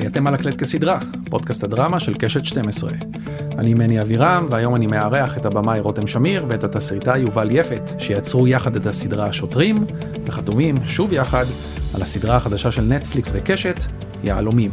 היי, 0.00 0.06
אתם 0.06 0.26
על 0.26 0.34
הקלט 0.34 0.58
כסדרה, 0.58 0.98
פודקאסט 1.30 1.64
הדרמה 1.64 2.00
של 2.00 2.14
קשת 2.14 2.44
12. 2.44 2.92
אני 3.58 3.74
מני 3.74 4.02
אבירם, 4.02 4.46
והיום 4.50 4.74
אני 4.74 4.86
מארח 4.86 5.36
את 5.36 5.46
הבמאי 5.46 5.80
רותם 5.80 6.06
שמיר 6.06 6.44
ואת 6.48 6.64
התסריטאי 6.64 7.18
יובל 7.18 7.48
יפת, 7.50 7.90
שיצרו 7.98 8.48
יחד 8.48 8.76
את 8.76 8.86
הסדרה 8.86 9.26
השוטרים, 9.26 9.86
וחתומים 10.26 10.76
שוב 10.86 11.12
יחד 11.12 11.44
על 11.94 12.02
הסדרה 12.02 12.36
החדשה 12.36 12.72
של 12.72 12.82
נטפליקס 12.82 13.30
וקשת, 13.34 13.84
יהלומים. 14.24 14.70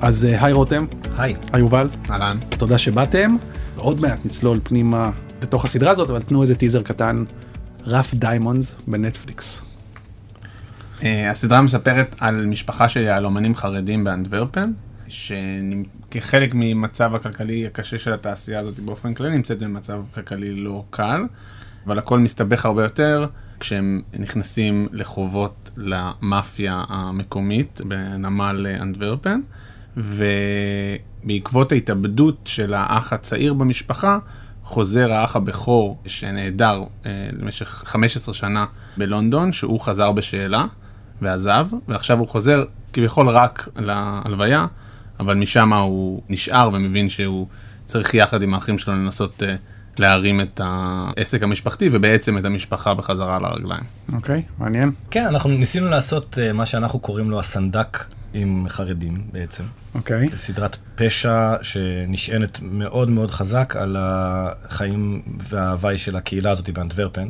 אז 0.00 0.26
אה, 0.26 0.44
היי 0.44 0.52
רותם. 0.52 0.86
היי. 1.18 1.34
היי 1.52 1.60
יובל. 1.60 1.88
אהלן. 2.10 2.38
תודה 2.48 2.78
שבאתם. 2.78 3.36
עוד 3.76 4.00
מעט 4.00 4.18
נצלול 4.24 4.60
פנימה 4.62 5.10
בתוך 5.40 5.64
הסדרה 5.64 5.90
הזאת, 5.90 6.10
אבל 6.10 6.22
תנו 6.22 6.42
איזה 6.42 6.54
טיזר 6.54 6.82
קטן, 6.82 7.24
Rough 7.86 8.14
Diamonds 8.14 8.76
בנטפליקס. 8.86 9.77
Uh, 11.00 11.04
הסדרה 11.30 11.62
מספרת 11.62 12.16
על 12.18 12.46
משפחה 12.46 12.88
של 12.88 13.00
יהלומנים 13.00 13.54
חרדים 13.54 14.04
באנדוורפן, 14.04 14.72
שכחלק 15.08 16.50
ממצב 16.54 17.14
הכלכלי 17.14 17.66
הקשה 17.66 17.98
של 17.98 18.12
התעשייה 18.12 18.60
הזאת 18.60 18.80
באופן 18.80 19.14
כללי, 19.14 19.36
נמצאת 19.36 19.58
במצב 19.58 20.02
כלכלי 20.14 20.54
לא 20.54 20.84
קל, 20.90 21.22
אבל 21.86 21.98
הכל 21.98 22.18
מסתבך 22.18 22.66
הרבה 22.66 22.82
יותר 22.82 23.26
כשהם 23.60 24.02
נכנסים 24.18 24.88
לחובות 24.92 25.70
למאפיה 25.76 26.84
המקומית 26.88 27.80
בנמל 27.84 28.66
אנדוורפן, 28.80 29.40
ובעקבות 29.96 31.72
ההתאבדות 31.72 32.38
של 32.44 32.74
האח 32.74 33.12
הצעיר 33.12 33.54
במשפחה, 33.54 34.18
חוזר 34.62 35.12
האח 35.12 35.36
הבכור 35.36 36.02
שנעדר 36.06 36.82
אה, 37.06 37.28
למשך 37.32 37.66
15 37.86 38.34
שנה 38.34 38.66
בלונדון, 38.96 39.52
שהוא 39.52 39.80
חזר 39.80 40.12
בשאלה. 40.12 40.66
ועזב, 41.22 41.66
ועכשיו 41.88 42.18
הוא 42.18 42.28
חוזר 42.28 42.64
כביכול 42.92 43.28
רק 43.28 43.68
להלוויה, 43.76 44.66
אבל 45.20 45.34
משם 45.34 45.72
הוא 45.72 46.22
נשאר 46.28 46.70
ומבין 46.72 47.08
שהוא 47.08 47.46
צריך 47.86 48.14
יחד 48.14 48.42
עם 48.42 48.54
האחים 48.54 48.78
שלו 48.78 48.94
לנסות 48.94 49.42
uh, 49.42 49.46
להרים 49.98 50.40
את 50.40 50.60
העסק 50.64 51.42
המשפחתי 51.42 51.90
ובעצם 51.92 52.38
את 52.38 52.44
המשפחה 52.44 52.94
בחזרה 52.94 53.36
על 53.36 53.44
הרגליים. 53.44 53.84
אוקיי, 54.12 54.42
okay, 54.46 54.62
מעניין. 54.62 54.92
כן, 55.10 55.26
אנחנו 55.26 55.50
ניסינו 55.50 55.86
לעשות 55.86 56.38
uh, 56.38 56.52
מה 56.52 56.66
שאנחנו 56.66 56.98
קוראים 56.98 57.30
לו 57.30 57.40
הסנדק 57.40 58.04
עם 58.34 58.66
חרדים 58.68 59.20
בעצם. 59.32 59.64
אוקיי. 59.94 60.26
Okay. 60.26 60.36
סדרת 60.36 60.76
פשע 60.94 61.54
שנשענת 61.62 62.58
מאוד 62.62 63.10
מאוד 63.10 63.30
חזק 63.30 63.76
על 63.76 63.96
החיים 63.98 65.22
וההוואי 65.48 65.98
של 65.98 66.16
הקהילה 66.16 66.50
הזאת 66.50 66.70
באנטוורפן. 66.70 67.28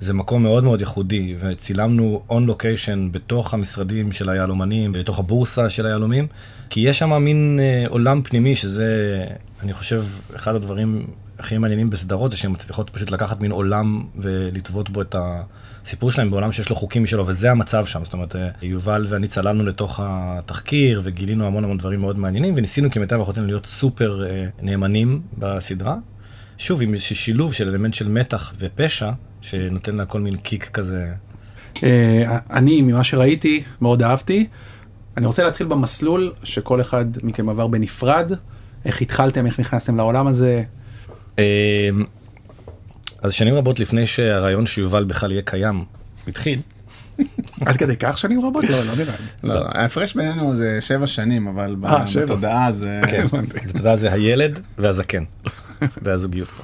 זה 0.00 0.14
מקום 0.14 0.42
מאוד 0.42 0.64
מאוד 0.64 0.80
ייחודי, 0.80 1.34
וצילמנו 1.40 2.22
און 2.30 2.46
לוקיישן 2.46 3.08
בתוך 3.12 3.54
המשרדים 3.54 4.12
של 4.12 4.28
היהלומנים, 4.28 4.92
בתוך 4.92 5.18
הבורסה 5.18 5.70
של 5.70 5.86
היהלומים, 5.86 6.26
כי 6.70 6.80
יש 6.80 6.98
שם 6.98 7.12
מין 7.22 7.60
אה, 7.62 7.84
עולם 7.88 8.22
פנימי 8.22 8.56
שזה, 8.56 9.24
אני 9.62 9.72
חושב, 9.72 10.04
אחד 10.36 10.54
הדברים 10.54 11.06
הכי 11.38 11.58
מעניינים 11.58 11.90
בסדרות, 11.90 12.30
זה 12.30 12.36
שהן 12.36 12.52
מצליחות 12.52 12.90
פשוט 12.90 13.10
לקחת 13.10 13.40
מין 13.40 13.50
עולם 13.50 14.04
ולטוות 14.16 14.90
בו 14.90 15.02
את 15.02 15.16
הסיפור 15.18 16.10
שלהם 16.10 16.30
בעולם 16.30 16.52
שיש 16.52 16.70
לו 16.70 16.76
חוקים 16.76 17.02
משלו, 17.02 17.26
וזה 17.26 17.50
המצב 17.50 17.86
שם. 17.86 18.04
זאת 18.04 18.12
אומרת, 18.12 18.36
אה, 18.36 18.48
יובל 18.62 19.06
ואני 19.08 19.26
צללנו 19.26 19.64
לתוך 19.64 20.00
התחקיר, 20.02 21.00
וגילינו 21.04 21.46
המון 21.46 21.64
המון 21.64 21.78
דברים 21.78 22.00
מאוד 22.00 22.18
מעניינים, 22.18 22.54
וניסינו 22.56 22.90
כמיטב 22.90 23.20
יכולתנו 23.20 23.46
להיות 23.46 23.66
סופר 23.66 24.26
אה, 24.26 24.46
נאמנים 24.62 25.22
בסדרה. 25.38 25.96
שוב, 26.58 26.82
עם 26.82 26.92
איזשהו 26.92 27.16
שילוב 27.16 27.52
של 27.52 27.68
אלמנט 27.68 27.94
של 27.94 28.08
מתח 28.08 28.54
ופשע, 28.58 29.10
שנותן 29.42 29.96
לה 29.96 30.06
כל 30.06 30.20
מין 30.20 30.36
קיק 30.36 30.64
כזה. 30.64 31.12
אה, 31.82 32.38
אני, 32.50 32.82
ממה 32.82 33.04
שראיתי, 33.04 33.62
מאוד 33.80 34.02
אהבתי. 34.02 34.46
אני 35.16 35.26
רוצה 35.26 35.44
להתחיל 35.44 35.66
במסלול 35.66 36.32
שכל 36.44 36.80
אחד 36.80 37.04
מכם 37.22 37.48
עבר 37.48 37.66
בנפרד. 37.66 38.32
איך 38.84 39.02
התחלתם, 39.02 39.46
איך 39.46 39.60
נכנסתם 39.60 39.96
לעולם 39.96 40.26
הזה? 40.26 40.62
אה, 41.38 41.88
אז 43.22 43.32
שנים 43.32 43.54
רבות 43.54 43.80
לפני 43.80 44.06
שהרעיון 44.06 44.66
שיובל 44.66 45.04
בכלל 45.04 45.32
יהיה 45.32 45.42
קיים, 45.42 45.84
התחיל. 46.28 46.60
עד 47.66 47.76
כדי 47.76 47.96
כך 47.96 48.18
שנים 48.18 48.44
רבות? 48.44 48.64
לא, 48.64 48.84
לא 48.84 48.96
נראה 48.96 49.14
לי. 49.20 49.48
לא, 49.48 49.64
ההפרש 49.68 50.14
בינינו 50.14 50.56
זה 50.56 50.80
שבע 50.80 51.06
שנים, 51.06 51.46
אבל 51.48 51.76
אה, 51.84 52.04
בתודעה 52.22 52.72
זה... 52.72 53.00
כן, 53.10 53.26
בתודעה 53.72 53.96
זה 53.96 54.12
הילד 54.12 54.60
והזקן. 54.78 55.24
זה 56.04 56.12
הזוגיות 56.12 56.48
פה. 56.48 56.62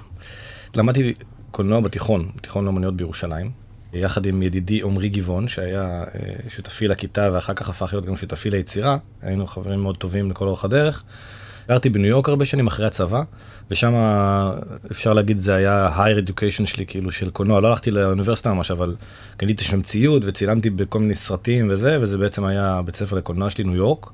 למדתי 0.76 1.14
קולנוע 1.50 1.80
בתיכון, 1.80 2.30
בתיכון 2.36 2.64
לאמניות 2.64 2.96
בירושלים, 2.96 3.50
יחד 3.92 4.26
עם 4.26 4.42
ידידי 4.42 4.82
עמרי 4.82 5.08
גבעון, 5.08 5.48
שהיה 5.48 6.04
אה, 6.14 6.34
שותפי 6.48 6.88
לכיתה 6.88 7.30
ואחר 7.32 7.54
כך 7.54 7.68
הפך 7.68 7.92
להיות 7.92 8.06
גם 8.06 8.16
שותפי 8.16 8.50
ליצירה, 8.50 8.96
היינו 9.22 9.46
חברים 9.46 9.82
מאוד 9.82 9.96
טובים 9.96 10.30
לכל 10.30 10.46
אורך 10.46 10.64
הדרך. 10.64 11.02
גרתי 11.68 11.88
בניו 11.88 12.06
יורק 12.06 12.28
הרבה 12.28 12.44
שנים 12.44 12.66
אחרי 12.66 12.86
הצבא, 12.86 13.22
ושם 13.70 13.94
אפשר 14.90 15.12
להגיד 15.12 15.38
זה 15.38 15.54
היה 15.54 15.88
higher 15.96 16.28
education 16.28 16.66
שלי, 16.66 16.86
כאילו 16.86 17.10
של 17.10 17.30
קולנוע, 17.30 17.60
לא 17.60 17.68
הלכתי 17.68 17.90
לאוניברסיטה 17.90 18.52
ממש, 18.52 18.70
אבל 18.70 18.96
קניתי 19.36 19.64
שם 19.64 19.82
ציוד 19.82 20.22
וצילמתי 20.26 20.70
בכל 20.70 20.98
מיני 20.98 21.14
סרטים 21.14 21.68
וזה, 21.70 21.98
וזה 22.00 22.18
בעצם 22.18 22.44
היה 22.44 22.80
בית 22.84 22.96
ספר 22.96 23.16
לקולנוע 23.16 23.50
שלי 23.50 23.64
ניו 23.64 23.76
יורק. 23.76 24.10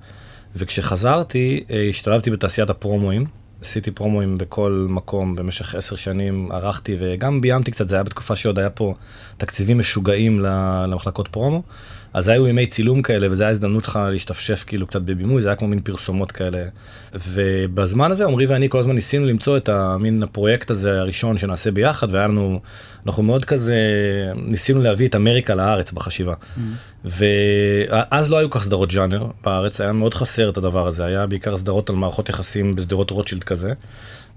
וכשחזרתי, 0.57 1.65
אה, 1.71 1.87
השתלבתי 1.91 2.31
בתעשיית 2.31 2.71
הפרומואים, 2.71 3.25
עשיתי 3.63 3.91
פרומואים 3.91 4.39
בכל 4.39 4.87
מקום 4.89 5.37
במשך 5.37 5.75
עשר 5.75 5.97
שנים, 5.97 6.53
ערכתי 6.53 6.97
וגם 6.99 7.41
ביימתי 7.41 7.71
קצת, 7.71 7.89
זה 7.89 7.95
היה 7.95 8.05
בתקופה 8.05 8.37
שעוד 8.37 8.59
היה 8.59 8.71
פה 8.71 8.95
תקציבים 9.37 9.79
משוגעים 9.79 10.41
למחלקות 10.41 11.29
פרומו. 11.29 11.63
אז 12.15 12.29
היו 12.29 12.49
ימי 12.49 12.67
צילום 12.67 13.03
כאלה, 13.03 13.31
וזו 13.31 13.45
הייתה 13.45 13.51
הזדמנות 13.51 13.85
לך 13.85 13.99
להשתפשף 14.13 14.65
כאילו 14.67 14.87
קצת 14.87 15.03
בבימוי, 15.03 15.43
זה 15.43 15.49
היה 15.49 15.57
כמו 15.57 15.69
מין 15.69 15.81
פרסומות 15.81 16.33
כאלה. 16.33 16.65
ובזמן 17.29 18.11
הזה 18.11 18.25
עמרי 18.25 18.47
ואני 18.47 18.69
כל 18.69 18.79
הזמן 18.79 18.95
ניסינו 18.95 19.27
למצוא 19.27 19.57
את 19.57 19.69
המין 19.69 20.23
הפרויקט 20.23 20.71
הזה 20.71 21.01
הראשון 21.01 21.39
שנעשה 21.39 21.71
ביחד, 21.71 22.15
והיה 22.15 22.27
לנו, 22.27 22.61
אנחנו 23.07 23.23
מאוד 23.23 23.45
כזה, 23.45 23.77
ניסינו 24.37 24.81
להביא 24.81 25.09
את 25.09 25.15
אמריקה 25.15 25.55
לארץ 25.55 25.93
בחשיבה. 25.93 26.35
Mm. 26.35 26.61
ואז 27.05 28.31
לא 28.31 28.39
היו 28.39 28.51
כך 28.51 28.63
סדרות 28.63 28.93
ג'אנר 28.93 29.27
בארץ, 29.45 29.81
היה 29.81 29.93
מאוד 29.93 30.15
חסר 30.15 30.49
את 30.49 30.57
הדבר 30.57 30.87
הזה, 30.87 31.05
היה 31.05 31.27
בעיקר 31.27 31.57
סדרות 31.57 31.91
על 31.91 31.97
מערכות 31.97 32.29
יחסים 32.29 32.75
בסדרות 32.75 33.11
רוטשילד 33.11 33.45
כזה. 33.45 33.73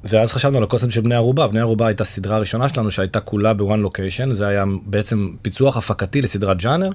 ואז 0.04 0.34
חשבנו 0.34 0.58
על 0.58 0.64
הקונספט 0.64 0.92
של 0.92 1.02
בני 1.02 1.16
ערובה, 1.16 1.48
בני 1.48 1.60
ערובה 1.60 1.88
הייתה 1.88 2.04
סדרה 2.04 2.36
הראשונה 2.36 2.70
שלנו 2.70 2.92
שהייתה 2.92 3.20
כולה 3.20 3.54
בוואן 3.54 3.80
לוקיישן, 3.80 4.34
זה 4.34 4.48
היה 4.48 4.66
בעצם 4.86 5.30
פיצוח 5.42 5.78
הפקתי 5.78 6.22
לסדרת 6.22 6.58
ג'אנר, 6.58 6.90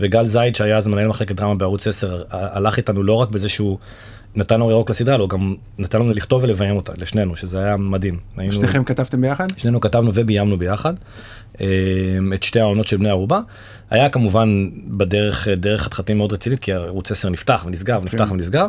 וגל 0.00 0.26
זייד 0.26 0.56
שהיה 0.56 0.76
אז 0.76 0.86
מנהל 0.86 1.06
מחלקת 1.06 1.36
דרמה 1.36 1.54
בערוץ 1.54 1.86
10 1.86 2.22
הלך 2.30 2.76
איתנו 2.76 3.02
לא 3.02 3.14
רק 3.14 3.28
בזה 3.28 3.48
שהוא 3.48 3.78
נתן 4.34 4.60
אור 4.60 4.70
ירוק 4.70 4.90
לסדרה, 4.90 5.16
לא 5.16 5.26
גם 5.26 5.54
נתן 5.78 5.98
לנו 5.98 6.10
לכתוב 6.10 6.42
ולביים 6.42 6.76
אותה, 6.76 6.92
לשנינו, 6.96 7.36
שזה 7.36 7.58
היה 7.58 7.76
מדהים. 7.76 8.18
שניכם 8.50 8.84
כתבתם 8.84 9.20
ביחד? 9.20 9.46
שנינו 9.56 9.80
כתבנו 9.80 10.10
וביימנו 10.14 10.56
ביחד. 10.56 10.94
אה, 11.60 11.66
את 12.34 12.42
שתי 12.42 12.60
העונות 12.60 12.86
של 12.86 12.96
בני 12.96 13.08
ערובה. 13.08 13.40
היה 13.90 14.08
כמובן 14.08 14.68
בדרך 14.86 15.48
דרך 15.48 15.82
חתחתים 15.82 16.18
מאוד 16.18 16.32
רצינית 16.32 16.58
כי 16.58 16.72
ערוץ 16.72 17.12
10 17.12 17.28
נפתח 17.28 17.64
ונסגר 17.66 17.98
ונפתח 18.02 18.24
כן. 18.24 18.32
ונסגר 18.32 18.66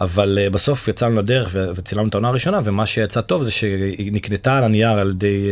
אבל 0.00 0.38
uh, 0.46 0.52
בסוף 0.52 0.88
יצאנו 0.88 1.16
לדרך 1.16 1.56
וצילמנו 1.74 2.08
את 2.08 2.14
העונה 2.14 2.28
הראשונה 2.28 2.60
ומה 2.64 2.86
שיצא 2.86 3.20
טוב 3.20 3.42
זה 3.42 3.50
שהיא 3.50 4.12
נקנתה 4.12 4.58
על 4.58 4.64
הנייר 4.64 4.90
על 4.90 5.10
ידי 5.10 5.48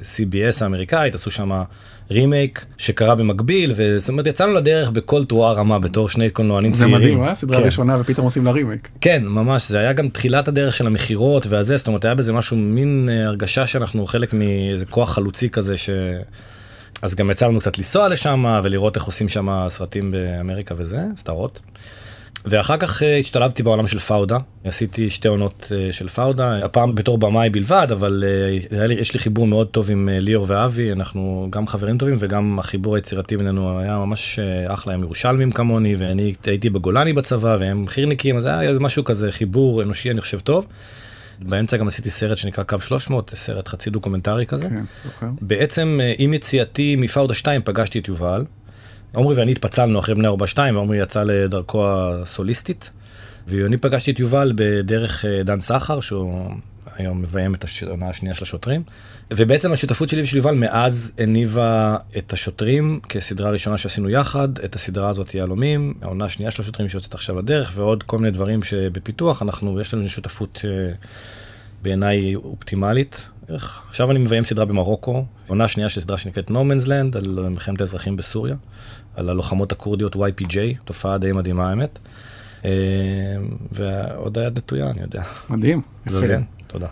uh, 0.00 0.04
CBS 0.04 0.62
האמריקאית 0.62 1.14
עשו 1.14 1.30
שם 1.30 1.62
רימייק 2.10 2.66
שקרה 2.78 3.14
במקביל 3.14 3.72
וזאת 3.76 4.08
אומרת 4.08 4.26
יצאנו 4.26 4.52
לדרך 4.52 4.90
בכל 4.90 5.24
תרועה 5.24 5.52
רמה 5.52 5.78
בתור 5.78 6.08
שני 6.08 6.30
קולנוענים 6.30 6.72
צעירים. 6.72 6.94
זה 6.94 6.98
מדהים, 6.98 7.22
אה? 7.22 7.34
סדרה 7.34 7.58
כן. 7.58 7.64
ראשונה 7.64 7.96
ופתאום 8.00 8.24
עושים 8.24 8.44
לה 8.44 8.50
רימייק. 8.50 8.88
כן 9.00 9.24
ממש 9.24 9.68
זה 9.68 9.78
היה 9.78 9.92
גם 9.92 10.08
תחילת 10.08 10.48
הדרך 10.48 10.74
של 10.74 10.86
המכירות 10.86 11.46
והזה 11.46 11.76
זאת 11.76 11.86
אומרת 11.86 12.04
היה 12.04 12.14
בזה 12.14 12.32
משהו 12.32 12.56
מין 12.56 13.08
uh, 13.08 13.26
הרגשה 13.26 13.66
שאנחנו 13.66 14.06
חלק 14.06 14.32
מאיזה 14.32 14.86
כוח 14.86 15.12
חלוצי 15.14 15.50
כזה 15.50 15.76
ש... 15.76 15.90
אז 17.02 17.14
גם 17.14 17.30
יצא 17.30 17.46
לנו 17.46 17.60
קצת 17.60 17.78
לנסוע 17.78 18.08
לשם 18.08 18.60
ולראות 18.64 18.96
איך 18.96 19.04
עושים 19.04 19.28
שם 19.28 19.66
סרטים 19.68 20.10
באמריקה 20.10 20.74
וזה 20.78 21.00
סדרות. 21.16 21.60
ואחר 22.44 22.76
כך 22.76 23.02
אה, 23.02 23.18
השתלבתי 23.18 23.62
בעולם 23.62 23.86
של 23.86 23.98
פאודה, 23.98 24.38
עשיתי 24.64 25.10
שתי 25.10 25.28
עונות 25.28 25.72
אה, 25.74 25.92
של 25.92 26.08
פאודה, 26.08 26.64
הפעם 26.64 26.94
בתור 26.94 27.18
במאי 27.18 27.50
בלבד, 27.50 27.86
אבל 27.90 28.24
אה, 28.72 28.86
יש 28.92 29.14
לי 29.14 29.20
חיבור 29.20 29.46
מאוד 29.46 29.66
טוב 29.66 29.90
עם 29.90 30.08
ליאור 30.12 30.44
ואבי, 30.48 30.92
אנחנו 30.92 31.48
גם 31.50 31.66
חברים 31.66 31.98
טובים 31.98 32.16
וגם 32.18 32.58
החיבור 32.58 32.96
היצירתי 32.96 33.36
בינינו 33.36 33.78
היה 33.78 33.96
ממש 33.96 34.38
אחלה, 34.66 34.94
הם 34.94 35.02
ירושלמים 35.02 35.52
כמוני, 35.52 35.94
ואני 35.98 36.34
הייתי 36.44 36.70
בגולני 36.70 37.12
בצבא 37.12 37.56
והם 37.60 37.86
חירניקים, 37.86 38.36
אז 38.36 38.46
היה 38.46 38.78
משהו 38.80 39.04
כזה 39.04 39.32
חיבור 39.32 39.82
אנושי 39.82 40.10
אני 40.10 40.20
חושב 40.20 40.40
טוב. 40.40 40.66
באמצע 41.40 41.76
גם 41.76 41.88
עשיתי 41.88 42.10
סרט 42.10 42.36
שנקרא 42.36 42.64
קו 42.64 42.80
300, 42.80 43.32
סרט 43.34 43.68
חצי 43.68 43.90
דוקומנטרי 43.90 44.46
כזה. 44.46 44.68
כן, 44.68 45.26
בעצם 45.40 46.00
עם 46.18 46.34
יציאתי 46.34 46.96
מפאודה 46.96 47.34
2 47.34 47.60
פגשתי 47.64 47.98
את 47.98 48.08
יובל. 48.08 48.44
עמרי 49.16 49.34
ואני 49.34 49.52
התפצלנו 49.52 49.98
אחרי 49.98 50.14
בני 50.14 50.28
ארבע 50.28 50.46
2 50.46 50.76
ועמרי 50.76 51.02
יצא 51.02 51.22
לדרכו 51.22 51.86
הסוליסטית. 51.88 52.90
ואני 53.48 53.76
פגשתי 53.76 54.10
את 54.10 54.20
יובל 54.20 54.52
בדרך 54.54 55.24
אה, 55.24 55.42
דן 55.42 55.60
סחר 55.60 56.00
שהוא 56.00 56.50
היום 56.96 57.22
מביים 57.22 57.54
את 57.54 57.64
העונה 57.86 58.08
השנייה 58.08 58.34
של 58.34 58.44
השוטרים. 58.44 58.82
ובעצם 59.30 59.72
השותפות 59.72 60.08
שלי 60.08 60.22
ושל 60.22 60.36
יובל 60.36 60.54
מאז 60.54 61.12
הניבה 61.18 61.96
את 62.18 62.32
השוטרים 62.32 63.00
כסדרה 63.08 63.50
ראשונה 63.50 63.78
שעשינו 63.78 64.10
יחד, 64.10 64.58
את 64.58 64.74
הסדרה 64.74 65.08
הזאת 65.08 65.34
יהלומים, 65.34 65.94
העונה 66.02 66.24
השנייה 66.24 66.50
של 66.50 66.62
השוטרים 66.62 66.88
שיוצאת 66.88 67.14
עכשיו 67.14 67.38
לדרך, 67.38 67.72
ועוד 67.74 68.02
כל 68.02 68.18
מיני 68.18 68.30
דברים 68.30 68.62
שבפיתוח, 68.62 69.42
אנחנו, 69.42 69.80
יש 69.80 69.94
לנו 69.94 70.08
שותפות 70.08 70.64
אה, 70.64 70.92
בעיניי 71.82 72.34
אופטימלית. 72.34 73.28
עכשיו 73.88 74.10
אני 74.10 74.18
מביים 74.18 74.44
סדרה 74.44 74.64
במרוקו, 74.64 75.24
עונה 75.46 75.68
שנייה 75.68 75.88
של 75.88 76.00
סדרה 76.00 76.18
שנקראת 76.18 76.50
No 76.50 76.54
Man's 76.54 76.86
Land, 76.86 77.18
על 77.18 77.48
מלחמת 77.48 77.80
האזרחים 77.80 78.16
בסוריה, 78.16 78.56
על 79.16 79.28
הלוחמות 79.28 79.72
הכורדיות 79.72 80.16
YPJ, 80.16 80.56
תופעה 80.84 81.18
די 81.18 81.32
מדהימה 81.32 81.70
האמת. 81.70 81.98
אה, 82.64 82.70
ועוד 83.72 84.38
היד 84.38 84.58
נטויה, 84.58 84.90
אני 84.90 85.00
יודע. 85.00 85.22
מדהים. 85.50 85.82
זה, 86.06 86.38
תודה. 86.68 86.86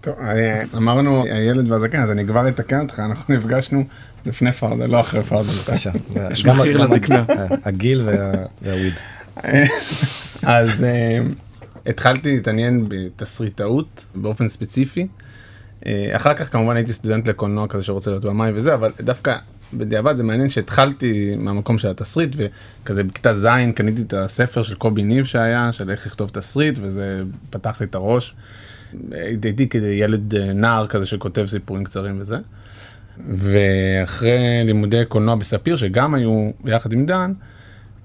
טוב, 0.00 0.14
אה, 0.20 0.62
אמרנו 0.76 1.24
הילד 1.24 1.70
והזקן, 1.72 2.02
אז 2.02 2.10
אני 2.10 2.26
כבר 2.26 2.48
אתקן 2.48 2.80
אותך, 2.80 2.98
אנחנו 3.00 3.34
נפגשנו 3.34 3.84
לפני 4.26 4.52
פרדה, 4.52 4.86
לא 4.86 5.00
אחרי 5.00 5.22
פרדה. 5.22 5.50
בבקשה. 5.52 5.90
יש 6.30 6.46
מחיר 6.46 6.82
לזקנה. 6.82 7.24
אה, 7.28 7.46
הגיל 7.64 8.02
וה- 8.04 8.32
והוויד. 8.62 8.92
אז 10.42 10.84
אה, 10.84 11.18
התחלתי 11.86 12.34
להתעניין 12.34 12.84
בתסריטאות 12.88 14.06
באופן 14.14 14.48
ספציפי. 14.48 15.06
אחר 16.12 16.34
כך 16.34 16.52
כמובן 16.52 16.76
הייתי 16.76 16.92
סטודנט 16.92 17.28
לקולנוע 17.28 17.68
כזה 17.68 17.84
שרוצה 17.84 18.10
להיות 18.10 18.24
במאי 18.24 18.50
וזה, 18.54 18.74
אבל 18.74 18.92
דווקא 19.00 19.36
בדיעבד 19.74 20.16
זה 20.16 20.22
מעניין 20.22 20.48
שהתחלתי 20.48 21.34
מהמקום 21.38 21.78
של 21.78 21.88
התסריט 21.88 22.36
וכזה 22.36 23.04
בכיתה 23.04 23.34
ז' 23.34 23.46
קניתי 23.74 24.02
את 24.02 24.14
הספר 24.14 24.62
של 24.62 24.74
קובי 24.74 25.04
ניב 25.04 25.24
שהיה, 25.24 25.72
של 25.72 25.90
איך 25.90 26.06
לכתוב 26.06 26.30
תסריט 26.30 26.78
וזה 26.82 27.22
פתח 27.50 27.76
לי 27.80 27.86
את 27.86 27.94
הראש. 27.94 28.34
הייתי 29.10 29.66
ילד 29.82 30.34
אה, 30.34 30.52
נער 30.52 30.86
כזה 30.86 31.06
שכותב 31.06 31.46
סיפורים 31.46 31.84
קצרים 31.84 32.20
וזה. 32.20 32.36
ואחרי 33.28 34.38
לימודי 34.64 35.02
קולנוע 35.08 35.34
בספיר 35.34 35.76
שגם 35.76 36.14
היו 36.14 36.50
ביחד 36.64 36.92
עם 36.92 37.06
דן, 37.06 37.32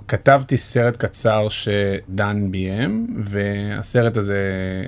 כתבתי 0.08 0.58
סרט 0.58 0.98
קצר 0.98 1.48
שדן 1.50 2.52
ביים, 2.52 3.08
והסרט 3.24 4.18
הזה 4.18 4.40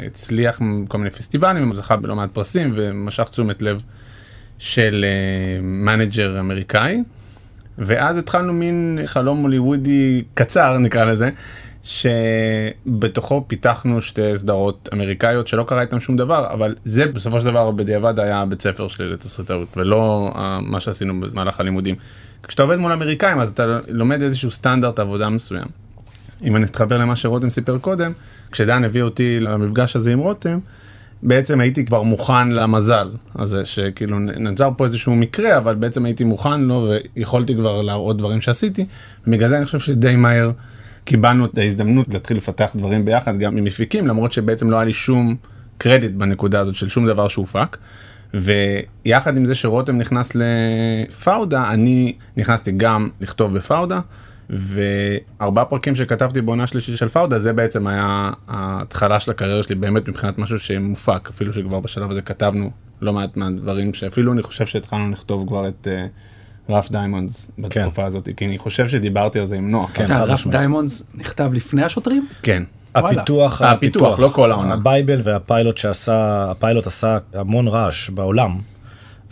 הצליח 0.05 0.61
מכל 0.61 0.97
מיני 0.97 1.09
פסטיבלים, 1.09 1.75
זכה 1.75 1.95
בלא 1.95 2.15
מעט 2.15 2.29
פרסים 2.33 2.73
ומשך 2.75 3.23
תשומת 3.29 3.61
לב 3.61 3.81
של 4.59 5.05
אה, 5.07 5.61
manager 5.61 6.39
אמריקאי. 6.39 7.03
ואז 7.77 8.17
התחלנו 8.17 8.53
מין 8.53 8.99
חלום 9.05 9.41
הוליוודי 9.41 10.23
קצר 10.33 10.77
נקרא 10.77 11.05
לזה, 11.05 11.29
שבתוכו 11.83 13.43
פיתחנו 13.47 14.01
שתי 14.01 14.37
סדרות 14.37 14.89
אמריקאיות 14.93 15.47
שלא 15.47 15.63
קרה 15.63 15.81
איתן 15.81 15.99
שום 15.99 16.17
דבר, 16.17 16.53
אבל 16.53 16.75
זה 16.85 17.05
בסופו 17.05 17.39
של 17.39 17.45
דבר 17.45 17.71
בדיעבד 17.71 18.19
היה 18.19 18.41
הבית 18.41 18.61
ספר 18.61 18.87
שלי 18.87 19.09
לתסריטאות, 19.09 19.67
ולא 19.77 20.31
אה, 20.35 20.59
מה 20.61 20.79
שעשינו 20.79 21.19
במהלך 21.19 21.59
הלימודים. 21.59 21.95
כשאתה 22.47 22.63
עובד 22.63 22.77
מול 22.77 22.91
אמריקאים 22.91 23.39
אז 23.39 23.49
אתה 23.49 23.79
לומד 23.87 24.21
איזשהו 24.21 24.51
סטנדרט 24.51 24.99
עבודה 24.99 25.29
מסוים. 25.29 25.65
אם 26.43 26.55
אני 26.55 26.65
אתחבר 26.65 26.97
למה 26.97 27.15
שרותם 27.15 27.49
סיפר 27.49 27.77
קודם, 27.77 28.11
כשדן 28.51 28.83
הביא 28.83 29.01
אותי 29.01 29.39
למפגש 29.39 29.95
הזה 29.95 30.11
עם 30.11 30.19
רותם, 30.19 30.59
בעצם 31.23 31.59
הייתי 31.61 31.85
כבר 31.85 32.01
מוכן 32.01 32.49
למזל 32.49 33.09
הזה, 33.35 33.65
שכאילו 33.65 34.19
נוצר 34.19 34.69
פה 34.77 34.85
איזשהו 34.85 35.13
מקרה, 35.13 35.57
אבל 35.57 35.75
בעצם 35.75 36.05
הייתי 36.05 36.23
מוכן 36.23 36.61
לו 36.61 36.89
ויכולתי 37.15 37.55
כבר 37.55 37.81
להראות 37.81 38.17
דברים 38.17 38.41
שעשיתי, 38.41 38.85
ובגלל 39.27 39.49
זה 39.49 39.57
אני 39.57 39.65
חושב 39.65 39.79
שדי 39.79 40.15
מהר 40.15 40.51
קיבלנו 41.03 41.45
את 41.45 41.57
ההזדמנות 41.57 42.13
להתחיל 42.13 42.37
לפתח 42.37 42.75
דברים 42.75 43.05
ביחד, 43.05 43.37
גם 43.37 43.57
עם 43.57 43.63
מפיקים, 43.63 44.07
למרות 44.07 44.31
שבעצם 44.31 44.69
לא 44.69 44.75
היה 44.75 44.85
לי 44.85 44.93
שום 44.93 45.35
קרדיט 45.77 46.11
בנקודה 46.11 46.59
הזאת 46.59 46.75
של 46.75 46.89
שום 46.89 47.07
דבר 47.07 47.27
שהופק. 47.27 47.77
ויחד 48.33 49.37
עם 49.37 49.45
זה 49.45 49.55
שרותם 49.55 49.97
נכנס 49.97 50.31
לפאודה, 50.35 51.69
אני 51.71 52.15
נכנסתי 52.37 52.71
גם 52.71 53.09
לכתוב 53.21 53.55
בפאודה, 53.55 53.99
וארבעה 54.49 55.65
פרקים 55.65 55.95
שכתבתי 55.95 56.41
בעונה 56.41 56.67
שלישית 56.67 56.97
של 56.97 57.07
פאודה, 57.07 57.39
זה 57.39 57.53
בעצם 57.53 57.87
היה 57.87 58.31
ההתחלה 58.47 59.19
של 59.19 59.31
הקריירה 59.31 59.63
שלי 59.63 59.75
באמת 59.75 60.07
מבחינת 60.07 60.37
משהו 60.37 60.59
שמופק, 60.59 61.29
אפילו 61.29 61.53
שכבר 61.53 61.79
בשלב 61.79 62.11
הזה 62.11 62.21
כתבנו 62.21 62.71
לא 63.01 63.13
מעט 63.13 63.37
מהדברים 63.37 63.93
שאפילו 63.93 64.33
אני 64.33 64.43
חושב 64.43 64.65
שהתחלנו 64.65 65.09
לכתוב 65.09 65.47
כבר 65.47 65.67
את 65.67 65.87
Rough 66.69 66.91
Diamonds 66.91 67.51
בתקופה 67.59 68.05
הזאת, 68.05 68.29
כי 68.37 68.45
אני 68.45 68.57
חושב 68.57 68.87
שדיברתי 68.87 69.39
על 69.39 69.45
זה 69.45 69.55
עם 69.55 69.71
נוח. 69.71 69.91
כן, 69.93 70.11
אה, 70.11 70.23
Rough. 70.23 70.47
Diamonds 70.47 71.03
נכתב 71.15 71.51
לפני 71.53 71.83
השוטרים? 71.83 72.23
כן. 72.41 72.63
הפיתוח, 72.95 73.61
הפיתוח, 73.61 74.19
לא 74.19 74.27
כל 74.27 74.51
העונה. 74.51 74.73
ה 74.73 74.81
Bible 74.81 75.21
והפיילוט 75.23 75.77
שעשה, 75.77 76.47
הפיילוט 76.51 76.87
עשה 76.87 77.17
המון 77.33 77.67
רעש 77.67 78.09
בעולם, 78.09 78.57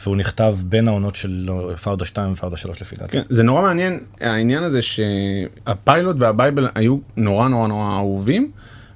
והוא 0.03 0.15
נכתב 0.15 0.55
בין 0.63 0.87
העונות 0.87 1.15
של 1.15 1.49
פאודה 1.83 2.05
2 2.05 2.33
ופאודה 2.33 2.57
3 2.57 2.81
לפי 2.81 2.95
דעתי. 2.95 3.11
כן, 3.11 3.21
זה 3.29 3.43
נורא 3.43 3.61
מעניין 3.61 3.99
העניין 4.21 4.63
הזה 4.63 4.79
שהפיילוט 4.81 6.15
וה 6.19 6.33
Bible 6.33 6.69
היו 6.75 6.97
נורא 7.17 7.47
נורא 7.47 7.67
נורא 7.67 7.95
אהובים 7.95 8.51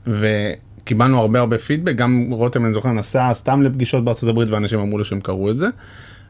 וקיבלנו 0.07 1.19
הרבה 1.19 1.39
הרבה 1.39 1.57
פידבק 1.57 1.95
גם 1.95 2.27
רותם 2.31 2.65
אני 2.65 2.73
זוכר 2.73 2.91
נסע 2.91 3.33
סתם 3.33 3.61
לפגישות 3.61 4.05
בארצות 4.05 4.29
הברית 4.29 4.49
ואנשים 4.49 4.79
אמרו 4.79 4.97
לו 4.97 5.05
שהם 5.05 5.21
קראו 5.21 5.51
את 5.51 5.57
זה. 5.57 5.67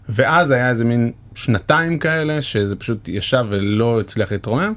ואז 0.09 0.51
היה 0.51 0.69
איזה 0.69 0.85
מין 0.85 1.11
שנתיים 1.35 1.99
כאלה 1.99 2.41
שזה 2.41 2.75
פשוט 2.75 3.07
ישב 3.07 3.45
ולא 3.49 3.99
הצליח 3.99 4.31
להתרומם 4.31 4.73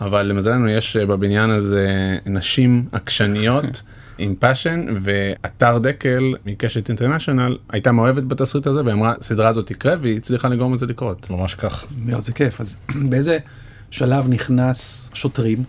אבל 0.00 0.22
למזלנו 0.22 0.68
יש 0.68 0.96
בבניין 0.96 1.50
הזה 1.50 2.18
נשים 2.26 2.84
עקשניות. 2.92 3.82
עם 4.22 4.34
passion 4.38 4.86
ואתר 5.00 5.78
דקל 5.78 6.34
מקשת 6.46 6.88
International 6.88 7.56
הייתה 7.70 7.92
מאוהבת 7.92 8.22
בתסריט 8.22 8.66
הזה 8.66 8.80
ואמרה 8.84 9.14
סדרה 9.20 9.48
הזאת 9.48 9.66
תקרה 9.66 9.94
והיא 10.00 10.16
הצליחה 10.16 10.48
לגרום 10.48 10.74
לזה 10.74 10.86
לקרות. 10.86 11.30
ממש 11.30 11.54
כך. 11.54 11.86
נראה 12.04 12.20
זה 12.20 12.32
כיף. 12.32 12.60
אז 12.60 12.76
באיזה 13.10 13.38
שלב 13.90 14.28
נכנס 14.28 15.10
שוטרים? 15.14 15.64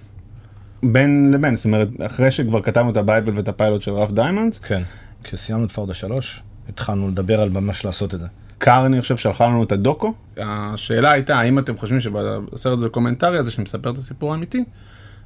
בין 0.84 1.32
לבין 1.34 1.56
זאת 1.56 1.66
אומרת 1.66 1.88
אחרי 2.06 2.32
שכבר 2.32 2.62
כתבנו 2.62 2.92
את 2.92 2.98
ה 2.98 3.04
bible 3.04 3.34
ואת 3.36 3.48
הפיילוט 3.48 3.82
של 3.82 3.92
Rough 3.92 4.12
Diamonds 4.12 4.60
כן. 4.60 4.82
כשסיימנו 5.24 5.66
את 5.66 5.72
פאודה 5.72 5.94
3, 5.94 6.44
התחלנו 6.70 7.08
לדבר 7.08 7.42
על 7.42 7.50
ממש 7.50 7.86
לעשות 7.86 8.14
את 8.14 8.20
זה. 8.20 8.26
קרני 8.62 8.86
אני 8.86 9.02
חושב 9.02 9.18
שלחה 9.18 9.48
לנו 9.48 9.64
את 9.64 9.72
הדוקו 9.72 10.14
השאלה 10.38 11.12
הייתה 11.12 11.40
האם 11.40 11.60
אתם 11.60 11.78
חושבים 11.78 12.00
שבסרט 12.00 12.80
הדוקומנטרי 12.80 13.38
הזה 13.38 13.52
שמספר 13.52 13.90
את 13.90 13.98
הסיפור 13.98 14.32
האמיתי 14.32 14.64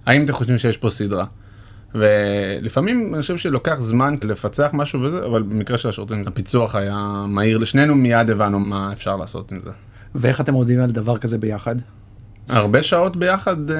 האם 0.05 0.23
אתם 0.23 0.33
חושבים 0.33 0.57
שיש 0.57 0.77
פה 0.77 0.89
סדרה. 0.89 1.25
ולפעמים 1.95 3.13
אני 3.13 3.21
חושב 3.21 3.37
שלוקח 3.37 3.77
זמן 3.79 4.15
לפצח 4.23 4.69
משהו 4.73 5.01
וזה 5.01 5.25
אבל 5.25 5.43
במקרה 5.43 5.77
של 5.77 5.89
השוטרים 5.89 6.23
הפיצוח 6.27 6.75
היה 6.75 7.25
מהיר 7.27 7.57
לשנינו 7.57 7.95
מיד 7.95 8.29
הבנו 8.29 8.59
מה 8.59 8.93
אפשר 8.93 9.15
לעשות 9.15 9.51
עם 9.51 9.59
זה. 9.63 9.69
ואיך 10.15 10.41
אתם 10.41 10.53
עובדים 10.53 10.81
על 10.81 10.91
דבר 10.91 11.17
כזה 11.17 11.38
ביחד? 11.38 11.75
הרבה 12.50 12.83
שעות 12.83 13.18
ביחד 13.18 13.72
אה, 13.72 13.75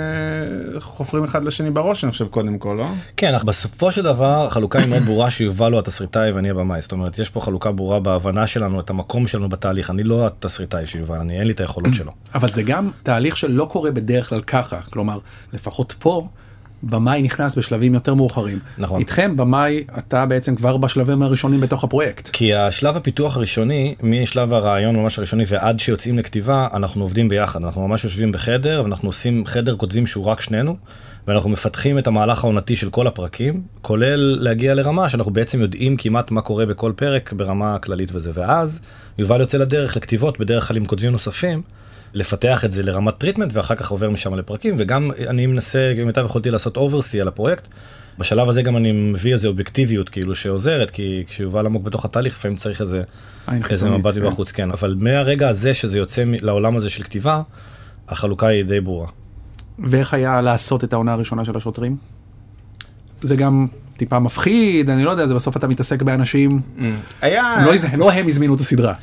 חופרים 0.80 1.24
אחד 1.24 1.44
לשני 1.44 1.72
בראש 1.72 2.04
אני 2.04 2.12
חושב 2.12 2.28
קודם 2.28 2.58
כל 2.58 2.76
לא? 2.78 2.88
כן, 3.18 3.34
אך 3.34 3.44
בסופו 3.44 3.92
של 3.92 4.02
דבר 4.02 4.48
החלוקה 4.48 4.80
היא 4.80 4.88
מאוד 4.88 5.04
ברורה 5.04 5.30
שיובל 5.30 5.72
הוא 5.72 5.80
התסריטאי 5.80 6.32
ואני 6.32 6.50
הבמאי. 6.50 6.82
זאת 6.82 6.92
אומרת, 6.92 7.20
יש 7.20 7.30
פה 7.30 7.42
חלוקה 7.42 7.72
ברורה 7.72 8.00
בהבנה 8.00 8.48
שלנו, 8.48 8.80
את 8.80 8.90
המקום 8.90 9.28
שלנו 9.28 9.50
בתהליך. 9.50 9.90
אני 9.90 10.04
לא 10.04 10.28
התסריטאי 10.28 10.86
של 10.86 11.00
יובל, 11.00 11.18
אני 11.18 11.40
אין 11.40 11.48
לי 11.48 11.54
את 11.54 11.60
היכולות 11.60 11.94
שלו. 11.94 12.12
אבל 12.36 12.50
זה 12.50 12.64
גם 12.64 12.92
תהליך 13.04 13.38
שלא 13.38 13.68
קורה 13.72 13.92
בדרך 13.92 14.30
כלל 14.30 14.42
ככה. 14.42 14.82
כלומר, 14.82 15.20
לפחות 15.54 15.96
פה, 16.00 16.28
במאי 16.86 17.22
נכנס 17.22 17.58
בשלבים 17.58 17.94
יותר 17.94 18.14
מאוחרים. 18.14 18.60
נכון. 18.78 19.00
איתכם, 19.00 19.38
במאי, 19.38 19.84
אתה 19.98 20.26
בעצם 20.26 20.56
כבר 20.56 20.78
בשלבים 20.78 21.22
הראשונים 21.22 21.62
בתוך 21.62 21.84
הפרויקט. 21.84 22.30
כי 22.34 22.54
השלב 22.54 22.98
הפיתוח 22.98 23.38
הראשוני, 23.38 23.96
משלב 24.04 24.54
הרעיון 24.54 24.96
ממש 24.96 25.18
הראשוני 25.18 25.44
ועד 25.48 25.80
שיוצאים 25.80 26.20
לכתיבה, 26.20 26.68
אנחנו 26.74 27.02
עובדים 27.02 27.30
ביחד. 27.30 27.64
אנחנו 27.64 27.88
ממש 27.88 28.04
יושבים 28.04 28.32
בחדר 28.32 28.82
ואנחנו 28.84 29.10
עושים 29.10 29.46
חדר 29.46 29.76
כותבים 29.76 30.06
שהוא 30.06 30.26
רק 30.26 30.42
שנינו. 30.42 30.76
ואנחנו 31.28 31.50
מפתחים 31.50 31.98
את 31.98 32.08
המהלך 32.08 32.44
העונתי 32.44 32.76
של 32.76 32.90
כל 32.90 33.08
הפרקים, 33.08 33.64
כולל 33.82 34.38
להגיע 34.42 34.74
לרמה 34.74 35.10
שאנחנו 35.10 35.32
בעצם 35.32 35.62
יודעים 35.62 35.98
כמעט 35.98 36.32
מה 36.32 36.42
קורה 36.42 36.66
בכל 36.66 36.92
פרק 36.96 37.34
ברמה 37.34 37.76
הכללית 37.76 38.16
וזה. 38.16 38.32
ואז 38.34 38.82
יובל 39.18 39.40
יוצא 39.40 39.58
לדרך 39.58 39.98
לכתיבות, 39.98 40.40
בדרך 40.40 40.68
כלל 40.68 40.78
עם 40.78 40.86
כותבים 40.86 41.12
נוספים, 41.12 41.62
לפתח 42.16 42.66
את 42.66 42.72
זה 42.72 42.84
לרמת 42.84 43.18
טריטמנט 43.18 43.52
ואחר 43.54 43.76
כך 43.76 43.92
עובר 43.92 44.10
משם 44.10 44.36
לפרקים, 44.36 44.76
וגם 44.78 45.12
אני 45.28 45.46
מנסה, 45.48 45.94
כמיטב 45.96 46.26
יכולתי 46.26 46.52
לעשות 46.52 46.78
oversee 46.78 47.22
על 47.22 47.28
הפרויקט. 47.28 47.68
בשלב 48.20 48.50
הזה 48.50 48.62
גם 48.62 48.78
אני 48.78 48.92
מביא 48.92 49.34
איזה 49.34 49.48
אובייקטיביות 49.48 50.10
כאילו 50.10 50.36
שעוזרת, 50.36 50.92
כי 50.92 51.24
כשיובל 51.28 51.66
עמוק 51.66 51.84
בתוך 51.84 52.06
התהליך 52.06 52.36
לפעמים 52.36 52.58
צריך 52.58 52.82
איזה, 52.82 53.04
איזה 53.70 53.90
מבט 53.90 54.14
כן. 54.14 54.22
מבחוץ, 54.22 54.52
כן. 54.52 54.72
אבל 54.72 54.96
מהרגע 55.00 55.50
הזה 55.50 55.74
שזה 55.74 55.98
יוצא 55.98 56.24
לעולם 56.42 56.76
הזה 56.76 56.90
של 56.90 57.04
כתיבה, 57.04 57.42
החלוקה 58.10 58.48
היא 58.48 58.66
די 58.66 58.80
ברורה. 58.82 59.08
ואיך 59.80 60.14
היה 60.14 60.42
לעשות 60.42 60.84
את 60.84 60.94
העונה 60.94 61.14
הראשונה 61.14 61.46
של 61.46 61.58
השוטרים? 61.58 61.98
זה 63.22 63.36
גם 63.36 63.68
טיפה 63.98 64.20
מפחיד, 64.20 64.90
אני 64.90 65.04
לא 65.04 65.10
יודע, 65.10 65.28
זה 65.28 65.36
בסוף 65.36 65.58
אתה 65.58 65.68
מתעסק 65.68 66.02
באנשים, 66.02 66.62
היה 67.22 67.66
לא, 67.66 67.74
לא 67.98 68.12
הם 68.12 68.28
הזמינו 68.28 68.56
את 68.56 68.60
הסדרה. 68.60 68.94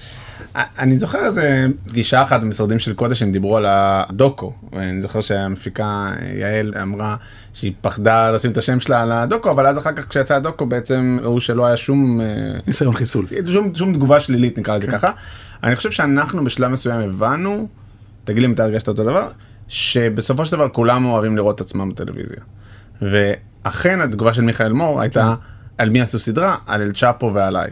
אני 0.56 0.98
זוכר 0.98 1.26
איזה 1.26 1.66
פגישה 1.88 2.22
אחת 2.22 2.40
במשרדים 2.40 2.78
של 2.78 2.94
קודש 2.94 3.22
הם 3.22 3.32
דיברו 3.32 3.56
על 3.56 3.66
הדוקו 3.68 4.52
ואני 4.72 5.02
זוכר 5.02 5.20
שהמפיקה 5.20 6.12
יעל 6.34 6.74
אמרה 6.82 7.16
שהיא 7.52 7.72
פחדה 7.80 8.30
לשים 8.30 8.50
את 8.50 8.56
השם 8.56 8.80
שלה 8.80 9.02
על 9.02 9.12
הדוקו 9.12 9.50
אבל 9.50 9.66
אז 9.66 9.78
אחר 9.78 9.92
כך 9.92 10.08
כשיצא 10.08 10.34
הדוקו 10.34 10.66
בעצם 10.66 11.18
ראו 11.22 11.40
שלא 11.40 11.66
היה 11.66 11.76
שום 11.76 12.20
אה, 12.20 12.26
ניסיון 12.66 12.94
חיסול. 12.94 13.26
שום, 13.48 13.74
שום 13.74 13.94
תגובה 13.94 14.20
שלילית 14.20 14.58
נקרא 14.58 14.76
לזה 14.76 14.86
ככה. 14.86 15.10
אני 15.62 15.76
חושב 15.76 15.90
שאנחנו 15.90 16.44
בשלב 16.44 16.70
מסוים 16.70 17.00
הבנו 17.00 17.68
תגיד 18.24 18.42
לי 18.42 18.48
אם 18.48 18.52
אתה 18.52 18.64
הרגשת 18.64 18.88
אותו 18.88 19.04
דבר 19.04 19.28
שבסופו 19.68 20.46
של 20.46 20.52
דבר 20.52 20.68
כולם 20.68 21.04
אוהבים 21.04 21.36
לראות 21.36 21.54
את 21.56 21.60
עצמם 21.60 21.90
בטלוויזיה. 21.90 22.40
ואכן 23.02 24.00
התגובה 24.00 24.32
של 24.32 24.42
מיכאל 24.42 24.72
מור 24.72 25.00
הייתה 25.00 25.34
על 25.78 25.90
מי 25.90 26.00
עשו 26.00 26.18
סדרה 26.18 26.56
על 26.66 26.82
אל 26.82 26.92
צ'אפו 26.92 27.34
ועליי. 27.34 27.70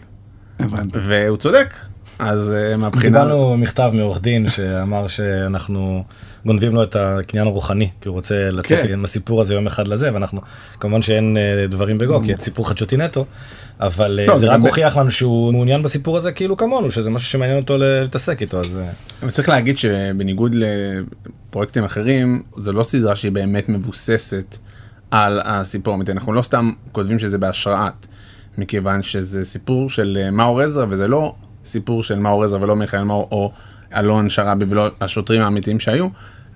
הבנתי. 0.59 0.99
והוא 1.03 1.37
צודק 1.37 1.75
אז 2.21 2.53
אה, 2.53 2.77
מהבחינה 2.77 3.19
קיבלנו 3.19 3.57
מכתב 3.57 3.91
מעורך 3.95 4.21
דין 4.21 4.49
שאמר 4.49 5.09
שאנחנו 5.09 6.05
גונבים 6.47 6.75
לו 6.75 6.83
את 6.83 6.97
הקניין 6.97 7.47
הרוחני 7.47 7.89
כי 8.01 8.09
הוא 8.09 8.15
רוצה 8.15 8.51
לצאת 8.51 8.87
כן. 8.87 8.93
עם 8.93 9.05
הסיפור 9.05 9.41
הזה 9.41 9.55
יום 9.55 9.67
אחד 9.67 9.89
לזה 9.89 10.15
ואנחנו 10.15 10.41
כמובן 10.81 11.03
שאין 11.03 11.37
אה, 11.37 11.67
דברים 11.67 11.99
בגו 11.99 12.23
כי 12.25 12.33
סיפור 12.39 12.69
חדשותי 12.69 12.97
נטו 12.97 13.25
אבל 13.81 14.21
אה, 14.21 14.27
לא, 14.27 14.35
זה 14.35 14.41
זה 14.41 14.53
רק 14.53 14.61
הוכיח 14.61 14.97
לנו 14.97 15.11
שהוא 15.11 15.53
מעוניין 15.53 15.83
בסיפור 15.83 16.17
הזה 16.17 16.33
כאילו 16.33 16.57
כמונו 16.57 16.91
שזה 16.91 17.11
משהו 17.11 17.29
שמעניין 17.29 17.59
אותו 17.59 17.77
להתעסק 17.79 18.41
איתו 18.41 18.61
אז 18.61 18.81
אבל 19.23 19.31
צריך 19.31 19.49
להגיד 19.49 19.79
שבניגוד 19.79 20.55
לפרויקטים 20.55 21.85
אחרים 21.85 22.43
זה 22.57 22.73
לא 22.73 22.83
סדרה 22.83 23.17
שהיא 23.17 23.33
באמת 23.33 23.69
מבוססת 23.69 24.59
על 25.11 25.41
הסיפור 25.45 25.95
האמיתי 25.95 26.13
אנחנו 26.13 26.33
לא 26.33 26.43
סתם 26.43 26.73
כותבים 26.93 27.19
שזה 27.19 27.39
בהשראת 27.39 28.07
מכיוון 28.59 29.03
שזה 29.03 29.45
סיפור 29.45 29.91
של 29.91 30.29
מאור 30.33 30.61
עזרא 30.61 30.87
וזה 30.89 31.09
לא 31.09 31.35
סיפור 31.65 32.03
של 32.03 32.19
מאור 32.19 32.45
עזרא 32.45 32.59
ולא 32.63 32.77
מיכאל 32.77 33.03
מאור 33.03 33.27
או 33.33 33.53
אלון 33.97 34.31
שרעבי 34.31 34.65
ולא 34.69 34.91
השוטרים 35.01 35.43
האמיתיים 35.43 35.81
שהיו 35.81 36.09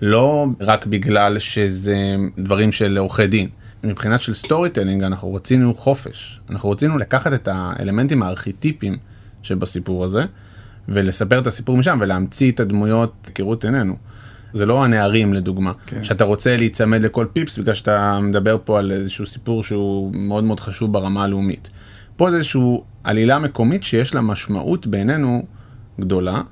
לא 0.03 0.47
רק 0.61 0.87
בגלל 0.87 1.39
שזה 1.39 1.97
דברים 2.39 2.73
של 2.73 2.99
עורכי 2.99 3.27
דין. 3.27 3.49
מבחינת 3.85 4.21
של 4.21 4.35
storytelling 4.35 5.03
אנחנו 5.03 5.35
רצינו 5.35 5.75
חופש 5.75 6.41
אנחנו 6.51 6.71
רצינו 6.71 6.99
לקחת 6.99 7.33
את 7.33 7.49
האלמנטים 7.53 8.23
הארכיטיפיים 8.23 8.97
שבסיפור 9.43 10.05
הזה 10.05 10.25
ולספר 10.89 11.39
את 11.39 11.47
הסיפור 11.47 11.77
משם 11.77 11.99
ולהמציא 12.01 12.53
את 12.53 12.61
הדמויות 12.61 13.31
כראות 13.35 13.65
עינינו. 13.65 13.97
זה 14.53 14.67
לא 14.67 14.85
הנערים 14.85 15.35
לדוגמה, 15.35 15.73
כן. 15.75 15.97
כן. 15.97 16.05
שאתה 16.05 16.25
רוצה 16.25 16.57
להיצמד 16.57 17.03
לכל 17.03 17.27
פיפס 17.33 17.59
בגלל 17.59 17.75
שאתה 17.75 18.21
מדבר 18.21 18.57
פה 18.65 18.79
על 18.79 18.93
איזשהו 18.93 19.27
סיפור 19.27 19.65
שהוא 19.65 20.13
מאוד 20.15 20.45
מאוד 20.45 20.61
חשוב 20.61 20.93
ברמה 20.93 21.25
הלאומית. 21.25 21.71
פה 22.17 22.31
זה 22.31 22.37
איזושהי 22.37 22.61
עלילה 23.05 23.39
מקומית 23.39 23.83
שיש 23.83 24.15
לה 24.15 24.21
משמעות 24.21 24.87
בעינינו 24.87 25.47
גדולה, 26.01 26.43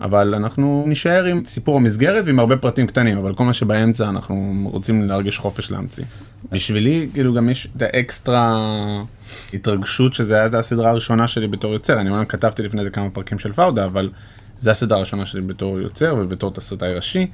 אבל 0.00 0.34
אנחנו 0.34 0.84
נישאר 0.86 1.24
עם 1.24 1.44
סיפור 1.44 1.76
המסגרת 1.76 2.24
ועם 2.26 2.38
הרבה 2.38 2.56
פרטים 2.56 2.86
קטנים, 2.86 3.18
אבל 3.18 3.34
כל 3.34 3.44
מה 3.44 3.52
שבאמצע 3.52 4.08
אנחנו 4.08 4.68
רוצים 4.72 5.08
להרגיש 5.08 5.38
חופש 5.38 5.70
להמציא. 5.70 6.04
בשבילי 6.52 7.08
כאילו 7.12 7.34
גם 7.34 7.48
יש 7.48 7.68
את 7.76 7.82
האקסטרה 7.82 8.72
התרגשות 9.54 10.14
שזה 10.14 10.34
היה 10.34 10.58
הסדרה 10.58 10.90
הראשונה 10.90 11.26
שלי 11.26 11.46
בתור 11.46 11.72
יוצר, 11.72 12.00
אני 12.00 12.10
אומנם 12.10 12.24
כתבתי 12.24 12.62
לפני 12.62 12.84
זה 12.84 12.90
כמה 12.90 13.10
פרקים 13.10 13.38
של 13.38 13.52
פאודה, 13.52 13.84
אבל 13.84 14.10
זה 14.58 14.70
הסדרה 14.70 14.98
הראשונה 14.98 15.26
שלי 15.26 15.40
בתור 15.40 15.80
יוצר 15.80 16.16
ובתור 16.18 16.52
תסריטאי 16.52 16.94
ראשי. 16.94 17.26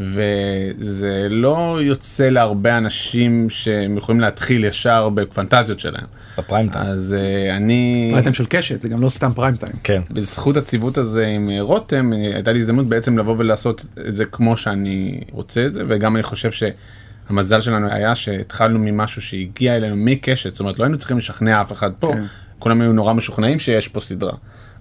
וזה 0.00 1.26
לא 1.30 1.78
יוצא 1.82 2.28
להרבה 2.28 2.78
אנשים 2.78 3.50
שהם 3.50 3.96
יכולים 3.96 4.20
להתחיל 4.20 4.64
ישר 4.64 5.08
בפנטזיות 5.08 5.80
שלהם. 5.80 6.06
בפריים 6.38 6.68
טיים. 6.68 6.86
אז 6.86 7.16
אה, 7.18 7.56
אני... 7.56 8.06
פריים 8.10 8.22
טיים 8.22 8.34
של 8.34 8.46
קשת 8.46 8.82
זה 8.82 8.88
גם 8.88 9.02
לא 9.02 9.08
סתם 9.08 9.32
פריים 9.34 9.56
טיים. 9.56 9.72
כן. 9.84 10.02
בזכות 10.10 10.56
הציוות 10.56 10.98
הזה 10.98 11.26
עם 11.26 11.50
אה, 11.50 11.60
רותם 11.60 12.12
אה, 12.12 12.34
הייתה 12.34 12.52
לי 12.52 12.58
הזדמנות 12.58 12.86
בעצם 12.86 13.18
לבוא 13.18 13.34
ולעשות 13.38 13.86
את 14.08 14.16
זה 14.16 14.24
כמו 14.24 14.56
שאני 14.56 15.20
רוצה 15.32 15.66
את 15.66 15.72
זה 15.72 15.82
וגם 15.88 16.16
אני 16.16 16.22
חושב 16.22 16.50
שהמזל 16.50 17.60
שלנו 17.60 17.90
היה 17.90 18.14
שהתחלנו 18.14 18.78
ממשהו 18.78 19.22
שהגיע 19.22 19.76
אלינו 19.76 19.96
מקשת 19.96 20.52
זאת 20.52 20.60
אומרת 20.60 20.78
לא 20.78 20.84
היינו 20.84 20.98
צריכים 20.98 21.18
לשכנע 21.18 21.60
אף 21.60 21.72
אחד 21.72 21.90
פה 22.00 22.12
כן. 22.12 22.22
כולם 22.58 22.80
היו 22.80 22.92
נורא 22.92 23.12
משוכנעים 23.12 23.58
שיש 23.58 23.88
פה 23.88 24.00
סדרה 24.00 24.32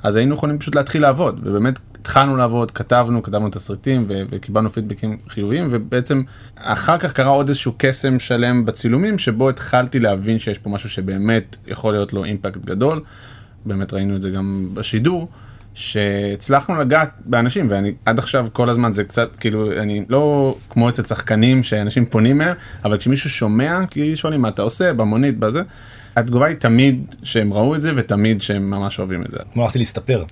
אז 0.06 0.16
היינו 0.16 0.34
יכולים 0.34 0.60
פשוט 0.60 0.76
להתחיל 0.76 1.02
לעבוד 1.02 1.40
ובאמת 1.44 1.80
התחלנו 2.02 2.38
לעבוד 2.38 2.72
כתבנו 2.72 3.24
כתבנו 3.24 3.50
תסריטים 3.50 4.06
ו- 4.08 4.22
וקיבלנו 4.30 4.70
פידבקים 4.70 5.18
חיוביים 5.30 5.68
ובעצם 5.72 6.22
אחר 6.56 6.98
כך 6.98 7.14
קרה 7.14 7.30
עוד 7.30 7.48
איזשהו 7.48 7.74
קסם 7.78 8.20
שלם 8.20 8.66
בצילומים 8.66 9.18
שבו 9.18 9.50
התחלתי 9.50 10.00
להבין 10.00 10.40
שיש 10.40 10.58
פה 10.58 10.70
משהו 10.70 10.90
שבאמת 10.90 11.56
יכול 11.68 11.94
להיות 11.94 12.14
לו 12.14 12.24
אימפקט 12.24 12.66
גדול. 12.66 13.02
באמת 13.66 13.94
ראינו 13.94 14.16
את 14.16 14.22
זה 14.22 14.30
גם 14.30 14.70
בשידור, 14.74 15.28
שהצלחנו 15.74 16.76
לגעת 16.76 17.10
באנשים 17.26 17.68
ואני 17.70 17.94
עד 18.06 18.20
עכשיו 18.20 18.48
כל 18.54 18.70
הזמן 18.70 18.94
זה 18.94 19.04
קצת 19.04 19.36
כאילו 19.36 19.72
אני 19.72 20.06
לא 20.10 20.56
כמו 20.70 20.90
אצל 20.90 21.04
שחקנים 21.04 21.64
שאנשים 21.64 22.06
פונים 22.06 22.38
מהם 22.38 22.56
אבל 22.84 22.98
כשמישהו 22.98 23.30
שומע 23.30 23.86
כי 23.90 24.16
שואלים 24.16 24.42
מה 24.42 24.48
אתה 24.48 24.62
עושה 24.62 24.94
במונית 24.94 25.40
בזה. 25.40 25.62
התגובה 26.16 26.46
היא 26.46 26.56
תמיד 26.56 27.16
שהם 27.24 27.54
ראו 27.54 27.76
את 27.76 27.82
זה 27.82 27.92
ותמיד 27.96 28.42
שהם 28.42 28.70
ממש 28.70 29.00
אוהבים 29.00 29.26
את 29.26 29.32
זה. 29.32 29.40
כמו 29.54 29.64
הלכתי 29.64 29.80
להסתפר. 29.80 30.24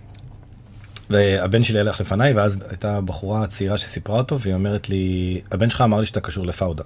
והבן 1.10 1.64
שלי 1.64 1.80
הלך 1.80 2.02
לפניי 2.02 2.34
ואז 2.34 2.60
הייתה 2.70 3.02
בחורה 3.02 3.48
צעירה 3.48 3.78
שסיפרה 3.78 4.18
אותו 4.18 4.40
והיא 4.40 4.54
אומרת 4.54 4.90
לי 4.90 5.42
הבן 5.52 5.70
שלך 5.70 5.82
אמר 5.82 6.00
לי 6.00 6.06
שאתה 6.06 6.20
קשור 6.20 6.46
לפאודה. 6.46 6.84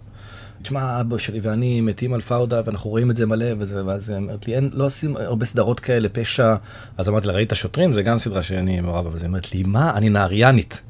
תשמע 0.61 1.01
אבא 1.01 1.17
שלי 1.17 1.39
ואני 1.39 1.81
מתים 1.81 2.13
על 2.13 2.21
פאודה 2.21 2.61
ואנחנו 2.65 2.89
רואים 2.89 3.11
את 3.11 3.15
זה 3.15 3.25
מלא 3.25 3.45
וזה 3.59 3.85
ואז 3.85 4.09
היא 4.09 4.17
אומרת 4.17 4.47
לי 4.47 4.55
אין 4.55 4.69
לא 4.73 4.85
עושים 4.85 5.17
הרבה 5.17 5.45
סדרות 5.45 5.79
כאלה 5.79 6.09
פשע 6.09 6.55
אז 6.97 7.09
אמרתי 7.09 7.27
לה 7.27 7.33
ראית 7.33 7.51
שוטרים 7.55 7.93
זה 7.93 8.01
גם 8.01 8.19
סדרה 8.19 8.43
שאני 8.43 8.81
מעורב 8.81 9.03
בה 9.03 9.09
ואז 9.09 9.21
היא 9.21 9.27
אומרת 9.27 9.53
לי 9.53 9.63
מה 9.63 9.97
אני 9.97 10.09
נהריאנית. 10.09 10.81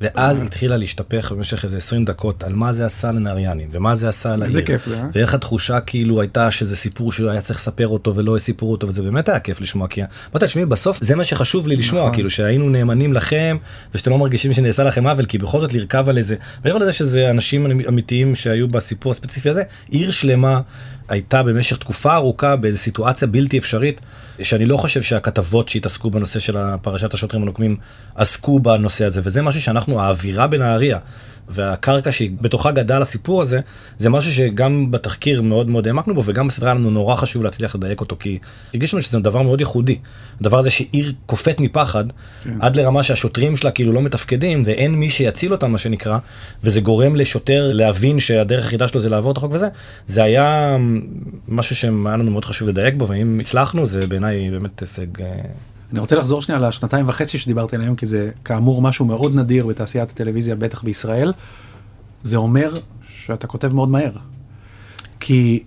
ואז 0.00 0.40
התחילה 0.40 0.76
להשתפך 0.76 1.32
במשך 1.32 1.64
איזה 1.64 1.76
20 1.76 2.04
דקות 2.04 2.44
על 2.44 2.52
מה 2.54 2.72
זה 2.72 2.86
עשה 2.86 3.12
לנהריאנים 3.12 3.68
ומה 3.72 3.94
זה 3.94 4.08
עשה 4.08 4.28
לעיר. 4.28 4.44
איזה 4.44 4.62
כיף 4.62 4.84
זה, 4.84 4.98
אה? 4.98 5.06
ואיך 5.12 5.34
התחושה 5.34 5.80
כאילו 5.80 6.20
הייתה 6.20 6.50
שזה 6.50 6.76
סיפור 6.76 7.12
שהיה 7.12 7.40
צריך 7.40 7.58
לספר 7.58 7.88
אותו 7.88 8.16
ולא 8.16 8.38
סיפרו 8.38 8.72
אותו 8.72 8.88
וזה 8.88 9.02
באמת 9.02 9.28
היה 9.28 9.40
כיף 9.40 9.60
לשמוע 9.60 9.88
כי 9.88 10.02
אמרתי 10.02 10.46
תשמעי 10.46 10.66
בסוף 10.66 10.98
זה 11.00 11.16
מה 11.16 11.24
שחשוב 11.24 11.68
לי 11.68 11.76
לשמוע 11.76 12.02
נכון. 12.02 12.14
כאילו 12.14 12.30
שהיינו 12.30 12.70
נאמנים 12.70 13.12
לכם 13.12 13.56
ושאתם 13.94 14.10
לא 14.10 14.18
מרגישים 14.18 14.52
שנעשה 14.52 14.82
לכם 14.82 15.06
עוול 15.06 15.24
כי 15.24 15.38
בכל 15.38 15.60
זאת 15.60 15.74
לרכב 15.74 16.08
על 16.08 16.18
איזה 16.18 16.36
מעבר 16.64 16.78
לזה 16.78 16.92
שזה 16.92 17.30
אנשים 17.30 17.66
אמיתיים 17.88 18.36
שהיו 18.36 18.68
בסיפור 18.68 19.12
הספציפי 19.12 19.50
הזה 19.50 19.62
עיר 19.90 20.10
שלמה 20.10 20.60
הייתה 21.08 21.42
במשך 21.42 21.76
תקופה 21.76 22.14
ארוכה 22.14 22.56
באיזה 22.56 22.78
סיטואציה 22.78 23.28
בלתי 23.28 23.58
אפשרית 23.58 24.00
שאני 24.42 24.66
לא 24.66 24.76
חושב 24.76 25.02
שהכתבות 25.02 25.68
שהתעסקו 25.68 26.10
בנושא 26.10 26.38
של 26.38 26.56
פרשת 26.82 27.14
השוטרים 27.14 27.42
הנוקמים 27.42 27.76
עסקו 28.14 28.60
בנושא 28.60 29.04
הזה 29.04 29.20
וזה 29.24 29.42
משהו 29.42 29.60
שאנחנו 29.60 30.00
האווירה 30.00 30.46
בנהריה. 30.46 30.98
והקרקע 31.48 32.12
שבתוכה 32.12 32.70
גדל 32.70 33.02
הסיפור 33.02 33.42
הזה 33.42 33.60
זה 33.98 34.10
משהו 34.10 34.32
שגם 34.32 34.90
בתחקיר 34.90 35.42
מאוד 35.42 35.68
מאוד 35.68 35.86
העמקנו 35.86 36.14
בו 36.14 36.22
וגם 36.24 36.48
בסדרה 36.48 36.74
לנו 36.74 36.90
נורא 36.90 37.16
חשוב 37.16 37.42
להצליח 37.42 37.74
לדייק 37.74 38.00
אותו 38.00 38.16
כי 38.20 38.38
הרגישנו 38.74 39.02
שזה 39.02 39.18
דבר 39.18 39.42
מאוד 39.42 39.60
ייחודי. 39.60 39.98
הדבר 40.40 40.58
הזה 40.58 40.70
שעיר 40.70 41.12
קופאת 41.26 41.60
מפחד 41.60 42.04
עד 42.60 42.76
לרמה 42.76 43.02
שהשוטרים 43.02 43.56
שלה 43.56 43.70
כאילו 43.70 43.92
לא 43.92 44.02
מתפקדים 44.02 44.62
ואין 44.66 44.94
מי 44.94 45.10
שיציל 45.10 45.52
אותם 45.52 45.72
מה 45.72 45.78
שנקרא 45.78 46.18
וזה 46.64 46.80
גורם 46.80 47.16
לשוטר 47.16 47.72
להבין 47.72 48.20
שהדרך 48.20 48.64
היחידה 48.64 48.88
שלו 48.88 49.00
זה 49.00 49.08
לעבור 49.08 49.32
את 49.32 49.36
החוק 49.36 49.52
וזה 49.52 49.68
זה 50.06 50.24
היה 50.24 50.76
משהו 51.48 51.76
שהיה 51.76 51.92
לנו 51.92 52.30
מאוד 52.30 52.44
חשוב 52.44 52.68
לדייק 52.68 52.94
בו 52.94 53.08
ואם 53.08 53.40
הצלחנו 53.40 53.86
זה 53.86 54.06
בעיניי 54.06 54.50
באמת 54.50 54.80
הישג. 54.80 55.06
אני 55.92 56.00
רוצה 56.00 56.16
לחזור 56.16 56.42
שנייה 56.42 56.60
לשנתיים 56.60 57.08
וחצי 57.08 57.38
שדיברתי 57.38 57.76
עליהם 57.76 57.94
כי 57.94 58.06
זה 58.06 58.30
כאמור 58.44 58.82
משהו 58.82 59.04
מאוד 59.04 59.34
נדיר 59.34 59.66
בתעשיית 59.66 60.10
הטלוויזיה 60.10 60.54
בטח 60.54 60.82
בישראל. 60.82 61.32
זה 62.22 62.36
אומר 62.36 62.74
שאתה 63.08 63.46
כותב 63.46 63.72
מאוד 63.72 63.88
מהר. 63.88 64.12
כי 65.20 65.62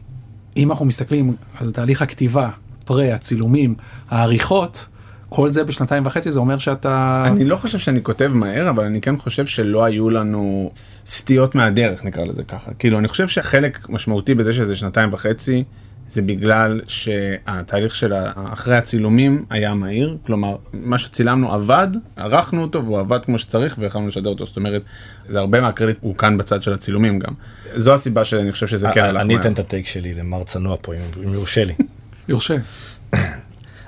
אם 0.57 0.71
אנחנו 0.71 0.85
מסתכלים 0.85 1.35
על 1.59 1.71
תהליך 1.71 2.01
הכתיבה, 2.01 2.49
פרה, 2.85 3.15
הצילומים, 3.15 3.75
העריכות, 4.09 4.85
כל 5.29 5.51
זה 5.51 5.63
בשנתיים 5.63 6.05
וחצי 6.05 6.31
זה 6.31 6.39
אומר 6.39 6.57
שאתה... 6.57 7.23
אני 7.27 7.45
לא 7.45 7.55
חושב 7.55 7.77
שאני 7.77 8.03
כותב 8.03 8.31
מהר 8.33 8.69
אבל 8.69 8.83
אני 8.83 9.01
כן 9.01 9.17
חושב 9.17 9.45
שלא 9.45 9.83
היו 9.83 10.09
לנו 10.09 10.71
סטיות 11.05 11.55
מהדרך 11.55 12.03
נקרא 12.03 12.23
לזה 12.23 12.43
ככה 12.43 12.71
כאילו 12.73 12.99
אני 12.99 13.07
חושב 13.07 13.27
שחלק 13.27 13.89
משמעותי 13.89 14.35
בזה 14.35 14.53
שזה 14.53 14.75
שנתיים 14.75 15.13
וחצי 15.13 15.63
זה 16.09 16.21
בגלל 16.21 16.81
שהתהליך 16.87 17.95
של 17.95 18.13
אחרי 18.53 18.75
הצילומים 18.75 19.45
היה 19.49 19.73
מהיר 19.73 20.17
כלומר 20.25 20.55
מה 20.73 20.97
שצילמנו 20.97 21.53
עבד 21.53 21.87
ערכנו 22.15 22.61
אותו 22.61 22.85
והוא 22.85 22.99
עבד 22.99 23.25
כמו 23.25 23.39
שצריך 23.39 23.75
ויכולנו 23.79 24.07
לשדר 24.07 24.29
אותו 24.29 24.45
זאת 24.45 24.57
אומרת 24.57 24.81
זה 25.29 25.39
הרבה 25.39 25.61
מהקרדיט 25.61 25.97
הוא 26.01 26.15
כאן 26.15 26.37
בצד 26.37 26.63
של 26.63 26.73
הצילומים 26.73 27.19
גם 27.19 27.33
זו 27.75 27.93
הסיבה 27.93 28.25
שאני 28.25 28.51
חושב 28.51 28.67
שזה 28.67 28.87
כן 28.93 29.03
הלך 29.03 29.21
אני 29.21 29.33
מהר. 29.33 29.41
אתן 29.41 29.53
את 29.53 29.59
הטייק 29.59 29.85
שלי 29.85 30.13
למר 30.13 30.43
צנוע 30.43 30.77
פה 30.81 30.93
אם 30.93 31.33
יורשה 31.33 31.63
לי. 31.63 31.73
יורשה. 32.27 32.55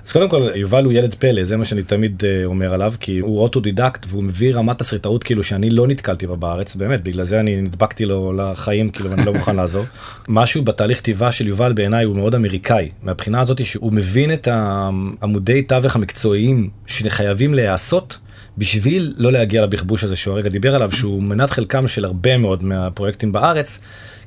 אז 0.09 0.13
קודם 0.13 0.29
כל 0.29 0.49
יובל 0.55 0.85
הוא 0.85 0.93
ילד 0.93 1.15
פלא 1.15 1.43
זה 1.43 1.57
מה 1.57 1.65
שאני 1.65 1.83
תמיד 1.83 2.23
אה, 2.25 2.45
אומר 2.45 2.73
עליו 2.73 2.93
כי 2.99 3.19
הוא 3.19 3.41
אוטודידקט 3.41 4.05
והוא 4.09 4.23
מביא 4.23 4.55
רמת 4.55 4.79
תסריטאות 4.79 5.23
כאילו 5.23 5.43
שאני 5.43 5.69
לא 5.69 5.87
נתקלתי 5.87 6.27
בה 6.27 6.35
בארץ 6.35 6.75
באמת 6.75 7.03
בגלל 7.03 7.23
זה 7.23 7.39
אני 7.39 7.61
נדבקתי 7.61 8.05
לו 8.05 8.33
לחיים 8.33 8.89
כאילו 8.89 9.09
ואני 9.09 9.25
לא 9.25 9.33
מוכן 9.33 9.55
לעזוב. 9.55 9.85
משהו 10.27 10.63
בתהליך 10.63 10.97
כתיבה 10.97 11.31
של 11.31 11.47
יובל 11.47 11.73
בעיניי 11.73 12.05
הוא 12.05 12.15
מאוד 12.15 12.35
אמריקאי 12.35 12.89
מהבחינה 13.03 13.41
הזאת 13.41 13.65
שהוא 13.65 13.93
מבין 13.93 14.33
את 14.33 14.47
העמודי 14.47 15.61
תווך 15.61 15.95
המקצועיים 15.95 16.69
שחייבים 16.85 17.53
להיעשות 17.53 18.17
בשביל 18.59 19.13
לא 19.17 19.31
להגיע 19.31 19.61
לבכבוש 19.63 20.03
הזה 20.03 20.15
שהוא 20.15 20.33
הרגע 20.33 20.49
דיבר 20.49 20.75
עליו, 20.75 20.91
שהוא 20.91 21.23
מנת 21.23 21.49
חלקם 21.49 21.87
של 21.87 22.05
הרבה 22.05 22.37
מאוד 22.37 22.63
מהפרויקטים 22.63 23.31
בארץ, 23.31 23.79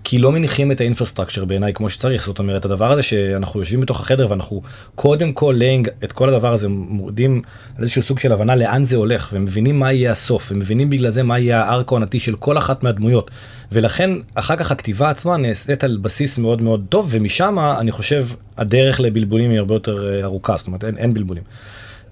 כי 0.04 0.18
לא 0.18 0.32
מניחים 0.32 0.72
את 0.72 0.80
ה 0.80 0.84
infrastructure 0.84 1.44
בעיניי 1.44 1.72
כמו 1.72 1.90
שצריך. 1.90 2.24
זאת 2.26 2.38
אומרת, 2.38 2.64
הדבר 2.64 2.92
הזה 2.92 3.02
שאנחנו 3.02 3.60
יושבים 3.60 3.80
בתוך 3.80 4.00
החדר 4.00 4.26
ואנחנו 4.30 4.62
קודם 4.94 5.32
כל 5.32 5.54
laying 5.58 5.88
את 6.04 6.12
כל 6.12 6.28
הדבר 6.28 6.52
הזה, 6.52 6.68
מורדים 6.68 7.42
על 7.76 7.82
איזשהו 7.82 8.02
סוג 8.02 8.18
של 8.18 8.32
הבנה 8.32 8.54
לאן 8.54 8.84
זה 8.84 8.96
הולך, 8.96 9.30
ומבינים 9.32 9.78
מה 9.78 9.92
יהיה 9.92 10.10
הסוף, 10.10 10.48
ומבינים 10.50 10.90
בגלל 10.90 11.10
זה 11.10 11.22
מה 11.22 11.38
יהיה 11.38 11.62
ה 11.64 11.70
arc 11.70 11.88
העונתי 11.88 12.20
של 12.20 12.36
כל 12.36 12.58
אחת 12.58 12.82
מהדמויות. 12.82 13.30
ולכן 13.72 14.10
אחר 14.34 14.56
כך 14.56 14.72
הכתיבה 14.72 15.10
עצמה 15.10 15.36
נעשית 15.36 15.84
על 15.84 15.98
בסיס 16.02 16.38
מאוד 16.38 16.62
מאוד 16.62 16.84
טוב, 16.88 17.08
ומשם 17.10 17.56
אני 17.80 17.92
חושב 17.92 18.26
הדרך 18.58 19.00
לבלבולים 19.00 19.50
היא 19.50 19.58
הרבה 19.58 19.74
יותר 19.74 20.08
אה, 20.08 20.24
ארוכה, 20.24 20.56
זאת 20.56 20.66
אומרת 20.66 20.84
אין, 20.84 20.98
אין 20.98 21.14
בלבולים. 21.14 21.42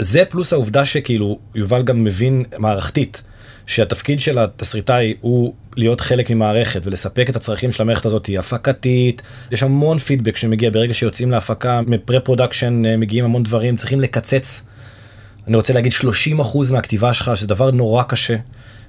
זה 0.00 0.24
פלוס 0.24 0.52
העובדה 0.52 0.84
שכאילו 0.84 1.38
יובל 1.54 1.82
גם 1.82 2.04
מבין 2.04 2.44
מערכתית. 2.58 3.22
שהתפקיד 3.66 4.20
של 4.20 4.38
התסריטאי 4.38 5.14
הוא 5.20 5.54
להיות 5.76 6.00
חלק 6.00 6.30
ממערכת 6.30 6.80
ולספק 6.84 7.30
את 7.30 7.36
הצרכים 7.36 7.72
של 7.72 7.82
המערכת 7.82 8.06
הזאת, 8.06 8.26
היא 8.26 8.38
הפקתית, 8.38 9.22
יש 9.50 9.62
המון 9.62 9.98
פידבק 9.98 10.36
שמגיע 10.36 10.70
ברגע 10.70 10.94
שיוצאים 10.94 11.30
להפקה, 11.30 11.80
מ 11.86 12.20
pre-production 12.20 12.82
אה, 12.86 12.96
מגיעים 12.96 13.24
המון 13.24 13.42
דברים, 13.42 13.76
צריכים 13.76 14.00
לקצץ, 14.00 14.62
אני 15.46 15.56
רוצה 15.56 15.72
להגיד 15.72 15.92
30% 15.92 16.72
מהכתיבה 16.72 17.12
שלך, 17.12 17.30
שזה 17.34 17.46
דבר 17.46 17.70
נורא 17.70 18.02
קשה 18.02 18.36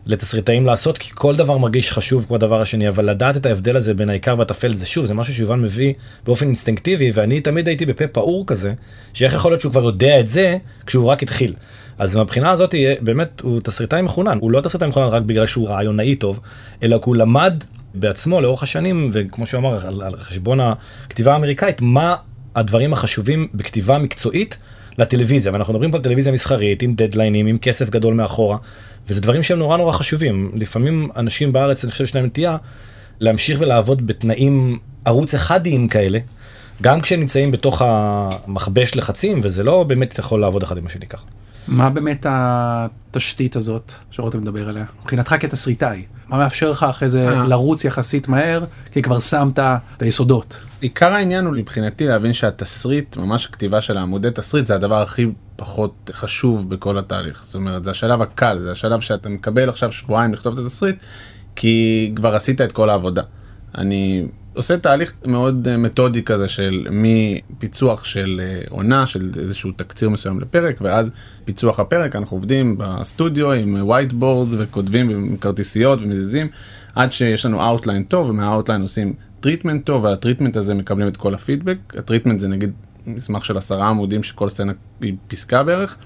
לתסריטאים 0.06 0.66
לעשות, 0.66 0.98
כי 0.98 1.12
כל 1.14 1.36
דבר 1.36 1.58
מרגיש 1.58 1.92
חשוב 1.92 2.26
כמו 2.28 2.36
הדבר 2.36 2.62
השני, 2.62 2.88
אבל 2.88 3.10
לדעת 3.10 3.38
את 3.38 3.46
ההבדל 3.46 3.78
הזה 3.78 3.94
בין 3.94 4.10
העיקר 4.10 4.36
והטפל, 4.38 4.74
זה 4.74 4.86
שוב, 4.86 5.06
זה 5.06 5.14
משהו 5.14 5.34
שיובל 5.34 5.60
מביא 5.60 5.94
באופן 6.26 6.46
אינסטינקטיבי, 6.46 7.12
ואני 7.14 7.42
תמיד 7.42 7.68
הייתי 7.68 7.86
בפה 7.86 8.08
פעור 8.08 8.48
כזה, 8.48 8.74
שאיך 9.14 9.34
יכול 9.34 9.52
להיות 9.52 9.62
שהוא 9.62 9.72
כבר 9.72 9.84
יודע 9.84 10.20
את 10.20 10.28
זה 10.28 10.58
כשהוא 10.86 11.08
רק 11.08 11.24
התחיל. 11.24 11.54
אז 11.98 12.16
מהבחינה 12.16 12.52
הזאת 12.52 12.76
באמת 13.02 13.42
הוא 13.42 13.62
תסריטאי 13.62 14.02
מחונן, 14.02 14.38
הוא 14.42 14.52
לא 14.52 14.62
תסריטאי 14.62 14.88
מחונן 14.88 15.08
רק 15.08 15.24
בגלל 15.24 15.46
שהוא 15.46 15.70
רעיונאי 15.70 16.16
טוב, 16.16 16.40
אלא 16.84 16.98
כי 16.98 17.04
הוא 17.06 17.16
למד 17.16 17.64
בעצמו 17.94 18.42
לאורך 18.42 18.64
השנים, 18.64 19.12
וכמו 19.14 19.46
שהוא 19.46 19.60
אמר, 19.60 19.88
על, 19.88 20.02
על 20.02 20.18
חשבון 20.18 20.60
הכתיבה 20.60 21.34
האמריקאית, 21.34 21.82
מה 21.82 22.16
הדברים 22.56 22.94
החשובים 22.94 23.48
בכתיבה 23.54 23.98
מקצועית 23.98 24.58
לטלוויזיה, 24.98 25.52
ואנחנו 25.52 25.74
מדברים 25.74 25.92
פה 25.92 25.98
על 25.98 26.04
טלוויזיה 26.04 26.34
מסחרית, 26.34 26.82
עם 26.82 26.94
דדליינים, 26.96 27.48
עם 27.48 27.58
כסף 27.58 27.90
גדול 27.90 28.14
מאחורה, 28.14 28.58
וזה 29.10 29.22
דברים 29.22 29.44
שהם 29.44 29.60
נורא 29.60 29.78
נורא 29.78 29.92
חשובים. 29.92 30.52
לפעמים 30.54 31.10
אנשים 31.16 31.54
בארץ, 31.54 31.84
אני 31.84 31.92
חושב 31.92 32.06
שיש 32.06 32.16
להם 32.16 32.26
נטייה 32.26 32.58
להמשיך 33.20 33.62
ולעבוד 33.62 34.08
בתנאים 34.08 34.80
ערוץ 35.06 35.36
אחדיים 35.36 35.88
כאלה, 35.88 36.20
גם 36.82 37.02
כשהם 37.02 37.20
נמצאים 37.20 37.52
בתוך 37.52 37.82
המכבש 37.86 38.96
לחצים, 38.96 39.40
וזה 39.44 39.64
לא 39.64 39.84
באמת 39.84 40.20
יכול 40.20 40.42
לעבוד 40.42 40.64
אחד 40.64 40.78
עם 40.78 40.86
השני 40.86 41.08
ככה. 41.08 41.26
מה 41.68 41.90
באמת 41.90 42.26
התשתית 42.30 43.56
הזאת 43.56 43.94
שרותם 44.12 44.42
מדבר 44.42 44.70
עליה? 44.70 44.86
מבחינתך 45.02 45.36
כתסריטאי, 45.40 46.04
מה 46.28 46.38
מאפשר 46.38 46.72
לך 46.72 46.84
אחרי 46.84 47.10
זה 47.10 47.30
אה. 47.30 47.44
לרוץ 47.48 47.86
יחסית 47.86 48.28
מהר, 48.28 48.64
כי 48.92 49.02
כבר 49.02 49.20
שמת 49.20 49.60
את 49.60 50.02
היסודות? 50.02 50.60
עיקר 50.82 51.14
העניין 51.14 51.46
הוא 51.46 51.54
מבחינתי 51.56 52.08
להבין 52.08 52.34
שהתסריט, 52.34 53.18
ממש 53.18 53.46
הכתיבה 53.46 53.82
של 53.82 53.98
העמודי 53.98 54.30
תסריט, 54.34 54.68
זה 54.68 54.76
הדבר 54.76 55.02
הכי 55.02 55.26
פחות 55.62 56.12
חשוב 56.14 56.70
בכל 56.70 56.98
התהליך. 56.98 57.44
זאת 57.46 57.56
אומרת, 57.56 57.84
זה 57.84 57.92
השלב 57.92 58.22
הקל, 58.22 58.60
זה 58.60 58.72
השלב 58.72 59.00
שאתה 59.00 59.30
מקבל 59.30 59.70
עכשיו 59.70 59.92
שבועיים 59.92 60.34
לכתוב 60.34 60.60
את 60.60 60.66
התסריט, 60.66 60.96
כי 61.56 62.12
כבר 62.16 62.36
עשית 62.36 62.62
את 62.62 62.72
כל 62.72 62.90
העבודה. 62.90 63.22
אני 63.78 64.26
עושה 64.54 64.78
תהליך 64.78 65.14
מאוד 65.26 65.68
אה, 65.68 65.78
מתודי 65.78 66.24
כזה 66.24 66.48
של 66.48 66.88
מפיצוח 66.92 68.06
של 68.06 68.42
אה, 68.44 68.62
עונה, 68.70 69.06
של 69.06 69.32
איזשהו 69.40 69.72
תקציר 69.72 70.10
מסוים 70.10 70.40
לפרק, 70.40 70.76
ואז 70.82 71.12
פיצוח 71.46 71.80
הפרק, 71.80 72.16
אנחנו 72.16 72.38
עובדים 72.38 72.76
בסטודיו 72.78 73.52
עם 73.52 73.90
white 73.90 74.14
board 74.22 74.56
וכותבים 74.58 75.10
עם 75.10 75.38
כרטיסיות 75.38 76.02
ומזיזים, 76.02 76.48
עד 76.96 77.12
שיש 77.12 77.46
לנו 77.46 77.64
outline 77.64 78.04
טוב, 78.04 78.30
ומה 78.30 78.45
outline 78.45 78.82
עושים 78.82 79.14
טריטמנט 79.40 79.86
טוב, 79.86 80.04
והטריטמנט 80.04 80.58
הזה 80.58 80.74
מקבלים 80.74 81.08
את 81.08 81.18
כל 81.18 81.34
הפידבק. 81.34 81.78
הטריטמנט 81.98 82.40
זה 82.40 82.48
נגיד 82.48 82.72
מסמך 83.06 83.46
של 83.46 83.58
עשרה 83.58 83.88
עמודים 83.88 84.24
שכל 84.24 84.50
סצנה 84.50 84.72
היא 85.02 85.14
פסקה 85.28 85.64
בערך, 85.64 85.98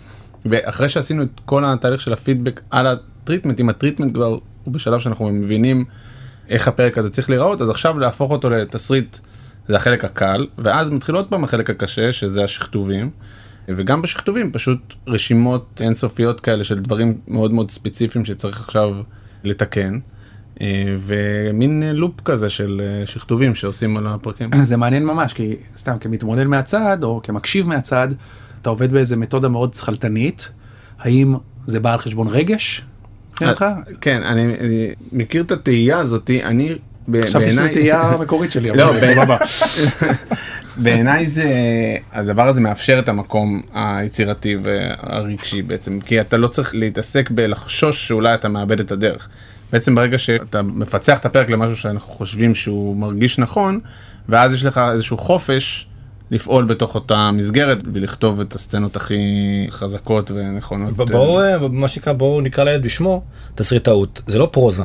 ואחרי 0.46 0.90
שעשינו 0.90 1.24
את 1.24 1.42
כל 1.46 1.66
התהליך 1.66 2.02
של 2.02 2.14
הפידבק 2.14 2.62
על 2.72 2.88
הטריטמנט, 2.88 3.60
אם 3.60 3.70
הטריטמנט 3.70 4.14
כבר 4.14 4.38
הוא 4.64 4.74
בשלב 4.74 5.00
שאנחנו 5.00 5.30
מבינים 5.30 5.86
איך 6.50 6.68
הפרק 6.68 6.98
הזה 6.98 7.10
צריך 7.10 7.30
להיראות, 7.30 7.62
אז 7.62 7.70
עכשיו 7.70 8.00
להפוך 8.00 8.32
אותו 8.32 8.50
לתסריט 8.50 9.18
זה 9.68 9.76
החלק 9.76 10.06
הקל, 10.06 10.48
ואז 10.58 10.90
מתחיל 10.90 11.16
עוד 11.16 11.30
פעם 11.30 11.44
החלק 11.44 11.70
הקשה, 11.70 12.12
שזה 12.12 12.44
השכתובים. 12.44 13.10
וגם 13.68 14.02
בשכתובים 14.02 14.52
פשוט 14.52 14.94
רשימות 15.08 15.82
אינסופיות 15.82 16.40
כאלה 16.40 16.64
של 16.64 16.80
דברים 16.80 17.18
מאוד 17.28 17.52
מאוד 17.52 17.72
ספציפיים 17.72 18.26
שצריך 18.26 18.62
עכשיו 18.62 18.92
לתקן. 19.44 20.00
אה, 20.62 20.68
ומין 21.00 21.84
לופ 21.84 22.22
כזה 22.26 22.50
של 22.50 22.82
אה, 22.84 23.06
שכתובים 23.06 23.56
שעושים 23.56 23.98
על 23.98 24.08
הפרקים. 24.08 24.50
זה 24.64 24.78
מעניין 24.78 25.06
ממש, 25.06 25.34
כי 25.34 25.56
סתם 25.78 25.98
כמתמודד 26.00 26.44
מהצד 26.44 26.98
או 27.04 27.20
כמקשיב 27.24 27.68
מהצד, 27.68 28.08
אתה 28.62 28.70
עובד 28.70 28.92
באיזה 28.92 29.16
מתודה 29.16 29.48
מאוד 29.48 29.74
שכלתנית, 29.74 30.50
האם 31.00 31.36
זה 31.66 31.80
בא 31.80 31.94
על 31.94 32.00
חשבון 32.00 32.28
רגש? 32.28 32.82
אה, 33.42 33.54
כן, 34.02 34.24
אני 34.24 34.56
מכיר 35.12 35.44
את 35.44 35.52
התהייה 35.52 36.00
הזאתי, 36.00 36.44
אני 36.44 36.76
חשבתי 37.22 37.52
שזו 37.52 37.64
תהייה 37.74 38.02
המקורית 38.02 38.52
שלי, 38.52 38.72
אבל 38.72 38.80
לא, 38.80 38.92
סבבה. 39.00 39.38
בעיניי 40.78 41.26
זה, 41.26 41.50
הדבר 42.12 42.48
הזה 42.48 42.62
מאפשר 42.62 43.00
את 43.00 43.10
המקום 43.10 43.62
היצירתי 43.74 44.56
והרגשי 44.64 45.62
בעצם, 45.62 46.00
כי 46.06 46.22
אתה 46.22 46.38
לא 46.38 46.48
צריך 46.48 46.76
להתעסק 46.76 47.32
בלחשוש 47.32 48.08
שאולי 48.08 48.34
אתה 48.34 48.48
מאבד 48.50 48.80
את 48.80 48.92
הדרך. 48.92 49.30
בעצם 49.76 49.96
ברגע 49.96 50.18
שאתה 50.18 50.62
מפצח 50.62 51.20
את 51.20 51.26
הפרק 51.26 51.50
למשהו 51.50 51.76
שאנחנו 51.76 52.14
חושבים 52.14 52.56
שהוא 52.56 52.96
מרגיש 52.96 53.40
נכון, 53.40 53.80
ואז 54.30 54.54
יש 54.54 54.66
לך 54.66 54.82
איזשהו 54.94 55.18
חופש 55.18 55.88
לפעול 56.32 56.66
בתוך 56.66 56.96
אותה 56.96 57.32
מסגרת 57.32 57.78
ולכתוב 57.94 58.42
את 58.42 58.56
הסצנות 58.56 58.96
הכי 58.96 59.16
חזקות 59.70 60.32
ונכונות. 60.32 60.94
בואו, 60.94 61.70
מה 61.70 61.88
שנקרא, 61.88 62.14
בואו 62.14 62.42
נקרא 62.42 62.64
לילד 62.64 62.84
בשמו, 62.84 63.22
תסריטאות, 63.56 64.22
זה 64.28 64.38
לא 64.38 64.50
פרוזה. 64.52 64.84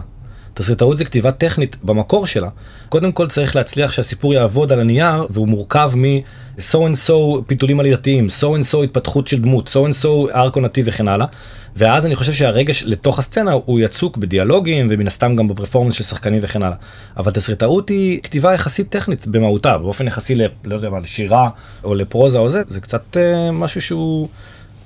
תסריטאות 0.55 0.97
זה 0.97 1.05
כתיבה 1.05 1.33
טכנית 1.33 1.77
במקור 1.85 2.27
שלה. 2.27 2.49
קודם 2.89 3.13
כל 3.13 3.27
צריך 3.27 3.57
להצליח 3.57 3.93
שהסיפור 3.93 4.35
יעבוד 4.35 4.73
על 4.73 4.81
הנייר 4.81 5.27
והוא 5.31 5.49
מורכב 5.49 5.93
מ-so 5.97 6.75
and 6.75 7.09
so 7.09 7.43
פיתולים 7.47 7.81
עלילתיים, 7.81 8.27
so 8.41 8.43
and 8.45 8.75
so 8.75 8.85
התפתחות 8.85 9.29
של 9.29 9.41
דמות, 9.41 9.69
so 9.69 9.89
and 9.89 10.05
so 10.05 10.35
ארק 10.35 10.57
עונתי 10.57 10.83
וכן 10.85 11.09
הלאה. 11.09 11.27
ואז 11.77 12.07
אני 12.07 12.17
חושב 12.17 12.33
שהרגש 12.33 12.85
לתוך 12.87 13.19
הסצנה 13.19 13.53
הוא 13.53 13.81
יצוק 13.81 14.17
בדיאלוגים 14.17 14.87
ומן 14.91 15.07
הסתם 15.07 15.37
גם 15.37 15.49
בפרפורמנס 15.49 15.95
של 15.95 16.05
שחקנים 16.05 16.41
וכן 16.43 16.63
הלאה. 16.63 16.77
אבל 17.17 17.33
תסריטאות 17.33 17.89
היא 17.89 18.21
כתיבה 18.23 18.55
יחסית 18.55 18.89
טכנית 18.89 19.27
במהותה, 19.27 19.79
באופן 19.79 20.07
יחסי 20.07 20.35
ל... 20.35 20.43
לא 20.65 20.75
יודע 20.75 20.91
מה, 20.91 21.01
לשירה 21.01 21.49
או 21.85 21.95
לפרוזה 21.95 22.39
או 22.39 22.49
זה, 22.49 22.63
זה 22.69 22.81
קצת 22.81 23.17
uh, 23.17 23.53
משהו 23.53 23.81
שהוא... 23.81 24.29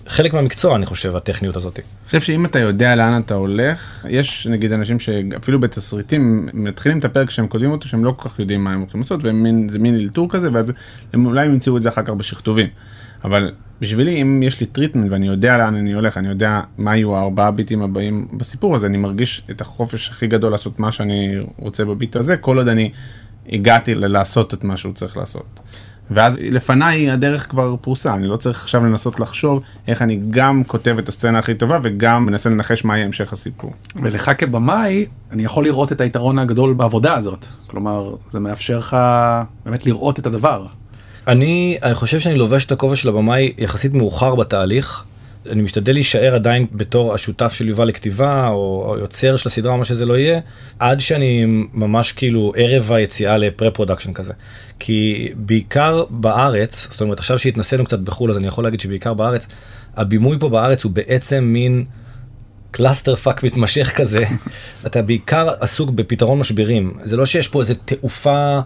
חלק 0.06 0.34
מהמקצוע 0.34 0.76
אני 0.76 0.86
חושב 0.86 1.16
הטכניות 1.16 1.56
הזאת. 1.56 1.78
אני 1.78 2.06
חושב 2.06 2.20
שאם 2.20 2.46
אתה 2.46 2.58
יודע 2.58 2.96
לאן 2.96 3.22
אתה 3.26 3.34
הולך 3.34 4.06
יש 4.08 4.46
נגיד 4.46 4.72
אנשים 4.72 4.98
שאפילו 4.98 5.60
בתסריטים 5.60 6.48
מתחילים 6.52 6.98
את 6.98 7.04
הפרק 7.04 7.30
שהם 7.30 7.46
כותבים 7.46 7.70
אותו 7.70 7.88
שהם 7.88 8.04
לא 8.04 8.14
כל 8.16 8.28
כך 8.28 8.38
יודעים 8.38 8.64
מה 8.64 8.72
הם 8.72 8.80
הולכים 8.80 9.00
לעשות 9.00 9.20
וזה 9.20 9.78
מין 9.78 9.94
אלתור 9.94 10.28
כזה 10.30 10.48
ואז 10.52 10.72
הם 11.12 11.26
אולי 11.26 11.46
ימצאו 11.46 11.76
את 11.76 11.82
זה 11.82 11.88
אחר 11.88 12.02
כך 12.02 12.10
בשכתובים. 12.10 12.68
אבל 13.24 13.52
בשבילי 13.80 14.22
אם 14.22 14.42
יש 14.42 14.60
לי 14.60 14.66
טריטמנט 14.66 15.12
ואני 15.12 15.26
יודע 15.26 15.58
לאן 15.58 15.74
אני 15.74 15.92
הולך 15.92 16.18
אני 16.18 16.28
יודע 16.28 16.60
מה 16.78 16.96
יהיו 16.96 17.16
הארבעה 17.16 17.50
ביטים 17.50 17.82
הבאים 17.82 18.28
בסיפור 18.32 18.74
הזה 18.74 18.86
אני 18.86 18.96
מרגיש 18.96 19.42
את 19.50 19.60
החופש 19.60 20.10
הכי 20.10 20.26
גדול 20.26 20.52
לעשות 20.52 20.78
מה 20.78 20.92
שאני 20.92 21.36
רוצה 21.58 21.84
ב 21.84 21.91
beat 21.91 22.16
הזה 22.16 22.36
כל 22.36 22.58
עוד 22.58 22.68
אני 22.68 22.90
הגעתי 23.52 23.94
לעשות 23.94 24.54
את 24.54 24.64
מה 24.64 24.76
שהוא 24.76 24.94
צריך 24.94 25.16
לעשות. 25.16 25.60
ואז 26.10 26.36
לפניי 26.40 27.10
הדרך 27.10 27.50
כבר 27.50 27.76
פרוסה, 27.80 28.14
אני 28.14 28.26
לא 28.26 28.36
צריך 28.36 28.62
עכשיו 28.62 28.84
לנסות 28.86 29.20
לחשוב 29.20 29.62
איך 29.88 30.02
אני 30.02 30.20
גם 30.30 30.62
כותב 30.66 30.96
את 30.98 31.08
הסצנה 31.08 31.38
הכי 31.38 31.54
טובה 31.54 31.78
וגם 31.82 32.26
מנסה 32.26 32.50
לנחש 32.50 32.84
מה 32.84 32.96
יהיה 32.96 33.06
המשך 33.06 33.32
הסיפור. 33.32 33.72
ולך 33.96 34.30
כבמאי, 34.38 35.06
אני 35.32 35.44
יכול 35.44 35.64
לראות 35.64 35.92
את 35.92 36.00
היתרון 36.00 36.38
הגדול 36.38 36.74
בעבודה 36.74 37.14
הזאת. 37.14 37.46
כלומר, 37.66 38.14
זה 38.30 38.40
מאפשר 38.40 38.78
לך 38.78 38.96
באמת 39.64 39.86
לראות 39.86 40.18
את 40.18 40.26
הדבר. 40.26 40.66
אני, 41.28 41.78
אני 41.82 41.94
חושב 41.94 42.20
שאני 42.20 42.34
לובש 42.34 42.64
את 42.64 42.72
הכובע 42.72 42.96
של 42.96 43.08
הבמאי 43.08 43.52
יחסית 43.58 43.94
מאוחר 43.94 44.34
בתהליך. 44.34 45.04
אני 45.50 45.62
משתדל 45.62 45.92
להישאר 45.92 46.34
עדיין 46.34 46.66
בתור 46.72 47.14
השותף 47.14 47.52
של 47.52 47.68
יובל 47.68 47.84
לכתיבה, 47.84 48.48
או 48.48 48.96
יוצר 49.00 49.36
של 49.36 49.48
הסדרה, 49.48 49.72
או 49.72 49.78
מה 49.78 49.84
שזה 49.84 50.06
לא 50.06 50.18
יהיה, 50.18 50.40
עד 50.78 51.00
שאני 51.00 51.44
ממש 51.72 52.12
כאילו 52.12 52.52
ערב 52.56 52.92
היציאה 52.92 53.38
ל 53.38 53.43
pre-production 53.43 54.12
כזה. 54.12 54.32
כי 54.78 55.28
בעיקר 55.36 56.04
בארץ, 56.10 56.88
זאת 56.90 57.00
אומרת 57.00 57.18
עכשיו 57.18 57.38
שהתנסינו 57.38 57.84
קצת 57.84 57.98
בחו"ל, 57.98 58.30
אז 58.30 58.38
אני 58.38 58.46
יכול 58.46 58.64
להגיד 58.64 58.80
שבעיקר 58.80 59.14
בארץ, 59.14 59.48
הבימוי 59.96 60.38
פה 60.40 60.48
בארץ 60.48 60.84
הוא 60.84 60.92
בעצם 60.92 61.44
מין 61.44 61.84
cluster 62.74 63.16
fuck 63.16 63.42
מתמשך 63.42 63.92
כזה, 63.96 64.24
אתה 64.86 65.02
בעיקר 65.02 65.48
עסוק 65.60 65.90
בפתרון 65.90 66.38
משברים. 66.38 66.92
זה 67.02 67.16
לא 67.16 67.26
שיש 67.26 67.48
פה 67.48 67.60
איזה 67.60 67.74
תעופה 67.74 68.60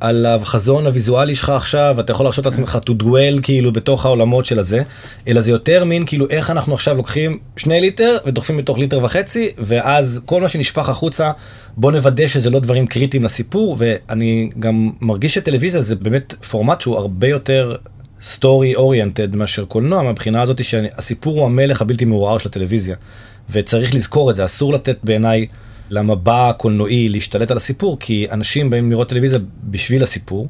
על 0.00 0.26
החזון 0.26 0.86
הוויזואלי 0.86 1.34
שלך 1.34 1.48
עכשיו, 1.48 1.96
אתה 2.00 2.12
יכול 2.12 2.26
להרשות 2.26 2.46
לעצמך 2.46 2.78
to 2.86 3.02
dwell 3.02 3.42
כאילו 3.42 3.72
בתוך 3.72 4.06
העולמות 4.06 4.44
של 4.44 4.58
הזה, 4.58 4.82
אלא 5.28 5.40
זה 5.40 5.50
יותר 5.50 5.84
מין 5.84 6.06
כאילו 6.06 6.26
איך 6.30 6.50
אנחנו 6.50 6.74
עכשיו 6.74 6.96
לוקחים 6.96 7.38
שני 7.56 7.80
ליטר 7.80 8.16
ודוחפים 8.26 8.56
לתוך 8.56 8.78
ליטר 8.78 9.04
וחצי, 9.04 9.52
ואז 9.58 10.22
כל 10.26 10.40
מה 10.40 10.48
שנשפך 10.48 10.88
החוצה, 10.88 11.30
בוא 11.76 11.92
נוודא 11.92 12.26
שזה 12.26 12.50
לא 12.50 12.60
דברים 12.60 12.86
קריטיים 12.86 13.24
לסיפור, 13.24 13.76
ואני 13.78 14.50
גם 14.58 14.90
מרגיש 15.00 15.34
שטלוויזיה 15.34 15.82
זה 15.82 15.96
באמת 15.96 16.34
פורמט 16.50 16.80
שהוא 16.80 16.96
הרבה 16.96 17.28
יותר 17.28 17.76
story 18.22 18.74
oriented 18.74 19.36
מאשר 19.36 19.64
קולנוע 19.64 20.02
מהבחינה 20.02 20.42
הזאת 20.42 20.64
שהסיפור 20.64 21.38
הוא 21.38 21.46
המלך 21.46 21.82
הבלתי 21.82 22.04
מעורער 22.04 22.38
של 22.38 22.48
הטלוויזיה. 22.48 22.96
וצריך 23.52 23.94
לזכור 23.94 24.30
את 24.30 24.36
זה, 24.36 24.44
אסור 24.44 24.72
לתת 24.72 24.98
בעיניי 25.04 25.46
למבע 25.90 26.48
הקולנועי 26.48 27.08
להשתלט 27.08 27.50
על 27.50 27.56
הסיפור, 27.56 27.96
כי 28.00 28.26
אנשים 28.30 28.70
באים 28.70 28.90
לראות 28.90 29.08
טלוויזיה 29.08 29.38
בשביל 29.64 30.02
הסיפור, 30.02 30.48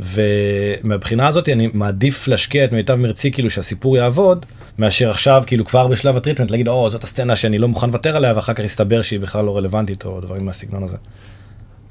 ומהבחינה 0.00 1.28
הזאת 1.28 1.48
אני 1.48 1.68
מעדיף 1.72 2.28
להשקיע 2.28 2.64
את 2.64 2.72
מיטב 2.72 2.94
מרצי 2.94 3.32
כאילו 3.32 3.50
שהסיפור 3.50 3.96
יעבוד, 3.96 4.46
מאשר 4.78 5.10
עכשיו 5.10 5.42
כאילו 5.46 5.64
כבר 5.64 5.86
בשלב 5.86 6.16
הטריטמנט 6.16 6.50
להגיד 6.50 6.68
או 6.68 6.90
זאת 6.90 7.02
הסצנה 7.02 7.36
שאני 7.36 7.58
לא 7.58 7.68
מוכן 7.68 7.86
לוותר 7.86 8.16
עליה 8.16 8.32
ואחר 8.36 8.54
כך 8.54 8.64
יסתבר 8.64 9.02
שהיא 9.02 9.20
בכלל 9.20 9.44
לא 9.44 9.56
רלוונטית 9.56 10.04
או 10.04 10.20
דברים 10.20 10.46
מהסגנון 10.46 10.82
הזה. 10.82 10.96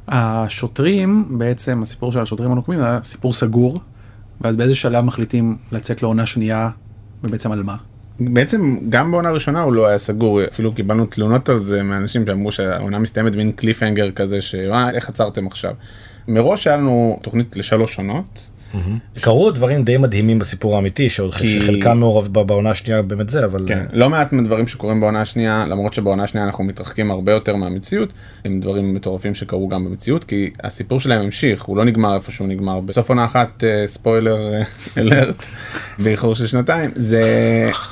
השוטרים 0.07 1.25
בעצם 1.37 1.81
הסיפור 1.81 2.11
של 2.11 2.19
השוטרים 2.19 2.51
הנוקמים 2.51 2.81
היה 2.81 2.99
סיפור 3.03 3.33
סגור 3.33 3.79
ואז 4.41 4.55
באיזה 4.55 4.75
שלב 4.75 5.05
מחליטים 5.05 5.57
לצאת 5.71 6.03
לעונה 6.03 6.25
שנייה 6.25 6.69
ובעצם 7.23 7.51
על 7.51 7.63
מה. 7.63 7.75
בעצם 8.19 8.77
גם 8.89 9.11
בעונה 9.11 9.31
ראשונה 9.31 9.61
הוא 9.61 9.73
לא 9.73 9.87
היה 9.87 9.97
סגור 9.97 10.45
אפילו 10.45 10.73
קיבלנו 10.73 11.05
תלונות 11.05 11.49
על 11.49 11.57
זה 11.57 11.83
מאנשים 11.83 12.25
שאמרו 12.27 12.51
שהעונה 12.51 12.99
מסתיימת 12.99 13.35
מין 13.35 13.51
קליפהנגר 13.51 14.11
כזה 14.11 14.41
שמה 14.41 14.89
איך 14.91 15.09
עצרתם 15.09 15.47
עכשיו. 15.47 15.73
מראש 16.27 16.67
היה 16.67 16.77
לנו 16.77 17.19
תוכנית 17.21 17.55
לשלוש 17.55 17.97
עונות. 17.97 18.52
קרו 19.21 19.51
דברים 19.51 19.83
די 19.83 19.97
מדהימים 19.97 20.39
בסיפור 20.39 20.75
האמיתי 20.75 21.09
שעוד 21.09 21.35
כי- 21.35 21.61
חלקם 21.61 21.97
מעורב 21.97 22.27
בעונה 22.27 22.69
השנייה 22.69 23.01
באמת 23.01 23.29
זה 23.29 23.45
אבל 23.45 23.65
כן, 23.67 23.85
לא 23.93 24.09
מעט 24.09 24.33
מהדברים 24.33 24.67
שקורים 24.67 24.99
בעונה 24.99 25.21
השנייה 25.21 25.65
למרות 25.69 25.93
שבעונה 25.93 26.23
השנייה 26.23 26.45
אנחנו 26.45 26.63
מתרחקים 26.63 27.11
הרבה 27.11 27.31
יותר 27.31 27.55
מהמציאות 27.55 28.13
הם 28.45 28.59
דברים 28.59 28.93
מטורפים 28.93 29.35
שקרו 29.35 29.67
גם 29.67 29.85
במציאות 29.85 30.23
כי 30.23 30.49
הסיפור 30.63 30.99
שלהם 30.99 31.21
המשיך 31.21 31.63
הוא 31.63 31.77
לא 31.77 31.85
נגמר 31.85 32.15
איפה 32.15 32.31
שהוא 32.31 32.47
נגמר 32.47 32.79
בסוף 32.79 33.09
עונה 33.09 33.25
אחת 33.25 33.63
אה, 33.63 33.87
ספוילר 33.87 34.53
אה, 34.53 34.61
אלרט 35.01 35.45
באיחור 35.99 36.35
של 36.35 36.47
שנתיים 36.47 36.91
זה 36.95 37.23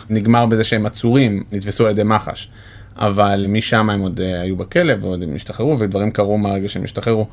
נגמר 0.09 0.45
בזה 0.45 0.63
שהם 0.63 0.85
עצורים 0.85 1.43
נתפסו 1.51 1.85
על 1.85 1.91
ידי 1.91 2.03
מח"ש 2.03 2.49
אבל 2.95 3.45
משם 3.49 3.89
הם 3.89 3.99
עוד 3.99 4.21
אה, 4.21 4.41
היו 4.41 4.55
בכלא 4.55 4.93
ועוד 5.01 5.23
הם 5.23 5.35
השתחררו 5.35 5.79
ודברים 5.79 6.11
קרו 6.11 6.37
מהרגע 6.37 6.67
שהם 6.67 6.83
השתחררו. 6.83 7.27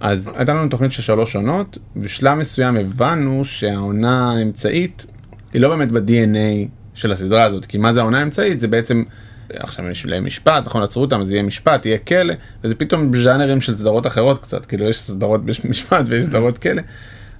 אז 0.00 0.30
הייתה 0.34 0.54
לנו 0.54 0.68
תוכנית 0.68 0.92
של 0.92 1.02
שלוש 1.02 1.36
עונות 1.36 1.78
בשלב 1.96 2.38
מסוים 2.38 2.76
הבנו 2.76 3.44
שהעונה 3.44 4.32
האמצעית 4.32 5.06
היא 5.52 5.62
לא 5.62 5.68
באמת 5.68 5.90
ב-DNA 5.90 6.68
של 6.94 7.12
הסדרה 7.12 7.44
הזאת, 7.44 7.66
כי 7.66 7.78
מה 7.78 7.92
זה 7.92 8.00
העונה 8.00 8.18
האמצעית? 8.18 8.60
זה 8.60 8.68
בעצם, 8.68 9.02
עכשיו 9.50 9.90
יש 9.90 10.06
להם 10.06 10.24
משפט, 10.24 10.66
נכון, 10.66 10.82
עצרו 10.82 11.02
אותם, 11.02 11.20
אז 11.20 11.32
יהיה 11.32 11.42
משפט, 11.42 11.86
יהיה 11.86 11.98
כלא, 11.98 12.34
וזה 12.64 12.74
פתאום 12.74 13.16
ז'אנרים 13.16 13.60
של 13.60 13.76
סדרות 13.76 14.06
אחרות 14.06 14.42
קצת, 14.42 14.66
כאילו 14.66 14.88
יש 14.88 15.00
סדרות 15.00 15.40
משפט 15.70 16.04
ויש 16.06 16.24
סדרות 16.24 16.58
כלא. 16.58 16.82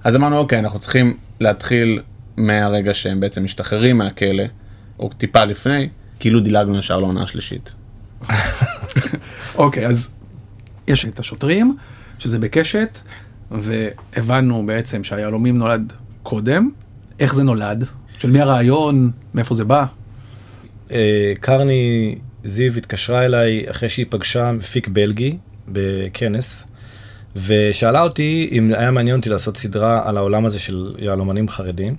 אז 0.03 0.15
אמרנו, 0.15 0.37
אוקיי, 0.37 0.59
אנחנו 0.59 0.79
צריכים 0.79 1.17
להתחיל 1.39 2.01
מהרגע 2.37 2.93
שהם 2.93 3.19
בעצם 3.19 3.43
משתחררים 3.43 3.97
מהכלא, 3.97 4.43
או 4.99 5.09
טיפה 5.17 5.45
לפני, 5.45 5.89
כאילו 6.19 6.39
דילגנו 6.39 6.79
ישר 6.79 6.99
לעונה 6.99 7.23
השלישית. 7.23 7.73
אוקיי 9.55 9.87
אז 9.87 10.15
יש 10.87 11.05
את 11.05 11.19
השוטרים 11.19 11.77
שזה 12.19 12.39
בקשת 12.39 12.99
והבנו 13.51 14.65
בעצם 14.65 15.03
שהיהלומים 15.03 15.57
נולד 15.57 15.93
קודם 16.23 16.69
איך 17.19 17.35
זה 17.35 17.43
נולד 17.43 17.85
של 18.17 18.31
מי 18.31 18.41
הרעיון 18.41 19.11
מאיפה 19.33 19.55
זה 19.55 19.65
בא. 19.65 19.85
אה, 20.91 21.33
קרני 21.39 22.15
זיו 22.43 22.77
התקשרה 22.77 23.25
אליי 23.25 23.69
אחרי 23.69 23.89
שהיא 23.89 24.05
פגשה 24.09 24.51
מפיק 24.51 24.87
בלגי 24.87 25.37
בכנס 25.67 26.67
ושאלה 27.35 28.01
אותי 28.01 28.49
אם 28.51 28.73
היה 28.73 28.91
מעניין 28.91 29.17
אותי 29.17 29.29
לעשות 29.29 29.57
סדרה 29.57 30.09
על 30.09 30.17
העולם 30.17 30.45
הזה 30.45 30.59
של 30.59 30.95
יהלומנים 30.97 31.49
חרדים. 31.49 31.95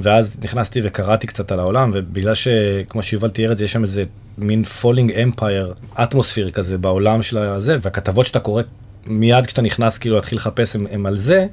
ואז 0.00 0.40
נכנסתי 0.42 0.80
וקראתי 0.84 1.26
קצת 1.26 1.52
על 1.52 1.60
העולם 1.60 1.90
ובגלל 1.94 2.34
שכמו 2.34 3.02
שיובל 3.02 3.28
תיאר 3.28 3.52
את 3.52 3.58
זה 3.58 3.64
יש 3.64 3.72
שם 3.72 3.82
איזה 3.82 4.04
מין 4.38 4.64
falling 4.64 5.12
empire 5.12 5.74
atmosphere 6.02 6.50
כזה 6.50 6.78
בעולם 6.78 7.22
של 7.22 7.38
הזה 7.38 7.76
והכתבות 7.82 8.26
שאתה 8.26 8.40
קורא 8.40 8.62
מיד 9.06 9.46
כשאתה 9.46 9.62
נכנס 9.62 9.98
כאילו 9.98 10.16
להתחיל 10.16 10.36
לחפש 10.36 10.76
הם, 10.76 10.86
הם 10.90 11.06
על 11.06 11.16
זה. 11.16 11.46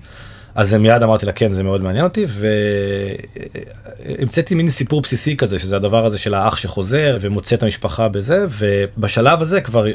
אז 0.58 0.74
מיד 0.74 1.04
אמרתי 1.04 1.26
לה 1.26 1.32
כן 1.32 1.50
זה 1.50 1.64
מאוד 1.64 1.84
מעניין 1.84 2.06
אותי 2.06 2.26
והמצאתי 4.06 4.56
מין 4.56 4.70
סיפור 4.70 5.02
בסיסי 5.02 5.38
כזה 5.38 5.60
שזה 5.60 5.76
הדבר 5.76 6.06
הזה 6.06 6.18
של 6.18 6.34
האח 6.34 6.56
שחוזר 6.56 7.18
ומוצא 7.22 7.56
את 7.56 7.64
המשפחה 7.64 8.08
בזה 8.08 8.46
ובשלב 8.50 9.42
הזה 9.42 9.62
כבר 9.62 9.88
אה, 9.88 9.94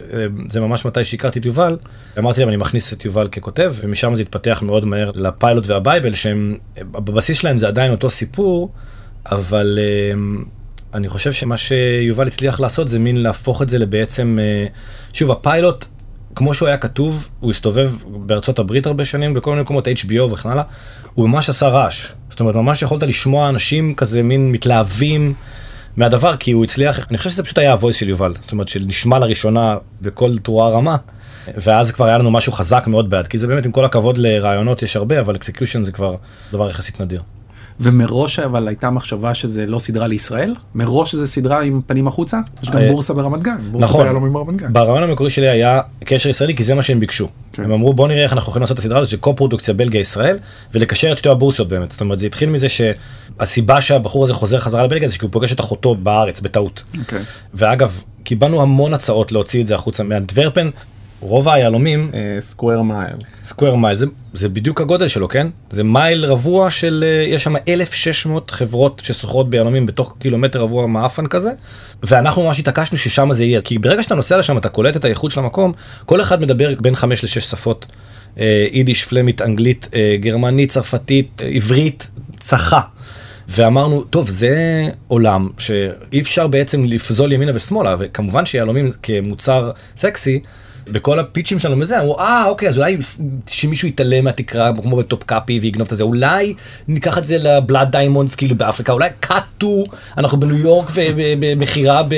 זה 0.51 0.61
ממש 0.61 0.85
מתי 0.85 1.05
שהכרתי 1.05 1.39
את 1.39 1.47
יובל 1.47 1.77
אמרתי 2.19 2.41
להם 2.41 2.49
אני 2.49 2.57
מכניס 2.57 2.93
את 2.93 3.05
יובל 3.05 3.29
ככותב 3.29 3.75
ומשם 3.77 4.15
זה 4.15 4.23
התפתח 4.23 4.63
מאוד 4.67 4.87
מהר 4.87 5.11
לפיילוט 5.15 5.67
והבייבל 5.67 6.15
שהם 6.15 6.57
בבסיס 6.79 7.39
שלהם 7.39 7.59
זה 7.59 7.69
עדיין 7.69 7.93
אותו 7.93 8.11
סיפור 8.11 8.73
אבל 9.27 9.79
אה, 9.79 10.15
אני 10.95 11.09
חושב 11.09 11.33
שמה 11.33 11.57
שיובל 11.57 12.27
הצליח 12.27 12.61
לעשות 12.61 12.89
זה 12.89 12.99
מין 12.99 13.23
להפוך 13.23 13.63
את 13.63 13.69
זה 13.69 13.79
לבעצם 13.79 14.39
אה, 14.41 14.67
שוב 15.13 15.31
הפיילוט 15.31 15.85
כמו 16.35 16.55
שהוא 16.55 16.69
היה 16.69 16.77
כתוב, 16.77 17.29
הוא 17.41 17.51
הסתובב 17.51 17.93
בארצות 18.07 18.59
הברית 18.59 18.87
הרבה 18.87 19.05
שנים, 19.05 19.35
בכל 19.35 19.51
מיני 19.51 19.63
מקומות 19.63 19.89
HBO 19.89 20.33
וכן 20.33 20.49
הלאה, 20.49 20.63
הוא 21.15 21.29
ממש 21.29 21.49
עשה 21.49 21.69
רעש. 21.69 22.13
זאת 22.31 22.41
אומרת, 22.41 22.55
ממש 22.55 22.83
יכולת 22.83 23.03
לשמוע 23.03 23.49
אנשים 23.49 23.95
כזה 23.95 24.23
מין 24.23 24.53
מתלהבים 24.53 25.35
מהדבר, 25.97 26.37
כי 26.37 26.53
הוא 26.53 26.65
הצליח, 26.65 27.07
אני 27.11 27.19
חושב 27.19 27.31
שזה 27.31 27.43
פשוט 27.43 27.59
היה 27.59 27.73
ה 27.73 27.77
voice 27.77 27.97
של 27.97 28.09
יובל, 28.09 28.35
זאת 28.43 28.53
אומרת, 28.53 28.69
שנשמע 28.69 29.19
לראשונה 29.19 29.77
בקול 30.03 30.39
תרועה 30.39 30.71
רמה, 30.71 30.97
ואז 31.57 31.93
כבר 31.93 32.05
היה 32.07 32.19
לנו 32.19 32.31
משהו 32.31 32.53
חזק 32.53 32.87
מאוד 32.87 33.11
בעד, 33.11 33.27
כי 33.27 33.39
זה 33.39 33.47
באמת, 33.47 33.67
עם 33.67 33.73
כל 33.73 33.85
הכבוד 33.85 34.17
לרעיונות 34.17 34.83
יש 34.83 34.97
הרבה, 34.97 35.21
אבל 35.21 35.37
execution 35.37 35.83
זה 35.83 35.93
כבר 35.93 36.15
דבר 36.53 36.71
יחסית 36.71 37.01
נדיר. 37.01 37.23
ומראש 37.83 38.39
אבל 38.39 38.69
הייתה 38.69 38.91
מחשבה 38.91 39.35
שזה 39.35 39.67
לא 39.67 39.79
סדרה 39.79 40.07
לישראל 40.07 40.55
מראש 40.75 41.15
זה 41.15 41.27
סדרה 41.27 41.63
עם 41.63 41.81
פנים 41.87 42.07
החוצה 42.07 42.41
יש 42.63 42.71
גם 42.71 42.79
אה, 42.79 42.91
בורסה 42.91 43.15
ברמת 43.15 43.43
גן 43.43 43.57
בורסת 43.71 43.85
נכון. 43.85 44.33
ברמת 44.33 44.57
גן. 44.57 44.73
ברעיון 44.73 45.03
המקורי 45.03 45.31
שלי 45.31 45.49
היה 45.49 45.81
קשר 46.05 46.29
ישראלי 46.29 46.57
כי 46.57 46.65
זה 46.65 46.75
מה 46.75 46.83
שהם 46.83 47.01
ביקשו. 47.01 47.29
כן. 47.53 47.65
הם 47.65 47.73
אמרו 47.73 47.95
בוא 47.95 48.09
נראה 48.09 48.23
איך 48.23 48.33
אנחנו 48.33 48.51
יכולים 48.51 48.63
לעשות 48.63 48.75
את 48.75 48.79
הסדרה 48.79 48.99
הזאת 48.99 49.11
של 49.11 49.17
קו-פרודוקציה 49.17 49.75
בלגיה 49.75 50.01
ישראל 50.01 50.39
ולקשר 50.75 51.13
את 51.13 51.19
שתי 51.19 51.29
הבורסיות 51.29 51.69
באמת. 51.69 51.93
זאת 51.93 52.01
אומרת 52.01 52.19
זה 52.19 52.27
התחיל 52.27 52.51
מזה 52.51 52.67
שהסיבה 52.69 53.81
שהבחור 53.81 54.25
הזה 54.25 54.35
חוזר 54.35 54.59
חזרה 54.59 54.85
לבלגיה 54.85 55.09
זה 55.09 55.19
כי 55.19 55.25
הוא 55.25 55.33
פוגש 55.33 55.53
את 55.53 55.61
אחותו 55.61 55.95
בארץ 55.95 56.41
בטעות. 56.41 56.83
אוקיי. 57.01 57.23
ואגב 57.55 58.03
קיבלנו 58.25 58.63
המון 58.63 58.95
הצעות 58.95 59.33
להוציא 59.33 59.63
את 59.63 59.67
זה 59.67 59.75
החוצה 59.75 60.03
מאנטוורפן. 60.03 60.71
רוב 61.23 61.49
היהלומים 61.49 62.11
square 62.41 62.83
mile. 62.83 63.17
square 63.45 63.75
mile 63.75 63.97
זה, 64.35 64.49
בדיוק 64.49 64.81
הגודל 64.81 65.09
שלו 65.09 65.29
כן 65.29 65.47
זה 65.71 65.85
מייל 65.85 66.25
רבוע 66.25 66.71
של 66.71 67.05
אה, 67.07 67.35
יש 67.35 67.45
שם 67.45 67.55
1600 67.69 68.51
חברות 68.51 69.01
שסוחרות 69.05 69.51
ביהלומים 69.51 69.87
בתוך 69.87 70.15
קילומטר 70.19 70.61
רבוע 70.61 70.87
מעפן 70.87 71.27
כזה 71.27 71.51
ואנחנו 72.03 72.43
ממש 72.43 72.61
התעקשנו 72.61 72.99
ששם 72.99 73.33
זה 73.33 73.45
יהיה 73.45 73.61
כי 73.61 73.79
ברגע 73.79 74.03
שאתה 74.03 74.15
נוסע 74.15 74.39
לשם 74.39 74.59
אתה 74.59 74.69
קולט 74.69 74.97
את 74.97 75.05
האיכות 75.05 75.31
של 75.31 75.41
המקום 75.41 75.73
כל 76.07 76.21
אחד 76.21 76.41
מדבר 76.41 76.75
בין 76.81 76.95
5 76.95 77.25
ל-6 77.25 77.41
שפות 77.41 77.87
אה, 78.41 78.67
יידיש 78.73 79.05
פלמית 79.05 79.43
אנגלית 79.43 79.89
אה, 79.95 80.17
גרמנית 80.21 80.71
צרפתית 80.71 81.43
אה, 81.43 81.49
עברית 81.49 82.11
צחה. 82.39 82.81
ואמרנו 83.49 84.03
טוב 84.03 84.29
זה 84.29 84.89
עולם 85.09 85.49
שאי 85.59 86.21
אפשר 86.21 86.47
בעצם 86.47 86.85
לפזול 86.85 87.33
ימינה 87.33 87.53
ושמאלה 87.55 87.97
וכמובן 87.99 88.47
שיהלומים 88.47 88.87
כמוצר 89.03 89.71
סקסי 89.97 90.41
בכל 90.93 91.19
הפיצ'ים 91.19 91.59
שלנו 91.59 91.77
מזה 91.77 92.01
אמרו 92.01 92.19
אה 92.19 92.45
אוקיי 92.47 92.69
אז 92.69 92.79
אולי 92.79 92.99
שמישהו 93.47 93.89
ישתלשל 93.89 94.25
מהתקרה 94.25 94.71
כמו 94.83 94.97
בטופקאפי 94.97 95.59
ויגנוב 95.59 95.89
את 95.93 95.97
זה 95.97 96.05
אולי 96.05 96.55
ניקח 96.89 97.19
את 97.19 97.25
זה 97.25 97.39
ל 97.39 97.48
Blood 97.48 97.93
Diamonds 97.93 98.35
כאילו 98.35 98.55
באפריקה 98.55 98.93
אולי 98.93 99.09
קאטו 99.21 99.85
אנחנו 100.19 100.41
בניו 100.41 100.59
יורק 100.59 100.91
ובמכירה 100.95 102.03
ב... 102.03 102.15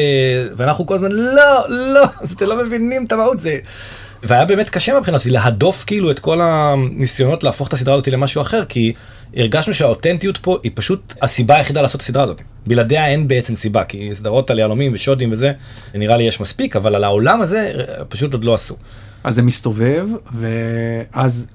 ואנחנו 0.57 0.87
כל 0.87 0.95
הזמן 0.95 1.13
לא 1.13 1.69
לא 1.69 2.05
אז 2.21 2.33
אתם 2.33 2.47
לא 2.47 2.65
מבינים 2.65 3.05
את 3.05 3.13
המהות 3.13 3.41
זה. 3.41 3.59
והיה 4.25 4.45
באמת 4.45 4.71
קשה 4.71 4.99
מבחינתי 4.99 5.31
להדוף 5.31 5.85
כאילו 5.87 6.11
את 6.11 6.19
כל 6.19 6.41
הניסיונות 6.43 7.45
להפוך 7.45 7.69
את 7.69 7.73
הסדרה 7.73 7.95
הזאת 7.95 8.09
למשהו 8.09 8.43
אחר 8.43 8.65
כי 8.65 8.93
הרגשנו 9.37 9.75
שהאותנטיות 9.75 10.39
פה 10.39 10.59
היא 10.63 10.73
פשוט 10.75 11.15
הסיבה 11.23 11.57
היחידה 11.57 11.83
לעשות 11.83 11.97
את 11.97 12.01
הסדרה 12.01 12.23
הזאת. 12.23 12.43
בלעדיה 12.67 13.07
אין 13.07 13.29
בעצם 13.29 13.57
סיבה 13.57 13.85
כי 13.85 14.11
סדרות 14.13 14.51
על 14.51 14.59
יהלומים 14.59 14.93
ושודים 14.95 15.33
וזה 15.33 15.53
נראה 15.95 16.17
לי 16.17 16.25
יש 16.25 16.41
מספיק 16.41 16.77
אבל 16.77 16.95
על 16.95 17.05
העולם 17.05 17.41
הזה 17.41 17.73
אה, 17.79 18.05
פשוט 18.05 18.33
עוד 18.33 18.45
לא 18.45 18.55
עשו. 18.55 18.77
אז 19.25 19.35
זה 19.35 19.43
מסתובב 19.43 20.09
ואז 20.33 21.47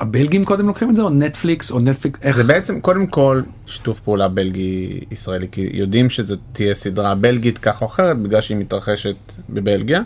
הבלגים 0.00 0.44
קודם 0.44 0.66
לוקחים 0.66 0.90
את 0.90 0.96
זה 0.96 1.02
או 1.02 1.10
נטפליקס 1.10 1.70
או 1.70 1.80
נטפליקס 1.80 2.18
איך 2.22 2.36
זה 2.36 2.44
בעצם 2.44 2.80
קודם 2.80 3.06
כל 3.06 3.42
שיתוף 3.66 4.00
פעולה 4.00 4.28
בלגי 4.28 5.00
ישראלי 5.10 5.46
כי 5.52 5.70
יודעים 5.72 6.10
שזאת 6.10 6.38
תהיה 6.52 6.74
סדרה 6.74 7.14
בלגית 7.14 7.58
כך 7.58 7.82
או 7.82 7.86
אחרת 7.86 8.18
בגלל 8.18 8.40
שהיא 8.40 8.56
מתרחשת 8.56 9.16
בבלגיה. 9.50 10.02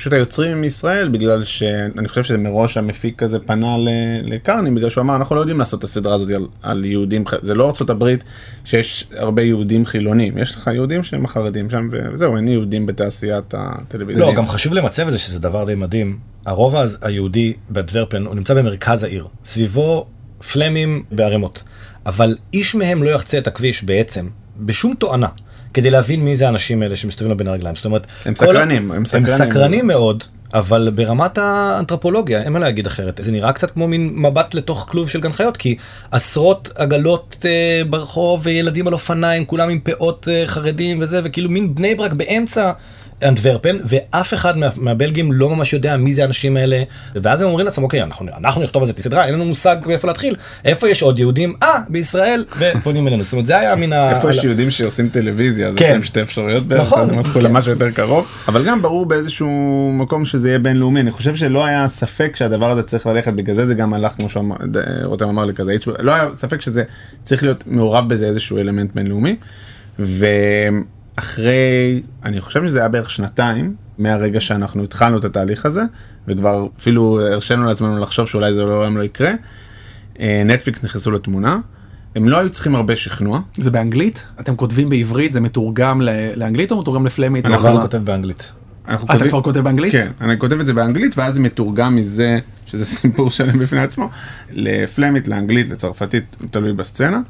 פשוט 0.00 0.12
היוצרים 0.12 0.60
מישראל 0.60 1.08
בגלל 1.08 1.44
שאני 1.44 2.08
חושב 2.08 2.22
שמראש 2.22 2.76
המפיק 2.76 3.22
הזה 3.22 3.38
פנה 3.38 3.76
לקרני 4.22 4.70
בגלל 4.70 4.88
שהוא 4.88 5.02
אמר 5.02 5.16
אנחנו 5.16 5.36
לא 5.36 5.40
יודעים 5.40 5.58
לעשות 5.58 5.78
את 5.78 5.84
הסדרה 5.84 6.14
הזאת 6.14 6.30
על, 6.30 6.46
על 6.62 6.84
יהודים 6.84 7.24
זה 7.42 7.54
לא 7.54 7.72
הברית 7.88 8.24
שיש 8.64 9.06
הרבה 9.16 9.42
יהודים 9.42 9.86
חילונים 9.86 10.38
יש 10.38 10.54
לך 10.54 10.70
יהודים 10.74 11.02
שהם 11.02 11.24
החרדים 11.24 11.70
שם 11.70 11.88
וזהו 11.92 12.36
אין 12.36 12.48
יהודים 12.48 12.86
בתעשיית 12.86 13.54
הטלוויזיה. 13.56 14.26
לא, 14.26 14.34
גם 14.34 14.46
חשוב 14.46 14.74
למצב 14.74 15.06
את 15.06 15.12
זה 15.12 15.18
שזה 15.18 15.38
דבר 15.38 15.64
די 15.64 15.74
מדהים. 15.74 16.18
הרובע 16.46 16.84
היהודי 17.02 17.52
באדוורפן 17.68 18.26
הוא 18.26 18.34
נמצא 18.34 18.54
במרכז 18.54 19.04
העיר. 19.04 19.26
סביבו 19.44 20.06
פלמים 20.52 21.04
בערימות. 21.12 21.62
אבל 22.06 22.36
איש 22.52 22.74
מהם 22.74 23.02
לא 23.02 23.10
יחצה 23.10 23.38
את 23.38 23.46
הכביש 23.46 23.84
בעצם, 23.84 24.28
בשום 24.56 24.94
תואנה. 24.94 25.28
כדי 25.74 25.90
להבין 25.90 26.24
מי 26.24 26.36
זה 26.36 26.46
האנשים 26.46 26.82
האלה 26.82 26.96
שמסתובבים 26.96 27.30
לו 27.30 27.36
בין 27.36 27.48
הרגליים. 27.48 27.74
זאת 27.74 27.84
אומרת, 27.84 28.06
הם 28.24 28.36
סקרנים, 28.36 28.90
הם 28.90 28.96
הם 28.96 29.06
סקרנים. 29.06 29.26
סקרנים 29.26 29.86
מאוד, 29.86 30.24
אבל 30.54 30.90
ברמת 30.94 31.38
האנתרופולוגיה, 31.38 32.42
אין 32.42 32.52
מה 32.52 32.58
להגיד 32.58 32.86
אחרת. 32.86 33.20
זה 33.22 33.32
נראה 33.32 33.52
קצת 33.52 33.70
כמו 33.70 33.88
מין 33.88 34.12
מבט 34.14 34.54
לתוך 34.54 34.86
כלוב 34.90 35.08
של 35.08 35.20
גן 35.20 35.32
חיות, 35.32 35.56
כי 35.56 35.76
עשרות 36.10 36.70
עגלות 36.74 37.36
אה, 37.44 37.82
ברחוב 37.90 38.40
וילדים 38.42 38.86
על 38.86 38.92
אופניים, 38.92 39.44
כולם 39.44 39.68
עם 39.68 39.80
פאות 39.80 40.28
אה, 40.30 40.42
חרדים 40.46 40.98
וזה, 41.02 41.20
וכאילו 41.24 41.50
מין 41.50 41.74
בני 41.74 41.94
ברק 41.94 42.12
באמצע. 42.12 42.70
אנטוורפן, 43.22 43.76
ואף 43.84 44.34
אחד 44.34 44.58
מה, 44.58 44.68
מהבלגים 44.76 45.32
לא 45.32 45.50
ממש 45.50 45.72
יודע 45.72 45.96
מי 45.96 46.14
זה 46.14 46.22
האנשים 46.22 46.56
האלה, 46.56 46.82
ואז 47.14 47.42
הם 47.42 47.48
אומרים 47.48 47.66
לעצמם, 47.66 47.84
אוקיי, 47.84 48.02
אנחנו, 48.02 48.26
אנחנו 48.36 48.62
נכתוב 48.62 48.82
על 48.82 48.86
זה 48.86 48.92
סדרה, 48.98 49.26
אין 49.26 49.34
לנו 49.34 49.44
מושג 49.44 49.76
מאיפה 49.86 50.08
להתחיל, 50.08 50.36
איפה 50.64 50.88
יש 50.88 51.02
עוד 51.02 51.18
יהודים? 51.18 51.54
אה, 51.62 51.80
בישראל, 51.88 52.44
ופונים 52.58 53.08
אלינו, 53.08 53.24
זאת 53.24 53.32
אומרת, 53.32 53.46
זה 53.46 53.58
היה 53.58 53.76
מן 53.76 53.92
ה... 53.92 54.10
איפה 54.10 54.30
יש 54.30 54.44
יהודים 54.44 54.70
שעושים 54.70 55.08
טלוויזיה 55.08 55.68
אז 55.68 55.74
יש 55.74 55.80
כן. 55.80 55.92
להם 55.92 56.02
שתי 56.02 56.22
אפשרויות 56.22 56.62
בערך, 56.66 56.80
נכון. 56.80 57.00
אז 57.00 57.08
הם 57.08 57.18
הלכו 57.18 57.40
למשהו 57.40 57.70
יותר 57.70 57.90
קרוב 57.90 58.26
אבל 58.48 58.64
גם 58.64 58.82
ברור 58.82 59.06
באיזשהו 59.06 59.50
מקום 59.94 60.24
שזה 60.24 60.48
יהיה 60.48 60.58
בינלאומי 60.58 61.00
אני 61.00 61.10
חושב 61.10 61.36
שלא 61.36 61.64
היה 61.64 61.88
ספק 61.88 62.36
שהדבר 62.36 62.70
הזה 62.70 62.82
צריך 62.82 63.06
ללכת 63.06 63.32
בגלל 63.32 63.54
זה 63.54 63.66
זה 63.66 63.74
גם 63.74 63.94
הלך 63.94 64.12
כמו 64.12 64.28
שרותם 64.28 65.28
אמר 65.28 65.44
לי 65.44 65.54
כזה 65.54 65.72
לא 65.98 66.12
היה 66.12 66.28
ספק 66.32 66.60
שזה 66.60 66.82
צריך 67.22 67.42
להיות 67.42 67.64
מעורב 67.66 68.08
בזה 68.08 68.26
איזשהו 68.26 68.58
אלמנט 68.58 68.90
בינלאומי. 68.94 69.36
ואחרי 71.20 72.02
אני 72.24 72.40
חושב 72.40 72.66
שזה 72.66 72.78
היה 72.78 72.88
בערך 72.88 73.10
שנתיים 73.10 73.74
מהרגע 73.98 74.40
שאנחנו 74.40 74.84
התחלנו 74.84 75.18
את 75.18 75.24
התהליך 75.24 75.66
הזה 75.66 75.82
וכבר 76.28 76.66
אפילו 76.78 77.20
הרשינו 77.20 77.64
לעצמנו 77.64 77.98
לחשוב 78.00 78.28
שאולי 78.28 78.52
זה 78.52 78.64
לעולם 78.64 78.96
לא 78.96 79.02
יקרה. 79.02 79.32
אה, 80.20 80.42
נטפליקס 80.44 80.84
נכנסו 80.84 81.10
לתמונה. 81.10 81.58
הם 82.16 82.28
לא 82.28 82.38
היו 82.38 82.50
צריכים 82.50 82.74
הרבה 82.74 82.96
שכנוע, 82.96 83.40
זה 83.56 83.70
באנגלית 83.70 84.24
אתם 84.40 84.56
כותבים 84.56 84.88
בעברית 84.88 85.32
זה 85.32 85.40
מתורגם 85.40 86.00
לאנגלית 86.36 86.72
או 86.72 86.80
מתורגם 86.80 87.06
לפלמית? 87.06 87.46
אנחנו 87.46 87.74
לא? 87.74 87.80
כותב 87.82 87.98
באנגלית. 87.98 88.52
אנחנו 88.88 89.16
אתה 89.16 89.28
כבר 89.28 89.42
כותב 89.42 89.60
באנגלית? 89.60 89.92
כן, 89.92 90.10
אני 90.20 90.38
כותב 90.38 90.60
את 90.60 90.66
זה 90.66 90.74
באנגלית 90.74 91.18
ואז 91.18 91.34
זה 91.34 91.40
מתורגם 91.40 91.96
מזה, 91.96 92.38
שזה 92.66 92.84
סיפור 92.94 93.30
שלם 93.30 93.58
בפני 93.58 93.80
עצמו, 93.80 94.08
לפלמית, 94.50 95.28
לאנגלית, 95.28 95.68
לצרפתית, 95.68 96.36
תלוי 96.50 96.72
בסצנה, 96.72 97.20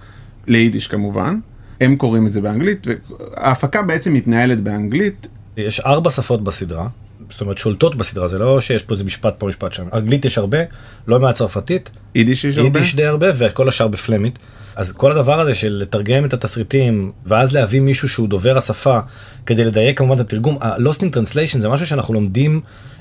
ליידיש 0.47 0.89
כמובן. 0.89 1.39
הם 1.81 1.97
קוראים 1.97 2.27
את 2.27 2.33
זה 2.33 2.41
באנגלית, 2.41 2.87
וההפקה 2.87 3.83
בעצם 3.83 4.13
מתנהלת 4.13 4.61
באנגלית. 4.61 5.29
יש 5.57 5.81
ארבע 5.81 6.11
שפות 6.11 6.45
בסדרה, 6.45 6.89
זאת 7.31 7.41
אומרת 7.41 7.59
שולטות 7.59 7.95
בסדרה, 7.95 8.29
זה 8.29 8.39
לא 8.39 8.61
שיש 8.61 8.83
פה 8.83 8.93
איזה 8.95 9.05
משפט 9.05 9.35
פה 9.39 9.47
משפט 9.47 9.73
שם. 9.73 9.85
אנגלית 9.93 10.25
יש 10.25 10.39
הרבה, 10.39 10.59
לא 11.07 11.21
מעט 11.21 11.35
צרפתית, 11.35 11.91
יידיש 12.15 12.45
יש 12.45 12.59
הרבה. 12.59 12.69
יידיש 12.69 12.95
די 12.95 13.07
הרבה 13.07 13.27
וכל 13.39 13.69
השאר 13.69 13.89
בפלמית. 13.89 14.39
אז 14.77 14.93
כל 14.93 15.11
הדבר 15.11 15.41
הזה 15.41 15.55
של 15.55 15.73
לתרגם 15.73 16.25
את 16.25 16.33
התסריטים 16.33 17.13
ואז 17.27 17.55
להביא 17.55 17.81
מישהו 17.81 18.09
שהוא 18.09 18.29
דובר 18.29 18.57
השפה 18.57 18.99
כדי 19.47 19.65
לדייק 19.65 19.99
כמובן 19.99 20.15
את 20.15 20.21
התרגום, 20.21 20.59
ה-Lost 20.61 20.99
in 20.99 21.17
Translation 21.17 21.61
זה 21.61 21.69
משהו 21.69 21.87
שאנחנו 21.87 22.15
לומדים 22.15 22.61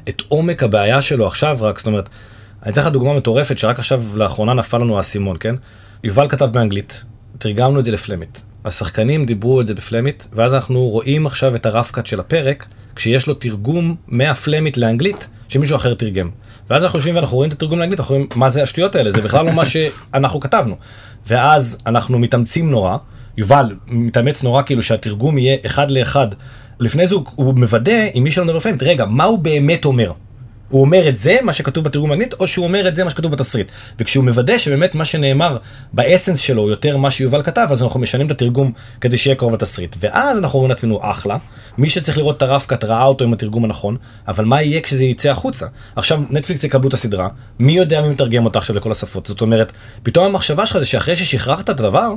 את 0.10 0.22
עומק 0.28 0.63
הבעיה 0.63 1.02
שלו 1.02 1.28
עכשיו 1.28 1.58
רק, 1.62 1.78
זאת 1.78 1.88
אומרת, 1.88 2.10
אני 2.63 2.74
אתן 2.74 2.82
לך 2.82 2.88
דוגמה 2.88 3.13
מטורפת 3.13 3.58
שרק 3.58 3.80
עכשיו 3.80 4.04
לאחרונה 4.15 4.54
נפל 4.54 4.78
לנו 4.78 4.98
האסימון, 4.98 5.38
כן? 5.39 5.56
יובל 6.04 6.30
כתב 6.30 6.46
באנגלית, 6.46 7.04
תרגמנו 7.39 7.80
את 7.80 7.86
זה 7.86 7.91
לפלמית. 7.91 8.41
השחקנים 8.65 9.25
דיברו 9.25 9.62
את 9.62 9.67
זה 9.67 9.73
בפלמית, 9.73 10.28
ואז 10.34 10.54
אנחנו 10.54 10.88
רואים 10.88 11.25
עכשיו 11.25 11.56
את 11.56 11.65
הרף-קאט 11.65 12.06
של 12.06 12.19
הפרק, 12.19 12.65
כשיש 12.95 13.28
לו 13.28 13.34
תרגום 13.34 13.95
מהפלמית 14.08 14.78
לאנגלית, 14.78 15.28
שמישהו 15.47 15.75
אחר 15.75 15.93
תרגם. 15.93 16.30
ואז 16.69 16.84
אנחנו 16.84 16.99
יושבים 16.99 17.15
ואנחנו 17.15 17.38
רואים 17.38 17.49
את 17.49 17.56
התרגום 17.56 17.80
לאנגלית, 17.80 17.99
אנחנו 17.99 18.15
רואים 18.15 18.28
מה 18.36 18.49
זה 18.49 18.63
השטויות 18.63 18.95
האלה, 18.95 19.12
זה 19.12 19.21
בכלל 19.21 19.45
לא 19.45 19.52
מה 19.52 19.65
שאנחנו 19.65 20.39
כתבנו. 20.39 20.75
ואז 21.28 21.78
אנחנו 21.86 22.19
מתאמצים 22.19 22.71
נורא, 22.71 22.97
יובל 23.38 23.75
מתאמץ 23.88 24.43
נורא 24.43 24.62
כאילו 24.63 24.84
שהתרגום 24.84 25.38
יהיה 25.38 25.58
אחד 25.65 25.91
לאחד. 25.91 26.28
לפני 26.80 27.08
זה 27.08 27.15
הוא, 27.15 27.25
הוא 27.36 27.54
מוודא 27.54 28.08
עם 28.13 28.23
מי 28.23 28.32
שלא 28.32 28.45
מדבר 28.45 28.58
בפלמית, 28.58 28.84
רגע, 28.84 29.06
מה 29.06 29.23
הוא 29.23 29.39
באמת 29.39 29.86
אומר? 29.86 30.12
הוא 30.69 30.82
אומר 30.82 31.10
את 31.10 31.17
זה, 31.17 31.38
מה 31.43 31.53
שכתוב 31.53 31.84
בתרגום 31.84 32.12
האנגלית, 32.12 32.34
או 32.34 32.47
שהוא 32.47 32.65
אומר 32.65 32.88
את 32.88 32.95
זה, 32.95 33.03
מה 33.03 33.10
שכתוב 33.10 33.32
בתסריט. 33.32 33.71
וכשהוא 33.99 34.23
מוודא 34.23 34.58
שבאמת 34.58 34.95
מה 34.95 35.05
שנאמר 35.05 35.58
באסנס 35.93 36.39
שלו 36.39 36.69
יותר 36.69 36.97
מה 36.97 37.12
שיובל 37.12 37.43
כתב, 37.43 37.67
אז 37.71 37.84
אנחנו 37.84 37.99
משנים 37.99 38.27
את 38.27 38.32
התרגום 38.32 38.71
כדי 39.01 39.17
שיהיה 39.17 39.36
קרוב 39.36 39.53
לתסריט. 39.53 39.95
ואז 39.99 40.38
אנחנו 40.38 40.60
אומרים 40.60 40.69
לעצמנו, 40.69 40.99
אחלה, 41.03 41.38
מי 41.77 41.89
שצריך 41.89 42.17
לראות 42.17 42.38
את 42.38 42.41
הרב-קאט 42.41 42.84
ראה 42.84 43.03
אותו 43.03 43.23
עם 43.25 43.34
התרגום 43.34 43.65
הנכון, 43.65 43.97
אבל 44.27 44.45
מה 44.45 44.62
יהיה 44.62 44.82
כשזה 44.82 45.05
יצא 45.05 45.29
החוצה? 45.29 45.65
עכשיו 45.95 46.21
נטפליקס 46.29 46.63
יקבלו 46.63 46.89
את 46.89 46.93
הסדרה, 46.93 47.27
מי 47.60 47.71
יודע 47.71 48.01
מי 48.01 48.10
מתרגם 48.10 48.45
אותה 48.45 48.60
עכשיו 48.60 48.75
לכל 48.75 48.91
השפות? 48.91 49.25
זאת 49.25 49.41
אומרת, 49.41 49.71
פתאום 50.03 50.25
המחשבה 50.25 50.65
שלך 50.65 50.79
זה 50.79 50.86
שאחרי 50.86 51.15
ששחררת 51.15 51.60
את 51.60 51.69
הדבר, 51.69 52.13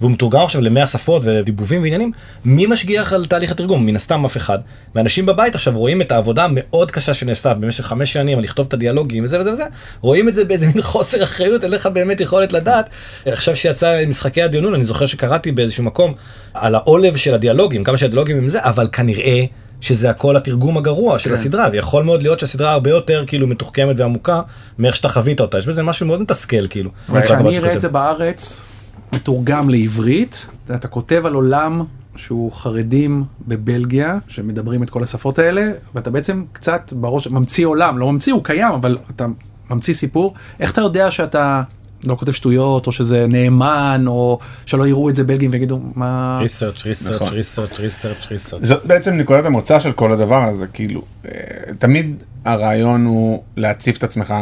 והוא 0.00 0.10
מתורגם 0.10 0.40
עכשיו 0.40 0.60
למאה 0.60 0.86
שפות 0.86 1.22
ודיבובים 1.24 1.82
ועניינים, 1.82 2.12
מי 2.44 2.66
משגיח 2.66 3.12
על 3.12 3.26
תהליך 3.26 3.50
התרגום? 3.50 3.86
מן 3.86 3.96
הסתם 3.96 4.24
אף 4.24 4.36
אחד. 4.36 4.58
ואנשים 4.94 5.26
בבית 5.26 5.54
עכשיו 5.54 5.78
רואים 5.78 6.00
את 6.00 6.12
העבודה 6.12 6.44
המאוד 6.44 6.90
קשה 6.90 7.14
שנעשתה 7.14 7.54
במשך 7.54 7.92
חמש 7.96 8.12
שנים 8.12 8.38
על 8.38 8.44
לכתוב 8.44 8.66
את 8.66 8.74
הדיאלוגים 8.74 9.24
וזה 9.24 9.40
וזה 9.40 9.52
וזה, 9.52 9.64
רואים 10.00 10.28
את 10.28 10.34
זה 10.34 10.44
באיזה 10.44 10.66
מין 10.66 10.82
חוסר 10.82 11.22
אחריות, 11.22 11.64
אין 11.64 11.70
לך 11.70 11.86
באמת 11.86 12.20
יכולת 12.20 12.52
לדעת. 12.52 12.90
עכשיו 13.26 13.56
שיצא 13.56 14.04
משחקי 14.06 14.42
הדיונון, 14.42 14.74
אני 14.74 14.84
זוכר 14.84 15.06
שקראתי 15.06 15.52
באיזשהו 15.52 15.84
מקום 15.84 16.14
על 16.54 16.74
העולב 16.74 17.16
של 17.16 17.34
הדיאלוגים, 17.34 17.84
כמה 17.84 17.96
שהדיאלוגים 17.96 18.38
הם 18.38 18.48
זה, 18.48 18.58
אבל 18.62 18.88
כנראה 18.92 19.44
שזה 19.80 20.10
הכל 20.10 20.36
התרגום 20.36 20.78
הגרוע 20.78 21.18
של 21.18 21.30
כן. 21.30 21.34
הסדרה, 21.34 21.68
ויכול 21.72 22.04
מאוד 22.04 22.22
להיות 22.22 22.40
שהסדרה 22.40 22.72
הרבה 22.72 22.90
יותר 22.90 23.24
כאילו 23.26 23.46
מתוחכמת 23.46 23.98
ועמוקה 23.98 24.40
מאיך 24.78 24.96
שאתה 24.96 25.08
חווית 25.08 25.40
אותה, 25.40 25.58
יש 25.58 25.66
בזה 25.66 25.82
משהו 25.82 26.06
מאוד 26.06 26.22
מתסכל 26.22 26.66
כאילו. 26.68 26.90
מבחינת 27.08 27.24
כשאני 27.24 27.58
אראה 27.58 27.72
את 27.72 27.80
זה. 27.80 27.88
בארץ 27.88 28.64
מתורגם 29.12 29.70
לעברית, 29.70 30.46
אתה 30.74 30.88
כותב 30.88 31.22
על 31.26 31.34
עולם 31.34 31.84
שהוא 32.16 32.52
חרדים 32.52 33.24
בבלגיה, 33.48 34.18
שמדברים 34.28 34.82
את 34.82 34.90
כל 34.90 35.02
השפות 35.02 35.38
האלה, 35.38 35.70
ואתה 35.94 36.10
בעצם 36.10 36.44
קצת 36.52 36.92
בראש, 36.92 37.26
ממציא 37.26 37.66
עולם, 37.66 37.98
לא 37.98 38.12
ממציא, 38.12 38.32
הוא 38.32 38.44
קיים, 38.44 38.72
אבל 38.72 38.98
אתה 39.10 39.26
ממציא 39.70 39.94
סיפור. 39.94 40.34
איך 40.60 40.72
אתה 40.72 40.80
יודע 40.80 41.10
שאתה 41.10 41.62
לא 42.04 42.14
כותב 42.14 42.32
שטויות, 42.32 42.86
או 42.86 42.92
שזה 42.92 43.26
נאמן, 43.28 44.04
או 44.06 44.38
שלא 44.66 44.86
יראו 44.86 45.10
את 45.10 45.16
זה 45.16 45.24
בלגים 45.24 45.50
ויגידו, 45.52 45.80
מה... 45.94 46.38
ריסרצ' 46.42 46.86
ריסרצ'. 46.86 47.30
ריסרצ' 47.30 47.80
ריסרצ' 47.80 48.26
ריסרצ'. 48.30 48.64
זאת 48.64 48.86
בעצם 48.86 49.14
נקודת 49.14 49.46
המוצא 49.46 49.80
של 49.80 49.92
כל 49.92 50.12
הדבר 50.12 50.44
הזה, 50.44 50.66
כאילו, 50.66 51.02
אה, 51.24 51.30
תמיד 51.78 52.22
הרעיון 52.44 53.04
הוא 53.04 53.42
להציף 53.56 53.98
את 53.98 54.04
עצמך 54.04 54.34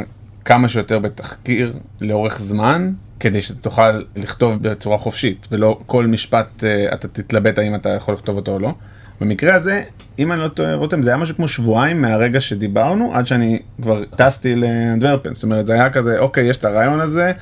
כמה 0.44 0.68
שיותר 0.68 0.98
בתחקיר 0.98 1.74
לאורך 2.00 2.40
זמן, 2.40 2.92
כדי 3.20 3.42
שתוכל 3.42 4.02
לכתוב 4.16 4.62
בצורה 4.62 4.98
חופשית, 4.98 5.48
ולא 5.50 5.80
כל 5.86 6.06
משפט 6.06 6.64
אה, 6.64 6.94
אתה 6.94 7.08
תתלבט 7.08 7.58
האם 7.58 7.74
אתה 7.74 7.88
יכול 7.88 8.14
לכתוב 8.14 8.36
אותו 8.36 8.52
או 8.52 8.58
לא. 8.58 8.74
במקרה 9.20 9.54
הזה, 9.54 9.82
אם 10.18 10.32
אני 10.32 10.40
לא 10.40 10.48
טועה, 10.48 10.74
רותם, 10.74 11.02
זה 11.02 11.10
היה 11.10 11.16
משהו 11.16 11.36
כמו 11.36 11.48
שבועיים 11.48 12.02
מהרגע 12.02 12.40
שדיברנו, 12.40 13.14
עד 13.14 13.26
שאני 13.26 13.58
כבר 13.82 14.04
טסתי 14.16 14.54
לאנדוורפן. 14.54 15.34
זאת 15.34 15.42
אומרת, 15.42 15.66
זה 15.66 15.72
היה 15.72 15.90
כזה, 15.90 16.18
אוקיי, 16.18 16.44
יש 16.44 16.56
את 16.56 16.64
הרעיון 16.64 17.00
הזה, 17.00 17.32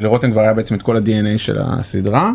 לרותם 0.00 0.32
כבר 0.32 0.40
היה 0.40 0.54
בעצם 0.54 0.74
את 0.74 0.82
כל 0.82 0.96
ה-DNA 0.96 1.38
של 1.38 1.58
הסדרה. 1.60 2.32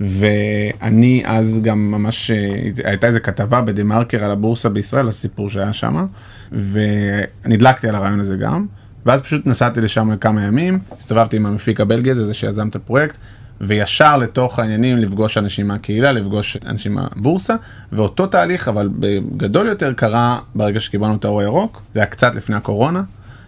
ואני 0.00 1.22
אז 1.26 1.60
גם 1.62 1.90
ממש, 1.90 2.30
אה, 2.30 2.36
הייתה 2.84 3.06
איזה 3.06 3.20
כתבה 3.20 3.60
בדה 3.60 3.84
מרקר 3.84 4.24
על 4.24 4.30
הבורסה 4.30 4.68
בישראל, 4.68 5.08
הסיפור 5.08 5.48
שהיה 5.48 5.72
שם, 5.72 6.06
ונדלקתי 6.52 7.88
על 7.88 7.94
הרעיון 7.94 8.20
הזה 8.20 8.36
גם, 8.36 8.66
ואז 9.06 9.22
פשוט 9.22 9.46
נסעתי 9.46 9.80
לשם 9.80 10.12
לכמה 10.12 10.42
ימים, 10.42 10.78
הסתובבתי 10.98 11.36
עם 11.36 11.46
המפיק 11.46 11.80
הבלגי 11.80 12.10
הזה, 12.10 12.26
זה 12.26 12.34
שיזם 12.34 12.68
את 12.68 12.76
הפרויקט, 12.76 13.16
וישר 13.60 14.16
לתוך 14.16 14.58
העניינים 14.58 14.96
לפגוש 14.96 15.38
אנשים 15.38 15.68
מהקהילה, 15.68 16.12
לפגוש 16.12 16.56
אנשים 16.66 16.94
מהבורסה, 16.94 17.54
ואותו 17.92 18.26
תהליך, 18.26 18.68
אבל 18.68 18.88
בגדול 18.98 19.66
יותר, 19.66 19.92
קרה 19.92 20.38
ברגע 20.54 20.80
שקיבלנו 20.80 21.14
את 21.14 21.24
האור 21.24 21.40
הירוק, 21.40 21.82
זה 21.94 22.00
היה 22.00 22.06
קצת 22.06 22.34
לפני 22.34 22.56
הקורונה, 22.56 23.02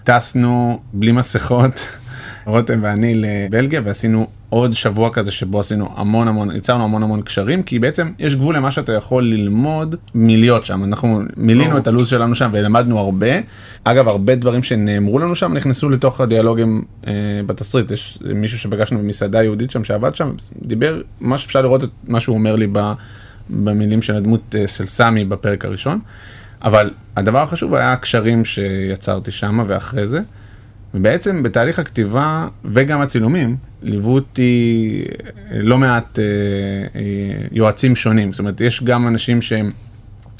טסנו 0.04 0.80
בלי 0.92 1.12
מסכות, 1.12 1.88
רותם 2.46 2.78
ואני 2.82 3.14
לבלגיה, 3.14 3.80
ועשינו 3.84 4.26
עוד 4.56 4.74
שבוע 4.74 5.10
כזה 5.10 5.30
שבו 5.30 5.60
עשינו 5.60 5.88
המון 5.94 6.28
המון, 6.28 6.56
יצרנו 6.56 6.84
המון 6.84 7.02
המון 7.02 7.22
קשרים, 7.22 7.62
כי 7.62 7.78
בעצם 7.78 8.10
יש 8.18 8.36
גבול 8.36 8.56
למה 8.56 8.70
שאתה 8.70 8.92
יכול 8.92 9.24
ללמוד 9.24 9.96
מלהיות 10.14 10.66
שם. 10.66 10.84
אנחנו 10.84 11.20
מילינו 11.36 11.78
את 11.78 11.86
הלו"ז 11.86 12.08
שלנו 12.08 12.34
שם 12.34 12.50
ולמדנו 12.52 12.98
הרבה. 12.98 13.26
אגב, 13.84 14.08
הרבה 14.08 14.34
דברים 14.34 14.62
שנאמרו 14.62 15.18
לנו 15.18 15.36
שם 15.36 15.54
נכנסו 15.54 15.88
לתוך 15.88 16.20
הדיאלוגים 16.20 16.84
אה, 17.06 17.12
בתסריט. 17.46 17.90
יש 17.90 18.18
מישהו 18.34 18.58
שפגשנו 18.58 18.98
במסעדה 18.98 19.42
יהודית 19.42 19.70
שם 19.70 19.84
שעבד 19.84 20.14
שם, 20.14 20.32
דיבר, 20.62 21.00
ממש 21.20 21.44
אפשר 21.44 21.62
לראות 21.62 21.84
את 21.84 21.90
מה 22.08 22.20
שהוא 22.20 22.36
אומר 22.36 22.56
לי 22.56 22.66
ב, 22.72 22.92
במילים 23.50 24.02
של 24.02 24.16
הדמות 24.16 24.54
אה, 24.58 24.66
של 24.66 24.86
סמי 24.86 25.24
בפרק 25.24 25.64
הראשון. 25.64 25.98
אבל 26.62 26.90
הדבר 27.16 27.42
החשוב 27.42 27.74
היה 27.74 27.92
הקשרים 27.92 28.44
שיצרתי 28.44 29.30
שם 29.30 29.64
ואחרי 29.68 30.06
זה. 30.06 30.20
ובעצם 30.94 31.42
בתהליך 31.42 31.78
הכתיבה 31.78 32.48
וגם 32.64 33.00
הצילומים 33.00 33.56
ליוו 33.82 34.14
אותי 34.14 35.04
לא 35.50 35.78
מעט 35.78 36.18
אה, 36.18 36.24
אה, 37.00 37.00
יועצים 37.52 37.96
שונים. 37.96 38.32
זאת 38.32 38.38
אומרת, 38.38 38.60
יש 38.60 38.82
גם 38.82 39.08
אנשים 39.08 39.42
שהם 39.42 39.70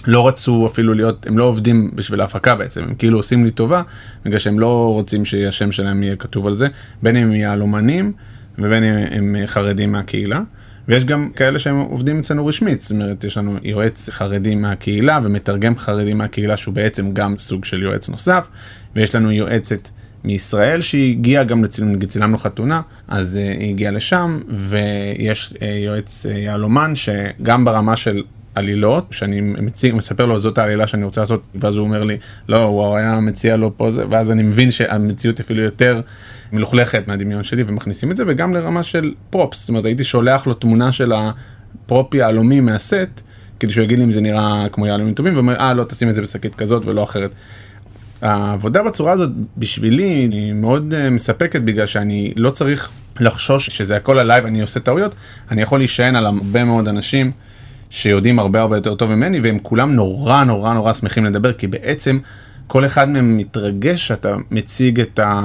לא 0.06 0.28
רצו 0.28 0.66
אפילו 0.66 0.94
להיות, 0.94 1.26
הם 1.26 1.38
לא 1.38 1.44
עובדים 1.44 1.90
בשביל 1.94 2.20
ההפקה 2.20 2.54
בעצם, 2.54 2.82
הם 2.82 2.94
כאילו 2.94 3.18
עושים 3.18 3.44
לי 3.44 3.50
טובה, 3.50 3.82
בגלל 4.24 4.38
שהם 4.38 4.58
לא 4.58 4.92
רוצים 4.92 5.24
שהשם 5.24 5.72
שלהם 5.72 6.02
יהיה 6.02 6.16
כתוב 6.16 6.46
על 6.46 6.54
זה, 6.54 6.68
בין 7.02 7.16
אם 7.16 7.22
הם 7.22 7.32
יהלומנים 7.32 8.12
ובין 8.58 8.84
אם 8.84 9.34
הם 9.34 9.36
חרדים 9.46 9.92
מהקהילה. 9.92 10.40
ויש 10.88 11.04
גם 11.04 11.30
כאלה 11.36 11.58
שהם 11.58 11.76
עובדים 11.80 12.18
אצלנו 12.18 12.46
רשמית, 12.46 12.80
זאת 12.80 12.90
אומרת, 12.90 13.24
יש 13.24 13.38
לנו 13.38 13.58
יועץ 13.62 14.10
חרדי 14.10 14.54
מהקהילה 14.54 15.20
ומתרגם 15.24 15.76
חרדי 15.76 16.14
מהקהילה 16.14 16.56
שהוא 16.56 16.74
בעצם 16.74 17.12
גם 17.12 17.38
סוג 17.38 17.64
של 17.64 17.82
יועץ 17.82 18.08
נוסף, 18.08 18.48
ויש 18.96 19.14
לנו 19.14 19.32
יועצת 19.32 19.88
מישראל 20.24 20.80
שהגיעה 20.80 21.44
גם 21.44 21.64
נגיד 21.80 22.08
צילמנו 22.08 22.38
חתונה, 22.38 22.80
אז 23.08 23.38
uh, 23.42 23.60
היא 23.60 23.70
הגיעה 23.70 23.92
לשם, 23.92 24.40
ויש 24.48 25.54
uh, 25.54 25.64
יועץ 25.64 26.26
uh, 26.26 26.28
יהלומן 26.28 26.92
שגם 26.94 27.64
ברמה 27.64 27.96
של 27.96 28.22
עלילות, 28.56 29.06
שאני 29.10 29.40
מציג, 29.40 29.94
מספר 29.94 30.26
לו 30.26 30.40
זאת 30.40 30.58
העלילה 30.58 30.86
שאני 30.86 31.04
רוצה 31.04 31.20
לעשות, 31.20 31.42
ואז 31.54 31.76
הוא 31.76 31.86
אומר 31.86 32.04
לי, 32.04 32.16
לא, 32.48 32.62
הוא 32.62 32.96
היה 32.96 33.20
מציע 33.20 33.56
לו 33.56 33.76
פה 33.76 33.90
זה, 33.90 34.04
ואז 34.10 34.30
אני 34.30 34.42
מבין 34.42 34.70
שהמציאות 34.70 35.40
אפילו 35.40 35.62
יותר 35.62 36.00
מלוכלכת 36.52 37.08
מהדמיון 37.08 37.44
שלי, 37.44 37.64
ומכניסים 37.66 38.10
את 38.10 38.16
זה, 38.16 38.24
וגם 38.26 38.54
לרמה 38.54 38.82
של 38.82 39.14
פרופס, 39.30 39.60
זאת 39.60 39.68
אומרת, 39.68 39.84
הייתי 39.84 40.04
שולח 40.04 40.46
לו 40.46 40.54
תמונה 40.54 40.92
של 40.92 41.12
הפרופ 41.12 42.14
יהלומי 42.14 42.60
מהסט, 42.60 43.20
כדי 43.60 43.72
שהוא 43.72 43.84
יגיד 43.84 43.98
לי 43.98 44.04
אם 44.04 44.10
זה 44.10 44.20
נראה 44.20 44.66
כמו 44.72 44.86
יהלומים 44.86 45.14
טובים, 45.14 45.34
ואומר, 45.34 45.56
אה, 45.56 45.74
לא, 45.74 45.84
תשים 45.84 46.08
את 46.08 46.14
זה 46.14 46.22
בשקית 46.22 46.54
כזאת 46.54 46.86
ולא 46.86 47.02
אחרת. 47.02 47.30
העבודה 48.22 48.82
בצורה 48.82 49.12
הזאת 49.12 49.30
בשבילי 49.56 50.04
היא 50.04 50.52
מאוד 50.52 50.94
uh, 50.94 51.10
מספקת 51.10 51.60
בגלל 51.60 51.86
שאני 51.86 52.32
לא 52.36 52.50
צריך 52.50 52.90
לחשוש 53.20 53.66
שזה 53.66 53.96
הכל 53.96 54.18
עליי 54.18 54.40
ואני 54.40 54.62
עושה 54.62 54.80
טעויות, 54.80 55.14
אני 55.50 55.62
יכול 55.62 55.78
להישען 55.78 56.16
על 56.16 56.26
הרבה 56.26 56.64
מאוד 56.64 56.88
אנשים 56.88 57.32
שיודעים 57.90 58.38
הרבה 58.38 58.60
הרבה 58.60 58.76
יותר 58.76 58.94
טוב 58.94 59.14
ממני 59.14 59.40
והם 59.40 59.58
כולם 59.58 59.94
נורא 59.94 60.44
נורא 60.44 60.74
נורא 60.74 60.92
שמחים 60.92 61.24
לדבר 61.24 61.52
כי 61.52 61.66
בעצם 61.66 62.18
כל 62.66 62.86
אחד 62.86 63.08
מהם 63.08 63.36
מתרגש 63.36 64.06
שאתה 64.06 64.34
מציג 64.50 65.00
את, 65.00 65.18
ה, 65.18 65.42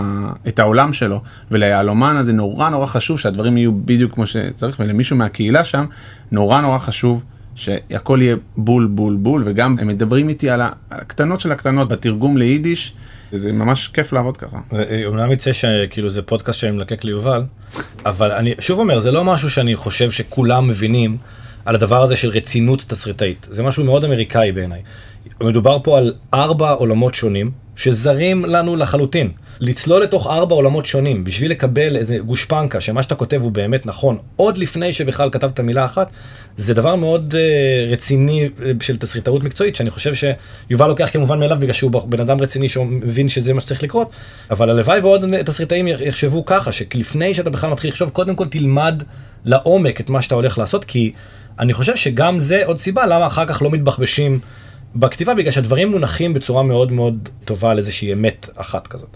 את 0.47 0.59
העולם 0.59 0.93
שלו. 0.93 1.21
וליהלומן 1.51 2.15
הזה 2.15 2.33
נורא 2.33 2.69
נורא 2.69 2.85
חשוב 2.85 3.19
שהדברים 3.19 3.57
יהיו 3.57 3.71
בדיוק 3.71 4.13
כמו 4.13 4.25
שצריך 4.25 4.79
ולמישהו 4.79 5.15
מהקהילה 5.17 5.63
שם 5.63 5.85
נורא 6.31 6.61
נורא 6.61 6.77
חשוב 6.77 7.23
שהכל 7.55 8.19
יהיה 8.21 8.35
בול 8.57 8.87
בול 8.87 9.15
בול 9.15 9.43
וגם 9.45 9.75
הם 9.79 9.87
מדברים 9.87 10.29
איתי 10.29 10.49
על 10.49 10.61
הקטנות 10.91 11.39
של 11.39 11.51
הקטנות 11.51 11.87
בתרגום 11.87 12.37
ליידיש. 12.37 12.93
זה 13.31 13.51
ממש 13.51 13.87
כיף 13.87 14.13
לעבוד 14.13 14.37
ככה. 14.37 14.57
אה, 14.73 15.01
אומנם 15.05 15.31
יצא 15.31 15.53
שכאילו 15.53 16.09
זה 16.09 16.21
פודקאסט 16.21 16.59
שאני 16.59 16.71
מלקק 16.71 17.03
ליובל, 17.03 17.43
אבל 18.05 18.31
אני 18.31 18.53
שוב 18.59 18.79
אומר 18.79 18.99
זה 18.99 19.11
לא 19.11 19.23
משהו 19.23 19.49
שאני 19.49 19.75
חושב 19.75 20.11
שכולם 20.11 20.67
מבינים 20.67 21.17
על 21.65 21.75
הדבר 21.75 22.01
הזה 22.01 22.15
של 22.15 22.29
רצינות 22.29 22.85
תסריטאית 22.87 23.47
זה 23.49 23.63
משהו 23.63 23.83
מאוד 23.83 24.03
אמריקאי 24.03 24.51
בעיניי. 24.51 24.81
מדובר 25.41 25.77
פה 25.83 25.97
על 25.97 26.13
ארבע 26.33 26.69
עולמות 26.69 27.13
שונים 27.15 27.51
שזרים 27.75 28.45
לנו 28.45 28.75
לחלוטין. 28.75 29.31
לצלול 29.59 30.03
לתוך 30.03 30.27
ארבע 30.27 30.55
עולמות 30.55 30.85
שונים 30.85 31.23
בשביל 31.23 31.51
לקבל 31.51 31.95
איזה 31.95 32.17
גושפנקה 32.17 32.81
שמה 32.81 33.03
שאתה 33.03 33.15
כותב 33.15 33.39
הוא 33.41 33.51
באמת 33.51 33.85
נכון 33.85 34.17
עוד 34.35 34.57
לפני 34.57 34.93
שבכלל 34.93 35.29
כתבת 35.29 35.59
מילה 35.59 35.85
אחת 35.85 36.09
זה 36.57 36.73
דבר 36.73 36.95
מאוד 36.95 37.33
uh, 37.33 37.91
רציני 37.91 38.49
אה, 38.65 38.71
של 38.81 38.97
תסריטאות 38.97 39.43
מקצועית 39.43 39.75
שאני 39.75 39.89
חושב 39.89 40.13
שיובל 40.13 40.87
לוקח 40.87 41.09
כמובן 41.13 41.39
מאליו 41.39 41.57
בגלל 41.59 41.73
שהוא 41.73 41.91
בן 41.91 42.19
אדם 42.19 42.41
רציני 42.41 42.69
שמבין 42.69 43.29
שזה 43.29 43.53
מה 43.53 43.61
שצריך 43.61 43.83
לקרות 43.83 44.11
אבל 44.51 44.69
הלוואי 44.69 44.99
ועוד 44.99 45.41
תסריטאים 45.45 45.87
יחשבו 45.87 46.45
ככה 46.45 46.71
שלפני 46.71 47.33
שאתה 47.33 47.49
בכלל 47.49 47.69
מתחיל 47.69 47.89
לחשוב 47.89 48.09
קודם 48.09 48.35
כל 48.35 48.47
תלמד 48.47 49.03
לעומק 49.45 50.01
את 50.01 50.09
מה 50.09 50.21
שאתה 50.21 50.35
הולך 50.35 50.57
לעשות 50.57 50.85
כי 50.85 51.11
אני 51.59 51.73
חושב 51.73 51.95
שגם 51.95 52.39
זה 52.39 52.65
עוד 52.65 52.77
סיבה 52.77 53.05
למה 53.05 53.27
אחר 53.27 53.45
כך 53.45 53.61
לא 53.61 53.69
מתבחבשים 53.69 54.39
בכתיבה 54.95 55.33
בגלל 55.33 55.51
שהדברים 55.51 55.91
מונחים 55.91 56.33
בצורה 56.33 56.63
מאוד 56.63 56.91
מאוד 56.91 57.29
טובה 57.45 57.71
על 57.71 57.77
איזושהי 57.77 58.13
אמת 58.13 58.49
אחת 58.55 58.87
כזאת. 58.87 59.09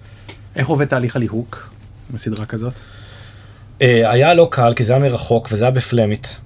איך 0.55 0.67
עובד 0.67 0.85
תהליך 0.85 1.15
הליהוק 1.15 1.69
בסדרה 2.13 2.45
כזאת? 2.45 2.73
אה, 3.81 4.11
היה 4.11 4.33
לא 4.33 4.47
קל 4.51 4.73
כי 4.75 4.83
זה 4.83 4.93
היה 4.93 5.01
מרחוק 5.01 5.49
וזה 5.51 5.65
היה 5.65 5.71
בפלמית. 5.71 6.37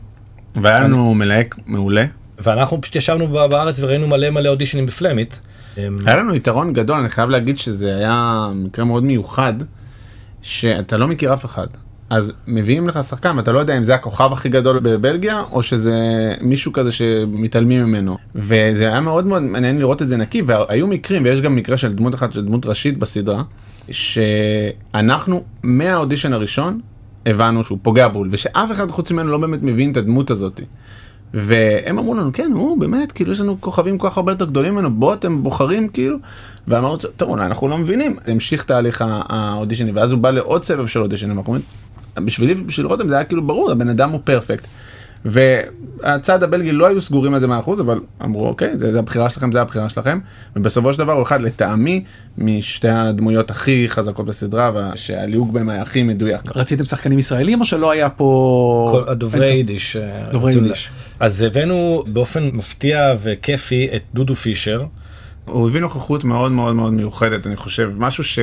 והיה 0.55 0.79
לנו 0.79 1.13
מלהק 1.13 1.55
מעולה. 1.65 2.05
ואנחנו 2.39 2.81
פשוט 2.81 2.95
ישבנו 2.95 3.27
בארץ 3.27 3.79
וראינו 3.79 4.07
מלא 4.07 4.29
מלא 4.29 4.49
אודישנים 4.49 4.85
בפלמית. 4.85 5.39
היה 5.77 6.15
לנו 6.15 6.35
יתרון 6.35 6.73
גדול, 6.73 6.99
אני 6.99 7.09
חייב 7.09 7.29
להגיד 7.29 7.57
שזה 7.57 7.95
היה 7.95 8.47
מקרה 8.55 8.85
מאוד 8.85 9.03
מיוחד, 9.03 9.53
שאתה 10.41 10.97
לא 10.97 11.07
מכיר 11.07 11.33
אף 11.33 11.45
אחד. 11.45 11.67
אז 12.09 12.33
מביאים 12.47 12.87
לך 12.87 13.03
שחקן 13.03 13.37
ואתה 13.37 13.51
לא 13.51 13.59
יודע 13.59 13.77
אם 13.77 13.83
זה 13.83 13.95
הכוכב 13.95 14.29
הכי 14.33 14.49
גדול 14.49 14.79
בבלגיה 14.79 15.43
או 15.51 15.63
שזה 15.63 15.95
מישהו 16.41 16.73
כזה 16.73 16.91
שמתעלמים 16.91 17.85
ממנו 17.85 18.17
וזה 18.35 18.87
היה 18.87 19.01
מאוד 19.01 19.25
מאוד 19.25 19.41
מעניין 19.41 19.77
לראות 19.79 20.01
את 20.01 20.09
זה 20.09 20.17
נקי 20.17 20.41
והיו 20.45 20.87
מקרים 20.87 21.23
ויש 21.23 21.41
גם 21.41 21.55
מקרה 21.55 21.77
של 21.77 21.93
דמות 21.93 22.15
אחת 22.15 22.33
של 22.33 22.45
דמות 22.45 22.65
ראשית 22.65 22.97
בסדרה 22.97 23.43
שאנחנו 23.91 25.43
מהאודישן 25.63 26.33
הראשון 26.33 26.79
הבנו 27.29 27.63
שהוא 27.63 27.77
פוגע 27.81 28.07
בול 28.07 28.27
ושאף 28.31 28.71
אחד 28.71 28.91
חוץ 28.91 29.11
ממנו 29.11 29.31
לא 29.31 29.37
באמת 29.37 29.59
מבין 29.63 29.91
את 29.91 29.97
הדמות 29.97 30.31
הזאת. 30.31 30.61
והם 31.33 31.99
אמרו 31.99 32.13
לנו 32.13 32.33
כן 32.33 32.51
הוא 32.53 32.77
באמת 32.77 33.11
כאילו 33.11 33.31
יש 33.31 33.39
לנו 33.39 33.61
כוכבים 33.61 33.97
כל 33.97 34.09
כך 34.09 34.17
הרבה 34.17 34.31
יותר 34.31 34.45
גדולים 34.45 34.73
ממנו 34.73 34.93
בוא 34.93 35.13
אתם 35.13 35.43
בוחרים 35.43 35.89
כאילו. 35.89 36.17
ואמרנו 36.67 36.97
טוב 36.97 37.29
אולי 37.29 37.45
אנחנו 37.45 37.67
לא 37.67 37.77
מבינים 37.77 38.17
המשיך 38.27 38.63
תהליך 38.63 39.03
האודישנים 39.07 39.95
ואז 39.95 40.11
הוא 40.11 40.19
בא 40.19 40.31
לעוד 40.31 40.63
סבב 40.63 40.87
של 40.87 41.01
אודישנים. 41.01 41.39
בשבילי 42.15 42.53
ובשביל 42.61 42.87
רותם 42.87 43.07
זה 43.07 43.15
היה 43.15 43.23
כאילו 43.23 43.47
ברור 43.47 43.71
הבן 43.71 43.89
אדם 43.89 44.09
הוא 44.09 44.19
פרפקט. 44.23 44.67
והצד 45.25 46.43
הבלגי 46.43 46.71
לא 46.71 46.87
היו 46.87 47.01
סגורים 47.01 47.33
על 47.33 47.39
זה 47.39 47.47
100% 47.47 47.49
אבל 47.81 47.99
אמרו 48.23 48.47
אוקיי 48.47 48.77
זה, 48.77 48.91
זה 48.91 48.99
הבחירה 48.99 49.29
שלכם 49.29 49.51
זה 49.51 49.61
הבחירה 49.61 49.89
שלכם 49.89 50.19
ובסופו 50.55 50.93
של 50.93 50.99
דבר 50.99 51.13
הוא 51.13 51.21
אחד 51.21 51.41
לטעמי 51.41 52.03
משתי 52.37 52.89
הדמויות 52.89 53.51
הכי 53.51 53.89
חזקות 53.89 54.25
בסדרה 54.25 54.71
ושהליהוק 54.93 55.51
בהם 55.51 55.69
היה 55.69 55.81
הכי 55.81 56.03
מדויק. 56.03 56.41
רציתם 56.55 56.85
שחקנים 56.85 57.19
ישראלים 57.19 57.59
או 57.59 57.65
שלא 57.65 57.91
היה 57.91 58.09
פה 58.09 59.03
דוברי 59.11 59.47
יידיש 59.47 59.95
אה, 59.95 60.31
דוברי 60.31 60.53
יידיש 60.53 60.89
אז 61.19 61.41
הבאנו 61.41 62.03
באופן 62.07 62.49
מפתיע 62.53 63.13
וכיפי 63.21 63.89
את 63.95 64.01
דודו 64.13 64.35
פישר. 64.35 64.85
הוא 65.45 65.69
הביא 65.69 65.81
נוכחות 65.81 66.23
מאוד 66.23 66.51
מאוד 66.51 66.75
מאוד 66.75 66.93
מיוחדת 66.93 67.47
אני 67.47 67.55
חושב 67.55 67.91
משהו 67.97 68.23
ש... 68.23 68.39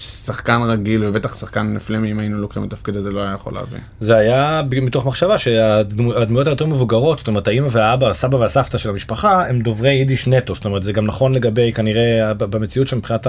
ששחקן 0.00 0.62
רגיל 0.62 1.04
ובטח 1.04 1.36
שחקן 1.36 1.78
פלמי 1.78 2.10
אם 2.10 2.18
היינו 2.18 2.38
לוקחים 2.38 2.64
את 2.64 2.72
התפקיד 2.72 2.96
הזה 2.96 3.10
לא 3.10 3.22
היה 3.22 3.32
יכול 3.32 3.54
להביא. 3.54 3.78
זה 4.00 4.16
היה 4.16 4.62
מתוך 4.70 5.06
מחשבה 5.06 5.38
שהדמויות 5.38 6.46
היותר 6.46 6.66
מבוגרות 6.66 7.18
זאת 7.18 7.28
אומרת 7.28 7.48
האמא 7.48 7.68
והאבא 7.70 8.08
הסבא 8.08 8.36
והסבתא 8.36 8.78
של 8.78 8.90
המשפחה 8.90 9.46
הם 9.48 9.60
דוברי 9.60 9.90
יידיש 9.90 10.28
נטו 10.28 10.54
זאת 10.54 10.64
אומרת 10.64 10.82
זה 10.82 10.92
גם 10.92 11.06
נכון 11.06 11.34
לגבי 11.34 11.72
כנראה 11.72 12.34
במציאות 12.34 12.88
שם 12.88 12.98
מבחינת 12.98 13.26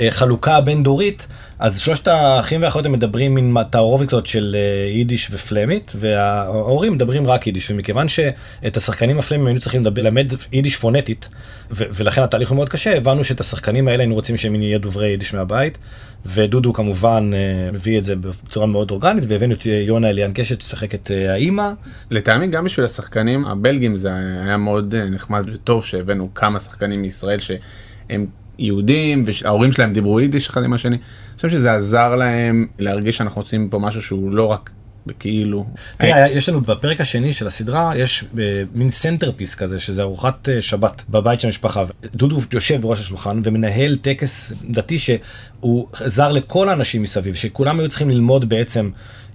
החלוקה 0.00 0.56
הבין 0.56 0.82
דורית 0.82 1.26
אז 1.58 1.78
שלושת 1.80 2.08
האחים 2.08 2.62
והאחיות 2.62 2.86
הם 2.86 2.92
מדברים 2.92 3.34
מין 3.34 3.56
תערובת 3.70 4.08
כזאת 4.08 4.26
של 4.26 4.56
אה, 4.58 4.90
יידיש 4.90 5.28
ופלמית 5.30 5.92
וההורים 5.94 6.92
מדברים 6.92 7.26
רק 7.26 7.46
יידיש 7.46 7.70
ומכיוון 7.70 8.08
שאת 8.08 8.76
השחקנים 8.76 9.18
הפלמים 9.18 9.46
היינו 9.46 9.60
צריכים 9.60 9.84
ללמד 9.84 10.32
יידיש 10.52 10.76
פונטית 10.76 11.28
ולכן 11.70 12.22
התהליך 12.22 12.48
הוא 12.48 12.56
מאוד 12.56 12.68
קשה 12.68 12.96
הבנו 12.96 13.24
שאת 13.24 13.40
השחקנים 13.40 13.88
האלה 13.88 14.02
היינו 14.02 14.14
רוצים 14.14 14.36
שהם 14.36 14.54
יהיו 14.54 14.80
דוברי 14.80 15.08
יידיש 15.08 15.34
מהבית 15.34 15.78
ודודו 16.26 16.72
כמובן 16.72 17.30
אה, 17.34 17.70
מביא 17.72 17.98
את 17.98 18.04
זה 18.04 18.16
בצורה 18.16 18.66
מאוד 18.66 18.90
אורגנית 18.90 19.24
והבאנו 19.28 19.54
את 19.54 19.66
יונה 19.66 20.08
אליאן 20.08 20.30
קשת 20.34 20.60
ששחק 20.60 20.94
את 20.94 21.10
אה, 21.10 21.32
האימא. 21.32 21.70
לטעמי 22.10 22.46
גם 22.46 22.64
בשביל 22.64 22.86
השחקנים 22.86 23.44
הבלגים 23.44 23.96
זה 23.96 24.14
היה 24.44 24.56
מאוד 24.56 24.94
נחמד 24.94 25.44
וטוב 25.52 25.84
שהבאנו 25.84 26.28
כמה 26.34 26.60
שחקנים 26.60 27.02
מישראל 27.02 27.38
שהם 27.38 28.26
יהודים 28.58 29.24
וההורים 29.26 29.72
שלהם 29.72 29.92
דיברו 29.92 30.20
יידיש 30.20 30.48
אחד 30.48 30.64
עם 30.64 30.72
השני. 30.72 30.96
אני 30.96 31.36
חושב 31.36 31.50
שזה 31.50 31.74
עזר 31.74 32.16
להם 32.16 32.66
להרגיש 32.78 33.16
שאנחנו 33.16 33.40
רוצים 33.42 33.68
פה 33.68 33.78
משהו 33.78 34.02
שהוא 34.02 34.32
לא 34.32 34.46
רק 34.46 34.70
בכאילו. 35.06 35.66
תראה, 35.98 36.28
יש 36.28 36.48
לנו 36.48 36.60
בפרק 36.60 37.00
השני 37.00 37.32
של 37.32 37.46
הסדרה 37.46 37.92
יש 37.96 38.24
אה, 38.38 38.62
מין 38.74 38.90
centerpiece 38.90 39.54
כזה 39.54 39.78
שזה 39.78 40.02
ארוחת 40.02 40.48
אה, 40.48 40.62
שבת 40.62 41.02
בבית 41.08 41.40
של 41.40 41.48
המשפחה. 41.48 41.82
דודו 42.14 42.40
יושב 42.52 42.80
בראש 42.80 43.00
השולחן 43.00 43.40
ומנהל 43.44 43.96
טקס 43.96 44.52
דתי 44.70 44.98
שהוא 44.98 45.86
זר 45.92 46.32
לכל 46.32 46.68
האנשים 46.68 47.02
מסביב 47.02 47.34
שכולם 47.34 47.80
היו 47.80 47.88
צריכים 47.88 48.10
ללמוד 48.10 48.48
בעצם 48.48 48.90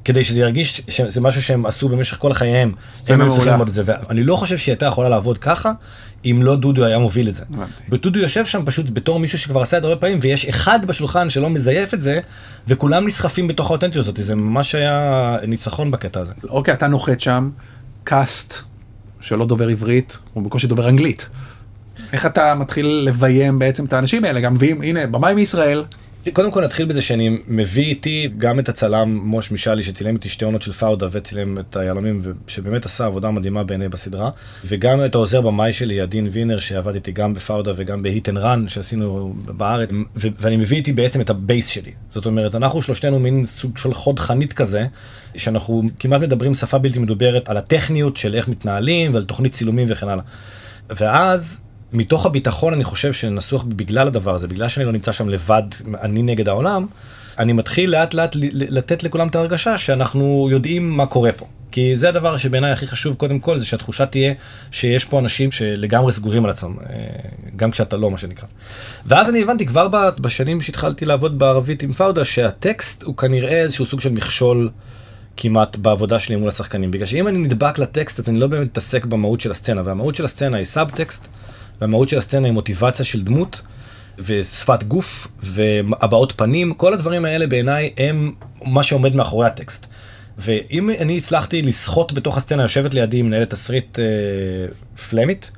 כדי 0.06 0.24
שזה 0.24 0.42
ירגיש 0.42 0.82
שזה 0.88 1.22
משהו 1.22 1.44
שהם 1.44 1.66
עשו 1.66 1.90
במשך 1.90 2.18
כל 2.18 2.34
חייהם. 2.34 2.74
סצנה 2.94 3.16
הם 3.16 3.22
היו 3.22 3.32
צריכים 3.32 3.46
מעולה. 3.46 3.52
ללמוד 3.52 3.68
את 3.68 3.74
זה, 3.74 3.84
ואני 3.86 4.24
לא 4.24 4.36
חושב 4.36 4.58
שהיא 4.58 4.74
הייתה 4.74 4.86
יכולה 4.86 5.10
לעבוד 5.10 5.38
ככה, 5.38 5.72
אם 6.26 6.40
לא 6.44 6.56
דודו 6.56 6.86
היה 6.86 7.00
מוביל 7.00 7.30
את 7.30 7.34
זה. 7.34 7.44
ודודו 7.90 8.20
יושב 8.20 8.46
שם 8.46 8.62
פשוט 8.66 8.90
בתור 8.90 9.20
מישהו 9.20 9.38
שכבר 9.38 9.62
עשה 9.62 9.78
את 9.78 9.82
זה 9.82 9.88
הרבה 9.88 10.02
פעמים, 10.02 10.18
ויש 10.22 10.46
אחד 10.46 10.86
בשולחן 10.86 11.30
שלא 11.30 11.50
מזייף 11.50 11.94
את 11.94 12.02
זה, 12.02 12.20
וכולם 12.68 13.08
נסחפים 13.08 13.48
בתוך 13.48 13.70
האותנטיות 13.72 14.06
הזאת, 14.06 14.18
זה 14.22 14.36
ממש 14.36 14.76
היה 14.76 15.38
ניצחון 15.48 15.92
בקטע 15.92 16.20
הזה. 16.20 16.34
אוקיי, 16.50 16.74
אתה 16.74 16.88
נוחת 16.88 17.20
שם, 17.20 17.50
קאסט 18.04 18.56
שלא 19.22 19.46
דובר 19.46 19.68
עברית, 19.68 20.18
הוא 20.34 20.44
בקושי 20.44 20.68
דובר 20.68 20.90
אנגלית. 20.90 21.30
איך 22.14 22.26
אתה 22.26 22.56
מתחיל 22.56 22.86
לביים 23.06 23.60
בעצם 23.60 23.86
את 23.86 23.94
האנשים 23.94 24.26
האלה? 24.26 24.40
גם 24.40 24.54
מביאים, 24.54 24.82
הנה, 24.82 25.08
במאי 25.08 25.34
מישראל, 25.34 25.84
קודם 26.32 26.52
כל 26.52 26.64
נתחיל 26.64 26.86
בזה 26.86 27.02
שאני 27.02 27.38
מביא 27.48 27.86
איתי 27.86 28.30
גם 28.38 28.60
את 28.60 28.70
הצלם 28.70 29.20
מוש 29.24 29.52
משאלי 29.52 29.84
שצילם 29.84 30.16
איתי 30.16 30.30
שתי 30.30 30.46
עונות 30.46 30.62
של 30.62 30.72
פאודה 30.72 31.08
וצילם 31.12 31.60
את 31.60 31.76
היהלומים 31.76 32.22
שבאמת 32.48 32.86
עשה 32.86 33.06
עבודה 33.06 33.32
מדהימה 33.32 33.64
בעיניי 33.64 33.90
בסדרה. 33.90 34.30
וגם 34.66 35.06
את 35.06 35.16
העוזר 35.16 35.42
במאי 35.42 35.74
שלי 35.74 36.02
עדין 36.02 36.28
וינר 36.32 36.60
שעבד 36.60 36.96
איתי 36.96 37.12
גם 37.12 37.34
בפאודה 37.34 37.72
וגם 37.76 38.04
ב 38.04 38.10
Hit 38.10 38.30
and 38.30 38.38
Run 38.38 38.68
שעשינו 38.68 39.34
בארץ. 39.46 39.90
ו- 40.16 40.28
ואני 40.40 40.58
מביא 40.58 40.78
איתי 40.78 40.94
בעצם 40.94 41.22
את 41.22 41.30
ה 41.30 41.37
base 41.37 41.68
שלי. 41.68 41.92
זאת 42.14 42.26
אומרת 42.26 42.56
אנחנו 42.56 42.82
שלושתנו 42.82 43.20
מין 43.20 43.46
סוג 43.46 43.78
של 43.78 43.94
חוד 43.94 44.20
חנית 44.20 44.54
כזה 44.54 44.86
שאנחנו 45.38 45.84
כמעט 46.00 46.22
מדברים 46.22 46.54
שפה 46.54 46.78
בלתי 46.78 47.00
מדוברת 47.00 47.50
על 47.50 47.58
הטכניות 47.58 48.18
של 48.18 48.36
איך 48.36 48.48
מתנהלים 48.48 49.14
ועל 49.14 49.24
תוכנית 49.24 49.52
צילומים 49.52 49.88
וכן 49.90 50.08
הלאה. 50.08 50.24
ואז 50.90 51.63
מתוך 51.94 52.26
הביטחון 52.26 52.74
אני 52.74 52.84
חושב 52.84 53.14
שנסוך 53.14 53.64
בגלל 53.68 54.08
הדבר 54.08 54.36
הזה, 54.36 54.48
בגלל 54.48 54.70
שאני 54.70 54.86
לא 54.86 54.92
נמצא 54.92 55.12
שם 55.12 55.30
לבד, 55.30 55.64
אני 56.02 56.22
נגד 56.22 56.50
העולם, 56.50 56.86
אני 57.40 57.54
מתחיל 57.54 57.90
לאט 57.90 58.14
לאט 58.14 58.36
לתת 58.52 59.04
לכולם 59.04 59.28
את 59.28 59.36
ההרגשה 59.36 59.78
שאנחנו 59.78 60.48
יודעים 60.52 60.90
מה 60.90 61.06
קורה 61.06 61.32
פה. 61.32 61.46
כי 61.72 61.98
זה 61.98 62.10
הדבר 62.10 62.38
שבעיניי 62.38 62.72
הכי 62.72 62.88
חשוב 62.88 63.16
קודם 63.16 63.40
כל, 63.40 63.60
זה 63.60 63.66
שהתחושה 63.66 64.06
תהיה 64.06 64.34
שיש 64.72 65.06
פה 65.06 65.20
אנשים 65.20 65.52
שלגמרי 65.52 66.12
סגורים 66.12 66.46
על 66.46 66.52
עצמם, 66.52 66.76
אה, 66.90 66.96
גם 67.56 67.72
כשאתה 67.72 67.98
לא 67.98 68.12
מה 68.12 68.18
שנקרא. 68.18 68.48
ואז 69.06 69.30
אני 69.30 69.42
הבנתי 69.42 69.66
כבר 69.66 69.88
בשנים 70.20 70.62
שהתחלתי 70.62 71.06
לעבוד 71.06 71.40
בערבית 71.40 71.84
עם 71.84 71.94
פאודה, 71.94 72.26
שהטקסט 72.26 73.04
הוא 73.04 73.18
כנראה 73.18 73.62
איזשהו 73.62 73.86
סוג 73.86 74.02
של 74.02 74.12
מכשול. 74.12 74.70
כמעט 75.38 75.76
בעבודה 75.76 76.20
שלי 76.20 76.36
מול 76.36 76.48
השחקנים 76.48 76.92
בגלל 76.92 77.06
שאם 77.06 77.28
אני 77.28 77.38
נדבק 77.38 77.80
לטקסט 77.80 78.20
אז 78.20 78.30
אני 78.30 78.40
לא 78.40 78.48
באמת 78.48 78.66
מתעסק 78.66 79.06
במהות 79.06 79.42
של 79.42 79.52
הסצנה 79.52 79.82
והמהות 79.86 80.16
של 80.16 80.26
הסצנה 80.26 80.58
היא 80.58 80.66
סאב 80.66 80.92
טקסט 80.96 81.28
והמהות 81.84 82.10
של 82.10 82.18
הסצנה 82.18 82.48
היא 82.48 82.54
מוטיבציה 82.54 83.06
של 83.06 83.24
דמות 83.24 83.62
ושפת 84.20 84.84
גוף 84.84 85.28
והבעות 85.40 86.34
פנים 86.36 86.74
כל 86.74 86.94
הדברים 86.94 87.26
האלה 87.26 87.48
בעיניי 87.48 87.94
הם 87.98 88.34
מה 88.66 88.84
שעומד 88.84 89.16
מאחורי 89.16 89.48
הטקסט. 89.48 89.88
ואם 90.38 90.90
אני 90.90 91.18
הצלחתי 91.18 91.62
לסחוט 91.62 92.12
בתוך 92.12 92.38
הסצנה 92.38 92.64
יושבת 92.64 92.94
לידי 92.94 93.22
מנהלת 93.22 93.50
תסריט 93.50 94.00
אה, 94.00 94.06
פלמית 95.10 95.52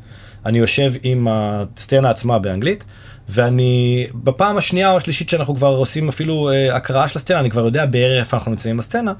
אני 0.45 0.57
יושב 0.57 0.93
עם 1.03 1.27
הסצנה 1.29 2.09
עצמה 2.09 2.39
באנגלית 2.39 2.83
ואני 3.29 4.07
בפעם 4.13 4.57
השנייה 4.57 4.91
או 4.91 4.97
השלישית 4.97 5.29
שאנחנו 5.29 5.55
כבר 5.55 5.67
עושים 5.67 6.09
אפילו 6.09 6.49
אה, 6.49 6.75
הקראה 6.75 7.07
של 7.07 7.17
הסצנה 7.19 7.39
אני 7.39 7.49
כבר 7.49 7.65
יודע 7.65 7.85
בערך 7.85 8.25
איפה 8.25 8.37
אנחנו 8.37 8.51
נמצאים 8.51 8.77
בסצנה 8.77 9.13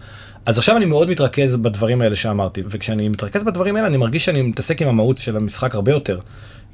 אז 0.46 0.58
עכשיו 0.58 0.78
אני 0.78 0.86
מאוד 0.86 1.10
מתרכז 1.10 1.56
בדברים 1.56 2.02
האלה 2.02 2.16
שאמרתי 2.16 2.62
וכשאני 2.68 3.10
מתרכז 3.10 3.44
בדברים 3.44 3.76
האלה 3.76 3.88
אני 3.88 3.98
מרגיש 3.98 4.26
שאני 4.26 4.42
מתעסק 4.42 4.82
עם 4.82 4.88
המהות 4.88 5.18
של 5.18 5.38
המשחק 5.38 5.76
הרבה 5.76 5.92
יותר 5.92 6.20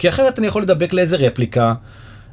כי 0.02 0.10
אחרת 0.10 0.40
אני 0.40 0.48
יכול 0.48 0.62
לדבק 0.62 0.94
לאיזה 0.94 1.18
רפליקה 1.18 1.74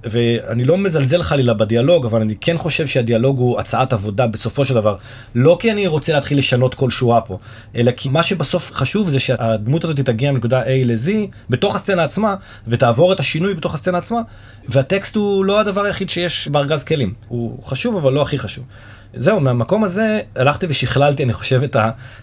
ואני 0.04 0.64
לא 0.64 0.78
מזלזל 0.78 1.22
חלילה 1.22 1.54
בדיאלוג 1.54 2.06
אבל 2.06 2.20
אני 2.20 2.34
כן 2.40 2.58
חושב 2.58 2.86
שהדיאלוג 2.86 3.38
הוא 3.38 3.60
הצעת 3.60 3.92
עבודה 3.92 4.26
בסופו 4.26 4.64
של 4.64 4.74
דבר. 4.74 4.96
לא 5.34 5.56
כי 5.60 5.72
אני 5.72 5.86
רוצה 5.86 6.12
להתחיל 6.12 6.38
לשנות 6.38 6.74
כל 6.74 6.90
שורה 6.90 7.20
פה 7.20 7.38
אלא 7.76 7.90
כי 7.90 8.08
מה 8.08 8.22
שבסוף 8.22 8.72
חשוב 8.72 9.10
זה 9.10 9.18
שהדמות 9.18 9.84
הזאת 9.84 10.00
תגיע 10.00 10.32
מנקודה 10.32 10.62
A 10.62 10.68
ל-Z 10.84 11.10
בתוך 11.50 11.76
הסצנה 11.76 12.04
עצמה 12.04 12.34
ותעבור 12.68 13.12
את 13.12 13.20
השינוי 13.20 13.54
בתוך 13.54 13.74
הסצנה 13.74 13.98
עצמה 13.98 14.20
והטקסט 14.68 15.16
הוא 15.16 15.44
לא 15.44 15.60
הדבר 15.60 15.84
היחיד 15.84 16.10
שיש 16.10 16.48
בארגז 16.48 16.84
כלים. 16.84 17.14
הוא 17.28 17.62
חשוב 17.62 17.96
אבל 17.96 18.12
לא 18.12 18.22
הכי 18.22 18.38
חשוב. 18.38 18.64
זהו 19.14 19.40
מהמקום 19.40 19.84
הזה 19.84 20.20
הלכתי 20.36 20.66
ושכללתי 20.68 21.22
אני 21.22 21.32
חושב 21.32 21.62
את 21.62 21.76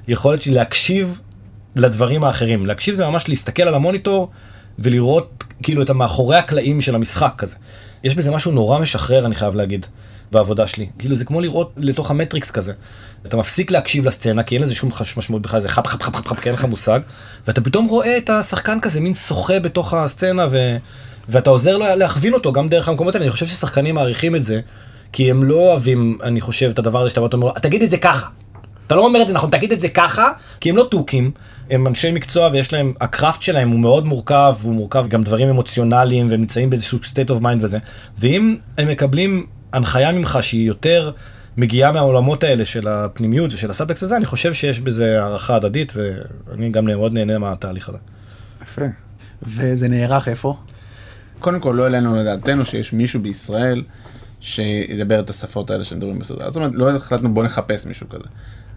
היכולת 0.07 0.41
שלי 0.41 0.53
להקשיב 0.53 1.19
לדברים 1.75 2.23
האחרים. 2.23 2.65
להקשיב 2.65 2.95
זה 2.95 3.05
ממש 3.05 3.29
להסתכל 3.29 3.63
על 3.63 3.73
המוניטור 3.73 4.31
ולראות 4.79 5.43
כאילו 5.63 5.81
את 5.81 5.89
המאחורי 5.89 6.37
הקלעים 6.37 6.81
של 6.81 6.95
המשחק 6.95 7.33
כזה. 7.37 7.55
יש 8.03 8.15
בזה 8.15 8.31
משהו 8.31 8.51
נורא 8.51 8.79
משחרר 8.79 9.25
אני 9.25 9.35
חייב 9.35 9.55
להגיד 9.55 9.85
בעבודה 10.31 10.67
שלי 10.67 10.87
כאילו 10.99 11.15
זה 11.15 11.25
כמו 11.25 11.41
לראות 11.41 11.73
לתוך 11.77 12.11
המטריקס 12.11 12.51
כזה. 12.51 12.73
אתה 13.25 13.37
מפסיק 13.37 13.71
להקשיב 13.71 14.05
לסצנה 14.05 14.43
כי 14.43 14.55
אין 14.55 14.63
לזה 14.63 14.75
שום 14.75 14.89
משמעות 15.17 15.41
בכלל 15.41 15.59
זה 15.59 15.69
חפ 15.69 15.87
חפ 15.87 16.03
חפ 16.03 16.15
חפ 16.15 16.27
חפ 16.27 16.39
כי 16.39 16.49
אין 16.49 16.53
לך 16.53 16.65
מושג 16.65 16.99
ואתה 17.47 17.61
פתאום 17.61 17.87
רואה 17.87 18.17
את 18.17 18.29
השחקן 18.29 18.79
כזה 18.79 19.01
מין 19.01 19.13
שוחה 19.13 19.59
בתוך 19.59 19.93
הסצנה 19.93 20.47
ו... 20.51 20.77
ואתה 21.29 21.49
עוזר 21.49 21.77
לו 21.77 21.85
להכווין 21.95 22.33
אותו 22.33 22.53
גם 22.53 22.69
דרך 22.69 22.87
המקומות 22.87 23.15
האלה 23.15 23.25
אני 23.25 23.31
חושב 23.31 23.45
ששחקנים 23.45 23.95
מעריכים 23.95 24.35
את 24.35 24.43
זה 24.43 24.61
כי 25.11 25.31
הם 25.31 25.43
לא 25.43 25.55
אוהבים 25.55 26.17
אני 26.23 26.41
חושב 26.41 26.69
את 26.69 26.79
הדבר 26.79 27.01
הזה 27.01 27.09
שאתה 27.09 27.21
בא 27.21 27.27
ואומר 27.31 27.51
תגיד 27.51 27.83
את 27.83 27.89
זה 27.89 27.97
ככה. 27.97 28.29
אתה 28.87 28.95
לא 28.95 29.05
אומר 29.05 29.21
את 29.21 29.27
זה 29.27 29.33
נכון, 29.33 29.49
תגיד 29.49 29.71
את 29.71 29.81
זה 29.81 29.89
ככה, 29.89 30.31
כי 30.59 30.69
הם 30.69 30.77
לא 30.77 30.87
תוכים, 30.91 31.31
הם 31.69 31.87
אנשי 31.87 32.11
מקצוע 32.11 32.49
ויש 32.53 32.73
להם, 32.73 32.93
הקראפט 33.01 33.41
שלהם 33.41 33.69
הוא 33.69 33.79
מאוד 33.79 34.05
מורכב, 34.05 34.55
הוא 34.61 34.73
מורכב 34.73 35.07
גם 35.07 35.23
דברים 35.23 35.49
אמוציונליים 35.49 36.27
והם 36.29 36.39
נמצאים 36.39 36.69
באיזשהו 36.69 36.97
state 36.97 37.29
of 37.29 37.41
mind 37.41 37.57
וזה, 37.61 37.77
ואם 38.17 38.57
הם 38.77 38.87
מקבלים 38.87 39.45
הנחיה 39.73 40.11
ממך 40.11 40.37
שהיא 40.41 40.67
יותר 40.67 41.11
מגיעה 41.57 41.91
מהעולמות 41.91 42.43
האלה 42.43 42.65
של 42.65 42.87
הפנימיות 42.87 43.53
ושל 43.53 43.69
הסאבטקסט 43.69 44.03
וזה, 44.03 44.17
אני 44.17 44.25
חושב 44.25 44.53
שיש 44.53 44.79
בזה 44.79 45.21
הערכה 45.23 45.55
הדדית 45.55 45.93
ואני 45.95 46.69
גם 46.69 46.85
מאוד 46.85 47.13
נהנה 47.13 47.37
מהתהליך 47.37 47.89
הזה. 47.89 47.97
יפה. 48.63 48.85
וזה 49.43 49.87
נערך 49.87 50.27
איפה? 50.27 50.57
קודם 51.39 51.59
כל 51.59 51.73
לא 51.77 51.83
העלינו 51.83 52.15
לדעתנו 52.15 52.65
שיש 52.65 52.93
מישהו 52.93 53.21
בישראל 53.21 53.83
שידבר 54.41 55.19
את 55.19 55.29
השפות 55.29 55.69
האלה 55.69 55.83
שמדברים 55.83 56.19
בסדרה. 56.19 56.49
זאת 56.49 56.55
אומרת, 56.57 56.71
לא 56.73 56.95
החלטנו 56.95 57.33
בוא 57.33 57.43
נחפש 57.43 57.85
מישהו 57.85 58.09
כזה. 58.09 58.23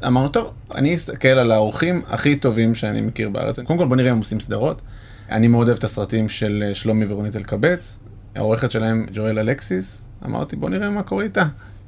אמרנו, 0.07 0.29
טוב, 0.29 0.53
אני 0.75 0.95
אסתכל 0.95 1.29
על 1.29 1.53
האורחים 1.53 2.03
הכי 2.07 2.37
טובים 2.37 2.75
שאני 2.75 3.01
מכיר 3.01 3.29
בארץ. 3.29 3.59
קודם 3.59 3.79
כל 3.79 3.87
בוא 3.87 3.97
נראה 3.97 4.09
אם 4.09 4.15
הם 4.15 4.19
עושים 4.19 4.41
סדרות. 4.41 4.83
אני 5.31 5.49
מאוד 5.49 5.69
אוהב 5.69 5.79
את 5.79 5.85
הסרטים 5.85 6.29
של 6.29 6.65
אה, 6.67 6.75
שלומי 6.75 7.05
ורונית 7.09 7.37
אלקבץ. 7.37 7.99
העורכת 8.37 8.71
שלהם 8.71 9.07
ג'ואל 9.13 9.39
אלקסיס. 9.39 10.09
אמרתי, 10.25 10.57
בוא 10.57 10.71
נראה 10.71 10.91
מה 10.91 11.03
קורה 11.03 11.25
איתה. 11.25 11.45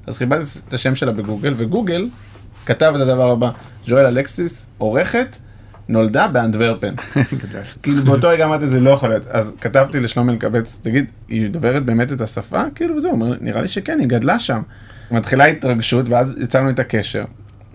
אז 0.06 0.18
חיפשתי 0.18 0.60
את 0.68 0.74
השם 0.74 0.94
שלה 0.94 1.12
בגוגל, 1.12 1.54
וגוגל 1.56 2.08
כתב 2.66 2.92
את 2.96 3.00
הדבר 3.00 3.30
הבא, 3.30 3.50
ג'ואל 3.86 4.06
אלקסיס, 4.06 4.66
עורכת, 4.78 5.36
נולדה 5.88 6.28
באנדוורפן. 6.28 6.88
כאילו 7.82 8.04
באותו 8.04 8.28
רגע 8.28 8.44
אמרתי 8.44 8.66
זה 8.66 8.80
לא 8.80 8.90
יכול 8.90 9.08
להיות 9.08 9.26
אז 9.26 9.56
כתבתי 9.60 10.00
לשלומי 10.00 10.32
אלקבץ 10.32 10.78
תגיד 10.82 11.04
היא 11.28 11.50
דוברת 11.50 11.84
באמת 11.84 12.12
את 12.12 12.20
השפה 12.20 12.62
כאילו 12.74 12.94
אומר, 13.10 13.36
נראה 13.40 13.62
לי 13.62 13.68
שכן 13.68 13.98
היא 14.00 14.08
גדלה 14.08 14.38
שם. 14.38 14.62
מתחילה 15.10 15.44
התרגשות 15.44 16.08
ואז 16.08 16.34
יצרנו 16.40 16.70
את 16.70 16.78
הקשר. 16.78 17.22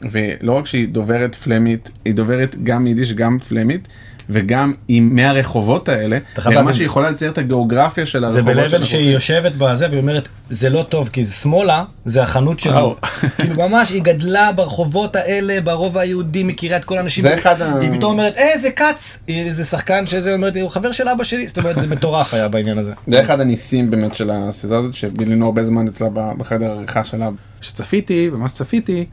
ולא 0.02 0.52
רק 0.54 0.66
שהיא 0.66 0.88
דוברת 0.88 1.36
פלמית 1.36 1.92
היא 2.06 2.14
דוברת 2.14 2.56
גם 2.64 2.88
יידיש 2.88 3.14
גם 3.14 3.40
פלמית 3.40 3.88
וגם 4.30 4.74
היא 4.88 5.02
מהרחובות 5.02 5.90
האלה 5.90 6.18
ברמה. 6.46 6.74
שהיא 6.74 6.86
יכולה 6.86 7.10
לצייר 7.10 7.32
את 7.32 7.38
הגיאוגרפיה 7.38 8.06
של 8.06 8.20
זה 8.20 8.40
הרחובות 8.40 8.56
ב-level 8.56 8.70
שאנחנו 8.70 8.86
שהיא. 8.86 9.10
יושבת 9.12 9.52
בזה 9.58 9.88
והיא 9.90 10.00
אומרת 10.00 10.28
זה 10.50 10.70
לא 10.70 10.84
טוב 10.90 11.10
כי 11.14 11.26
שמאלה 11.26 11.84
זה 12.06 12.24
החנות. 12.24 12.62
וואו. 12.66 12.96
כאילו 13.38 13.70
ממש 13.70 13.92
היא 13.92 14.02
גדלה 14.02 14.52
ברחובות 14.52 15.16
האלה 15.16 15.62
ברובע 15.62 16.02
היהודי 16.02 16.44
מכירה 16.44 16.78
את 16.78 16.86
כל 16.86 16.98
האנשים. 16.98 17.22
זה 17.22 17.36
אחד 17.36 17.62
ה- 17.62 17.80
היא 17.80 17.92
פתאום 17.92 18.12
אומרת 18.12 18.38
אה 18.38 18.58
זה 18.58 18.72
כץ 18.72 19.24
זה 19.50 19.64
שחקן 19.66 20.08
שזה 20.08 20.34
אומרת 20.34 20.58
הוא 20.58 20.70
חבר 20.70 20.92
של 20.92 21.10
אבא 21.10 21.24
שלי 21.24 21.48
זאת 21.48 21.58
אומרת 21.58 21.80
זה 21.80 21.88
מטורף 21.88 22.34
היה 22.34 22.48
בעניין 22.48 22.78
הזה. 22.78 22.94
זה 23.08 23.22
אחד 23.22 23.40
הניסים 23.40 23.92
באמת 23.92 24.16
של 24.16 24.30
הסדרה 24.34 24.80
הזאת 24.80 24.94
שבילינו 24.94 25.46
הרבה 25.46 25.64
זמן 25.64 25.88
אצלה 25.88 26.08
בחדר 26.38 26.72
העריכה 26.72 27.04
שלה. 27.04 27.30
כשצפיתי, 27.62 28.30
ומה 28.34 28.48
שצפיתי, 28.50 29.06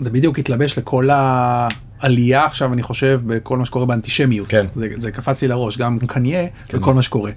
זה 0.00 0.10
בדיוק 0.10 0.38
התלבש 0.38 0.78
לכל 0.78 1.08
העלייה 1.12 2.44
עכשיו, 2.44 2.72
אני 2.72 2.82
חושב, 2.82 3.20
בכל 3.26 3.58
מה 3.58 3.64
שקורה 3.64 3.86
באנטישמיות. 3.86 4.48
כן. 4.48 4.66
זה, 4.76 4.88
זה 4.96 5.12
קפץ 5.12 5.42
לי 5.42 5.48
לראש, 5.48 5.78
גם 5.78 5.98
קניה 5.98 6.46
וכל 6.72 6.94
מה 6.94 7.02
שקורה. 7.02 7.30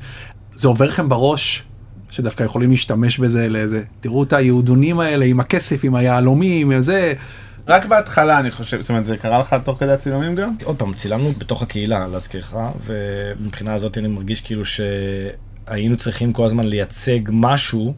זה 0.54 0.68
עובר 0.68 0.86
לכם 0.86 1.10
בראש, 1.10 1.64
שדווקא 2.12 2.44
יכולים 2.44 2.72
להשתמש 2.72 3.20
בזה 3.20 3.50
לאיזה, 3.50 3.84
תראו 4.00 4.24
את 4.24 4.34
היהודונים 4.34 5.00
האלה 5.00 5.26
עם 5.26 5.40
הכסף, 5.40 5.84
עם 5.84 5.96
היהלומים, 5.96 6.72
עם 6.72 6.82
זה. 6.82 7.14
רק 7.68 7.86
בהתחלה 7.86 8.40
אני 8.40 8.52
חושב, 8.52 8.82
זאת 8.82 8.90
אומרת 8.90 9.06
זה 9.06 9.18
קרה 9.18 9.40
לך 9.40 9.56
תוך 9.64 9.80
כדי 9.80 9.92
הצילומים 9.92 10.36
גם? 10.36 10.56
עוד 10.64 10.76
פעם 10.76 10.94
צילמנו 10.94 11.32
בתוך 11.38 11.62
הקהילה 11.62 12.08
להזכירך 12.08 12.56
ומבחינה 12.86 13.74
הזאת 13.74 13.98
אני 13.98 14.08
מרגיש 14.08 14.42
כאילו 14.42 14.64
שהיינו 14.66 15.98
צריכים 15.98 16.34
כל 16.34 16.46
הזמן 16.46 16.66
לייצג 16.66 17.20
משהו 17.30 17.94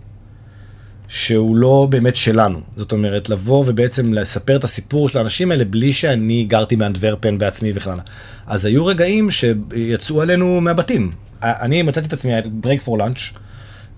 שהוא 1.07 1.55
לא 1.55 1.87
באמת 1.89 2.15
שלנו. 2.15 2.59
זאת 2.77 2.91
אומרת, 2.91 3.29
לבוא 3.29 3.63
ובעצם 3.67 4.13
לספר 4.13 4.55
את 4.55 4.63
הסיפור 4.63 5.09
של 5.09 5.17
האנשים 5.17 5.51
האלה 5.51 5.65
בלי 5.65 5.93
שאני 5.93 6.43
גרתי 6.43 6.75
באנטוורפן 6.75 7.37
בעצמי 7.37 7.71
וכן 7.75 7.91
הלאה. 7.91 8.03
אז 8.47 8.65
היו 8.65 8.85
רגעים 8.85 9.31
שיצאו 9.31 10.21
עלינו 10.21 10.61
מהבתים. 10.61 11.11
אני 11.43 11.81
מצאתי 11.81 12.07
את 12.07 12.13
עצמי, 12.13 12.31
break 12.45 12.81
for 12.81 12.97
lunch, 12.97 13.19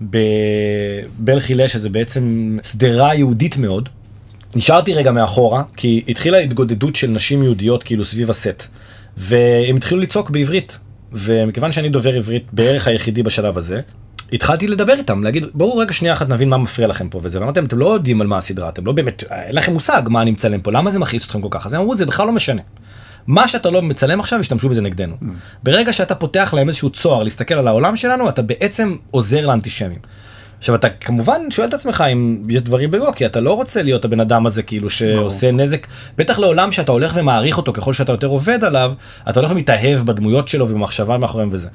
בבלחילה, 0.00 1.68
שזה 1.68 1.88
בעצם 1.88 2.56
שדרה 2.72 3.14
יהודית 3.14 3.56
מאוד. 3.56 3.88
נשארתי 4.56 4.94
רגע 4.94 5.12
מאחורה, 5.12 5.62
כי 5.76 6.02
התחילה 6.08 6.38
התגודדות 6.38 6.96
של 6.96 7.10
נשים 7.10 7.42
יהודיות 7.42 7.82
כאילו 7.82 8.04
סביב 8.04 8.30
הסט. 8.30 8.62
והם 9.16 9.76
התחילו 9.76 10.00
לצעוק 10.00 10.30
בעברית, 10.30 10.78
ומכיוון 11.12 11.72
שאני 11.72 11.88
דובר 11.88 12.14
עברית 12.14 12.46
בערך 12.52 12.88
היחידי 12.88 13.22
בשלב 13.22 13.58
הזה, 13.58 13.80
התחלתי 14.32 14.66
לדבר 14.66 14.92
איתם, 14.92 15.24
להגיד 15.24 15.44
בואו 15.54 15.76
רגע 15.76 15.92
שנייה 15.92 16.14
אחת 16.14 16.28
נבין 16.28 16.48
מה 16.48 16.58
מפריע 16.58 16.88
לכם 16.88 17.08
פה 17.08 17.20
וזה, 17.22 17.40
ואמרתם 17.40 17.64
אתם 17.64 17.78
לא 17.78 17.94
יודעים 17.94 18.20
על 18.20 18.26
מה 18.26 18.38
הסדרה, 18.38 18.68
אתם 18.68 18.86
לא 18.86 18.92
באמת, 18.92 19.24
אין 19.30 19.54
לכם 19.54 19.72
מושג 19.72 20.02
מה 20.06 20.22
אני 20.22 20.30
מצלם 20.30 20.60
פה, 20.60 20.72
למה 20.72 20.90
זה 20.90 20.98
מכעיס 20.98 21.26
אתכם 21.26 21.40
כל 21.40 21.48
כך, 21.50 21.66
אז 21.66 21.72
הם 21.72 21.80
אמרו 21.80 21.96
זה 21.96 22.06
בכלל 22.06 22.26
לא 22.26 22.32
משנה. 22.32 22.62
מה 23.26 23.48
שאתה 23.48 23.70
לא 23.70 23.82
מצלם 23.82 24.20
עכשיו 24.20 24.40
ישתמשו 24.40 24.68
בזה 24.68 24.80
נגדנו. 24.80 25.16
Mm. 25.22 25.24
ברגע 25.62 25.92
שאתה 25.92 26.14
פותח 26.14 26.54
להם 26.56 26.68
איזשהו 26.68 26.90
צוהר 26.90 27.22
להסתכל 27.22 27.54
על 27.54 27.68
העולם 27.68 27.96
שלנו, 27.96 28.28
אתה 28.28 28.42
בעצם 28.42 28.96
עוזר 29.10 29.46
לאנטישמים. 29.46 29.98
עכשיו 30.58 30.74
אתה 30.74 30.88
כמובן 30.88 31.50
שואל 31.50 31.68
את 31.68 31.74
עצמך 31.74 32.04
אם 32.12 32.42
יש 32.48 32.62
דברים 32.62 32.90
בגו, 32.90 33.12
כי 33.16 33.26
אתה 33.26 33.40
לא 33.40 33.52
רוצה 33.52 33.82
להיות 33.82 34.04
הבן 34.04 34.20
אדם 34.20 34.46
הזה 34.46 34.62
כאילו 34.62 34.90
שעושה 34.90 35.50
נזק, 35.50 35.86
בטח 36.16 36.38
לעולם 36.38 36.72
שאתה 36.72 36.92
הולך 36.92 37.12
ומעריך 37.14 37.56
אותו 37.56 37.72
ככל 37.72 37.92
שאתה 37.92 38.12
יותר 38.12 38.26
עובד 38.26 38.64
עליו, 38.64 38.92
אתה 39.30 39.40
הולך 39.40 39.52
ומתאהב 39.52 39.98
בדמויות 40.06 40.48
שלו 40.48 40.68
ובמחשבה 40.68 41.18
מאחוריהם 41.18 41.48
וזה. 41.52 41.68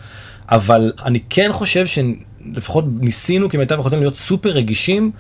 אבל 0.52 0.92
אני 1.06 1.20
כן 1.30 1.50
חושב 1.54 1.86
שלפחות 1.86 2.86
ניסינו 3.00 3.50
כמיטב 3.50 3.80
יכולתנו 3.80 4.00
להיות 4.00 4.16
סופר 4.16 4.50
רגישים 4.50 5.12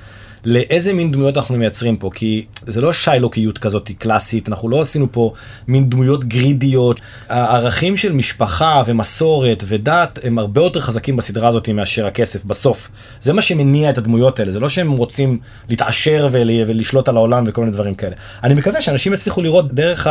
לאיזה 0.45 0.93
מין 0.93 1.11
דמויות 1.11 1.37
אנחנו 1.37 1.57
מייצרים 1.57 1.97
פה, 1.97 2.09
כי 2.13 2.45
זה 2.61 2.81
לא 2.81 2.93
שיילוקיות 2.93 3.57
כזאת 3.57 3.91
קלאסית, 3.97 4.49
אנחנו 4.49 4.69
לא 4.69 4.81
עשינו 4.81 5.11
פה 5.11 5.33
מין 5.67 5.89
דמויות 5.89 6.23
גרידיות. 6.23 7.01
הערכים 7.29 7.97
של 7.97 8.13
משפחה 8.13 8.83
ומסורת 8.85 9.63
ודת 9.67 10.19
הם 10.23 10.39
הרבה 10.39 10.61
יותר 10.61 10.81
חזקים 10.81 11.15
בסדרה 11.17 11.47
הזאת 11.47 11.69
מאשר 11.69 12.05
הכסף 12.05 12.45
בסוף. 12.45 12.89
זה 13.21 13.33
מה 13.33 13.41
שמניע 13.41 13.89
את 13.89 13.97
הדמויות 13.97 14.39
האלה, 14.39 14.51
זה 14.51 14.59
לא 14.59 14.69
שהם 14.69 14.91
רוצים 14.91 15.39
להתעשר 15.69 16.29
ול, 16.31 16.49
ולשלוט 16.67 17.09
על 17.09 17.17
העולם 17.17 17.43
וכל 17.47 17.61
מיני 17.61 17.73
דברים 17.73 17.93
כאלה. 17.93 18.15
אני 18.43 18.53
מקווה 18.53 18.81
שאנשים 18.81 19.13
יצליחו 19.13 19.41
לראות 19.41 19.73
דרך 19.73 20.07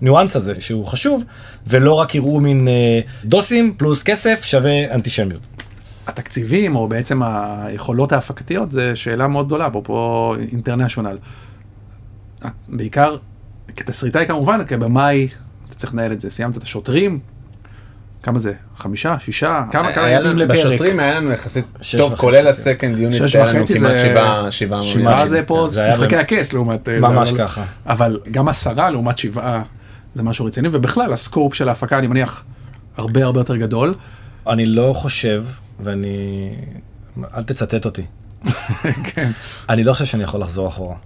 הניואנס 0.00 0.36
הזה 0.36 0.54
שהוא 0.60 0.86
חשוב, 0.86 1.24
ולא 1.66 1.94
רק 1.94 2.14
יראו 2.14 2.40
מין 2.40 2.68
אה, 2.68 3.00
דוסים 3.24 3.74
פלוס 3.76 4.02
כסף 4.02 4.44
שווה 4.44 4.94
אנטישמיות. 4.94 5.40
התקציבים, 6.06 6.76
או 6.76 6.88
בעצם 6.88 7.20
היכולות 7.22 8.12
ההפקתיות, 8.12 8.70
זה 8.70 8.96
שאלה 8.96 9.26
מאוד 9.26 9.46
גדולה, 9.46 9.66
אפרופו 9.66 10.34
אינטרנשיונל. 10.52 11.18
בעיקר, 12.68 13.16
כתסריטאי 13.76 14.26
כמובן, 14.26 14.60
כבמאי, 14.66 15.28
אתה 15.68 15.74
צריך 15.74 15.94
לנהל 15.94 16.12
את 16.12 16.20
זה. 16.20 16.30
סיימת 16.30 16.56
את 16.56 16.62
השוטרים, 16.62 17.18
כמה 18.22 18.38
זה? 18.38 18.52
חמישה? 18.76 19.16
שישה? 19.18 19.62
כמה, 19.72 19.92
כמה 19.92 20.04
היה 20.06 20.18
ימים 20.20 20.30
לנו- 20.30 20.38
לפרק? 20.38 20.56
בשוטרים 20.66 21.00
היה 21.00 21.14
לנו 21.14 21.32
יחסית 21.32 21.64
טוב, 21.98 22.08
וחצי, 22.12 22.20
כולל 22.20 22.42
כן. 22.42 22.46
הסקנד 22.46 22.98
יוניט, 22.98 23.18
שש 23.18 23.36
היה 23.36 23.44
לנו 23.44 23.54
כמעט 23.66 23.66
זה- 23.80 23.98
שבעה, 23.98 24.50
שבעה 24.50 24.82
שבעה. 24.82 25.26
זה 25.26 25.42
פה, 25.46 25.66
זה 25.68 25.80
היה 25.80 25.88
משחקי 25.88 26.16
הכס 26.16 26.52
לעומת... 26.52 26.88
אה, 26.88 27.00
ממש 27.00 27.32
ככה. 27.32 27.64
אבל 27.86 28.20
גם 28.30 28.48
עשרה 28.48 28.90
לעומת 28.90 29.18
שבעה, 29.18 29.62
זה 30.14 30.22
משהו 30.22 30.44
רציני, 30.46 30.68
ובכלל 30.72 31.12
הסקופ 31.12 31.54
של 31.54 31.68
ההפקה, 31.68 31.98
אני 31.98 32.06
מניח, 32.06 32.44
הרבה 32.96 33.24
הרבה 33.24 33.40
יותר 33.40 33.56
גדול. 33.56 33.94
אני 34.48 34.66
לא 34.66 34.92
חושב, 34.96 35.44
ואני... 35.80 36.50
אל 37.36 37.42
תצטט 37.42 37.84
אותי. 37.84 38.02
כן. 39.14 39.30
אני 39.68 39.84
לא 39.84 39.92
חושב 39.92 40.04
שאני 40.04 40.22
יכול 40.22 40.40
לחזור 40.40 40.68
אחורה. 40.68 40.96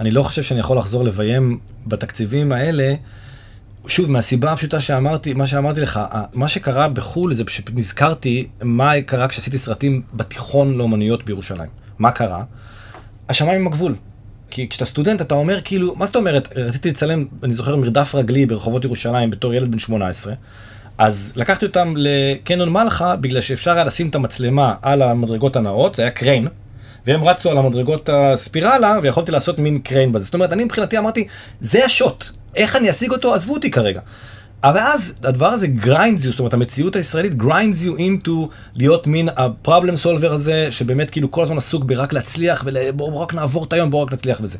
אני 0.00 0.10
לא 0.10 0.22
חושב 0.22 0.42
שאני 0.42 0.60
יכול 0.60 0.78
לחזור 0.78 1.04
לביים 1.04 1.58
בתקציבים 1.86 2.52
האלה. 2.52 2.94
שוב, 3.88 4.10
מהסיבה 4.10 4.52
הפשוטה 4.52 4.80
שאמרתי, 4.80 5.32
מה 5.32 5.46
שאמרתי 5.46 5.80
לך, 5.80 6.00
מה 6.32 6.48
שקרה 6.48 6.88
בחו"ל 6.88 7.34
זה 7.34 7.44
פשוט 7.44 7.70
נזכרתי 7.74 8.48
מה 8.62 8.92
קרה 9.06 9.28
כשעשיתי 9.28 9.58
סרטים 9.58 10.02
בתיכון 10.14 10.76
לאומנויות 10.76 11.24
בירושלים. 11.24 11.70
מה 11.98 12.10
קרה? 12.10 12.44
השמיים 13.28 13.60
עם 13.60 13.66
הגבול. 13.66 13.94
כי 14.50 14.68
כשאתה 14.68 14.84
סטודנט 14.84 15.20
אתה 15.20 15.34
אומר 15.34 15.60
כאילו, 15.60 15.94
מה 15.94 16.06
זאת 16.06 16.16
אומרת, 16.16 16.56
רציתי 16.56 16.90
לצלם, 16.90 17.24
אני 17.42 17.54
זוכר 17.54 17.76
מרדף 17.76 18.14
רגלי 18.14 18.46
ברחובות 18.46 18.84
ירושלים 18.84 19.30
בתור 19.30 19.54
ילד 19.54 19.70
בן 19.70 19.78
18, 19.78 20.34
אז 20.98 21.32
לקחתי 21.36 21.66
אותם 21.66 21.94
לקניון 21.96 22.68
מלחה 22.72 23.16
בגלל 23.16 23.40
שאפשר 23.40 23.72
היה 23.72 23.84
לשים 23.84 24.08
את 24.08 24.14
המצלמה 24.14 24.74
על 24.82 25.02
המדרגות 25.02 25.56
הנאות, 25.56 25.94
זה 25.94 26.02
היה 26.02 26.10
קריין, 26.10 26.48
והם 27.06 27.24
רצו 27.24 27.50
על 27.50 27.58
המדרגות 27.58 28.08
הספירלה 28.12 28.98
ויכולתי 29.02 29.32
לעשות 29.32 29.58
מין 29.58 29.78
קריין 29.78 30.12
בזה. 30.12 30.24
זאת 30.24 30.34
אומרת, 30.34 30.52
אני 30.52 30.64
מבחינתי 30.64 30.98
אמרתי, 30.98 31.26
זה 31.60 31.84
השוט, 31.84 32.24
איך 32.56 32.76
אני 32.76 32.90
אשיג 32.90 33.12
אותו? 33.12 33.34
עזבו 33.34 33.54
אותי 33.54 33.70
כרגע. 33.70 34.00
אבל 34.64 34.80
אז 34.80 35.14
הדבר 35.22 35.46
הזה 35.46 35.66
grinds 35.82 36.18
you, 36.26 36.30
זאת 36.30 36.38
אומרת 36.38 36.54
המציאות 36.54 36.96
הישראלית 36.96 37.32
grinds 37.32 37.86
you 37.86 37.98
into 37.98 38.30
להיות 38.74 39.06
מין 39.06 39.28
ה-problem 39.28 40.04
solver 40.04 40.26
הזה, 40.26 40.66
שבאמת 40.70 41.10
כאילו 41.10 41.30
כל 41.30 41.42
הזמן 41.42 41.56
עסוק 41.56 41.84
ברק 41.84 42.12
להצליח 42.12 42.64
ובואו 42.66 43.20
רק 43.20 43.34
נעבור 43.34 43.64
את 43.64 43.72
היום, 43.72 43.90
בואו 43.90 44.02
רק 44.02 44.12
נצליח 44.12 44.38
וזה. 44.42 44.58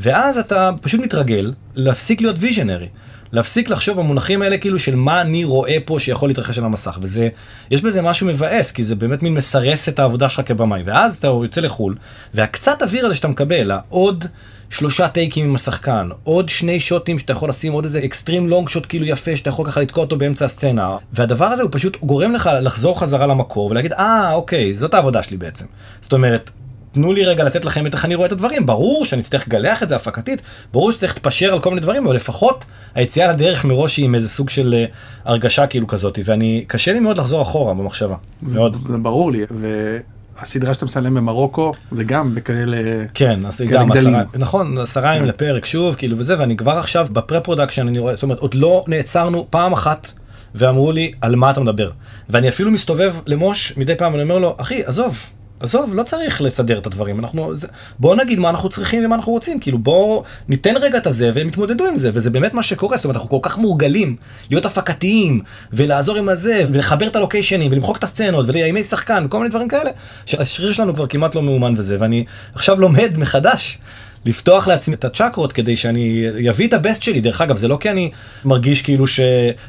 ואז 0.00 0.38
אתה 0.38 0.70
פשוט 0.82 1.00
מתרגל 1.00 1.52
להפסיק 1.74 2.20
להיות 2.20 2.36
visionary. 2.36 2.88
להפסיק 3.32 3.70
לחשוב 3.70 3.98
במונחים 3.98 4.42
האלה 4.42 4.58
כאילו 4.58 4.78
של 4.78 4.96
מה 4.96 5.20
אני 5.20 5.44
רואה 5.44 5.76
פה 5.84 5.98
שיכול 5.98 6.28
להתרחש 6.28 6.58
על 6.58 6.64
המסך 6.64 6.98
וזה 7.02 7.28
יש 7.70 7.82
בזה 7.82 8.02
משהו 8.02 8.26
מבאס 8.26 8.72
כי 8.72 8.82
זה 8.82 8.94
באמת 8.94 9.22
מין 9.22 9.34
מסרס 9.34 9.88
את 9.88 9.98
העבודה 9.98 10.28
שלך 10.28 10.48
כבמאי. 10.48 10.82
ואז 10.84 11.16
אתה 11.16 11.26
יוצא 11.26 11.60
לחו"ל 11.60 11.94
והקצת 12.34 12.82
אוויר 12.82 13.06
הזה 13.06 13.14
שאתה 13.14 13.28
מקבל 13.28 13.70
העוד 13.70 14.24
שלושה 14.70 15.08
טייקים 15.08 15.48
עם 15.48 15.54
השחקן 15.54 16.08
עוד 16.24 16.48
שני 16.48 16.80
שוטים 16.80 17.18
שאתה 17.18 17.32
יכול 17.32 17.48
לשים 17.48 17.72
עוד 17.72 17.84
איזה 17.84 17.98
אקסטרים 18.04 18.48
לונג 18.48 18.68
שוט 18.68 18.86
כאילו 18.88 19.06
יפה 19.06 19.36
שאתה 19.36 19.48
יכול 19.48 19.66
ככה 19.66 19.80
לתקוע 19.80 20.04
אותו 20.04 20.16
באמצע 20.18 20.44
הסצנה 20.44 20.96
והדבר 21.12 21.44
הזה 21.44 21.62
הוא 21.62 21.70
פשוט 21.72 21.96
גורם 22.00 22.32
לך 22.32 22.50
לחזור 22.62 23.00
חזרה 23.00 23.26
למקור 23.26 23.70
ולהגיד 23.70 23.92
אה 23.92 24.32
אוקיי 24.32 24.74
זאת 24.74 24.94
העבודה 24.94 25.22
שלי 25.22 25.36
בעצם. 25.36 25.66
זאת 26.00 26.12
אומרת 26.12 26.50
תנו 26.92 27.12
לי 27.12 27.24
רגע 27.24 27.44
לתת 27.44 27.64
לכם 27.64 27.86
את 27.86 27.94
איך 27.94 28.04
אני 28.04 28.14
רואה 28.14 28.26
את 28.26 28.32
הדברים. 28.32 28.66
ברור 28.66 29.04
שאני 29.04 29.22
אצטרך 29.22 29.48
לגלח 29.48 29.82
את 29.82 29.88
זה 29.88 29.96
הפקתית, 29.96 30.42
ברור 30.72 30.92
שצריך 30.92 31.14
להתפשר 31.14 31.52
על 31.52 31.60
כל 31.60 31.70
מיני 31.70 31.80
דברים, 31.80 32.06
אבל 32.06 32.16
לפחות 32.16 32.64
היציאה 32.94 33.32
לדרך 33.32 33.64
מראש 33.64 33.96
היא 33.96 34.04
עם 34.04 34.14
איזה 34.14 34.28
סוג 34.28 34.48
של 34.50 34.74
אה, 34.74 34.84
הרגשה 35.24 35.66
כאילו 35.66 35.86
כזאת, 35.86 36.18
ואני, 36.24 36.64
קשה 36.66 36.92
לי 36.92 37.00
מאוד 37.00 37.18
לחזור 37.18 37.42
אחורה 37.42 37.74
במחשבה. 37.74 38.16
מאוד. 38.42 38.76
זה 38.88 38.96
ברור 38.96 39.32
לי, 39.32 39.44
והסדרה 39.50 40.74
שאתה 40.74 40.84
מצלם 40.84 41.14
במרוקו, 41.14 41.72
זה 41.90 42.04
גם 42.04 42.34
בכאלה... 42.34 42.76
כן, 43.14 43.40
אז 43.46 43.62
גם. 43.68 43.92
עשרה, 43.92 44.22
נכון, 44.38 44.78
עשרה 44.78 45.16
ימים 45.16 45.28
לפרק 45.28 45.64
שוב, 45.64 45.94
כאילו 45.94 46.18
וזה, 46.18 46.38
ואני 46.38 46.56
כבר 46.56 46.72
עכשיו 46.72 47.06
ב 47.12 47.40
pre-production, 47.40 47.88
אני 47.88 47.98
רואה, 47.98 48.14
זאת 48.14 48.22
אומרת, 48.22 48.38
עוד 48.38 48.54
לא 48.54 48.84
נעצרנו 48.86 49.46
פעם 49.50 49.72
אחת, 49.72 50.12
ואמרו 50.54 50.92
לי, 50.92 51.12
על 51.20 51.36
מה 51.36 51.50
אתה 51.50 51.60
מדבר? 51.60 51.90
ואני 52.30 52.48
אפילו 52.48 52.70
מסתובב 52.70 53.14
למוש 53.26 53.76
מדי 53.76 53.94
פעם, 53.94 54.14
אני 54.14 54.22
אומר 54.22 54.38
לו, 54.38 54.56
אחי, 54.58 54.84
עזוב. 54.84 55.18
עזוב, 55.60 55.94
לא 55.94 56.02
צריך 56.02 56.42
לסדר 56.42 56.78
את 56.78 56.86
הדברים, 56.86 57.18
אנחנו, 57.18 57.56
זה, 57.56 57.66
בוא 57.98 58.16
נגיד 58.16 58.38
מה 58.38 58.50
אנחנו 58.50 58.68
צריכים 58.68 59.04
ומה 59.04 59.14
אנחנו 59.14 59.32
רוצים, 59.32 59.60
כאילו 59.60 59.78
בוא 59.78 60.22
ניתן 60.48 60.76
רגע 60.76 60.98
את 60.98 61.06
הזה 61.06 61.30
והם 61.34 61.48
יתמודדו 61.48 61.86
עם 61.86 61.96
זה, 61.96 62.10
וזה 62.14 62.30
באמת 62.30 62.54
מה 62.54 62.62
שקורה, 62.62 62.96
זאת 62.96 63.04
אומרת 63.04 63.16
אנחנו 63.16 63.30
כל 63.30 63.38
כך 63.42 63.58
מורגלים 63.58 64.16
להיות 64.50 64.66
הפקתיים, 64.66 65.40
ולעזור 65.72 66.16
עם 66.16 66.28
הזה, 66.28 66.64
ולחבר 66.72 67.06
את 67.06 67.16
הלוקיישנים, 67.16 67.72
ולמחוק 67.72 67.96
את 67.96 68.04
הסצנות, 68.04 68.46
ולימי 68.48 68.84
שחקן, 68.84 69.24
וכל 69.26 69.38
מיני 69.38 69.50
דברים 69.50 69.68
כאלה, 69.68 69.90
שהשריר 70.26 70.72
שלנו 70.72 70.94
כבר 70.94 71.06
כמעט 71.06 71.34
לא 71.34 71.42
מאומן 71.42 71.74
וזה, 71.76 71.96
ואני 72.00 72.24
עכשיו 72.54 72.80
לומד 72.80 73.18
מחדש. 73.18 73.78
לפתוח 74.24 74.68
לעצמי 74.68 74.94
את 74.94 75.04
הצ'קרות 75.04 75.52
כדי 75.52 75.76
שאני 75.76 76.26
אביא 76.50 76.68
את 76.68 76.72
הבסט 76.72 77.02
שלי 77.02 77.20
דרך 77.20 77.40
אגב 77.40 77.56
זה 77.56 77.68
לא 77.68 77.78
כי 77.80 77.90
אני 77.90 78.10
מרגיש 78.44 78.82
כאילו 78.82 79.06
ש... 79.06 79.20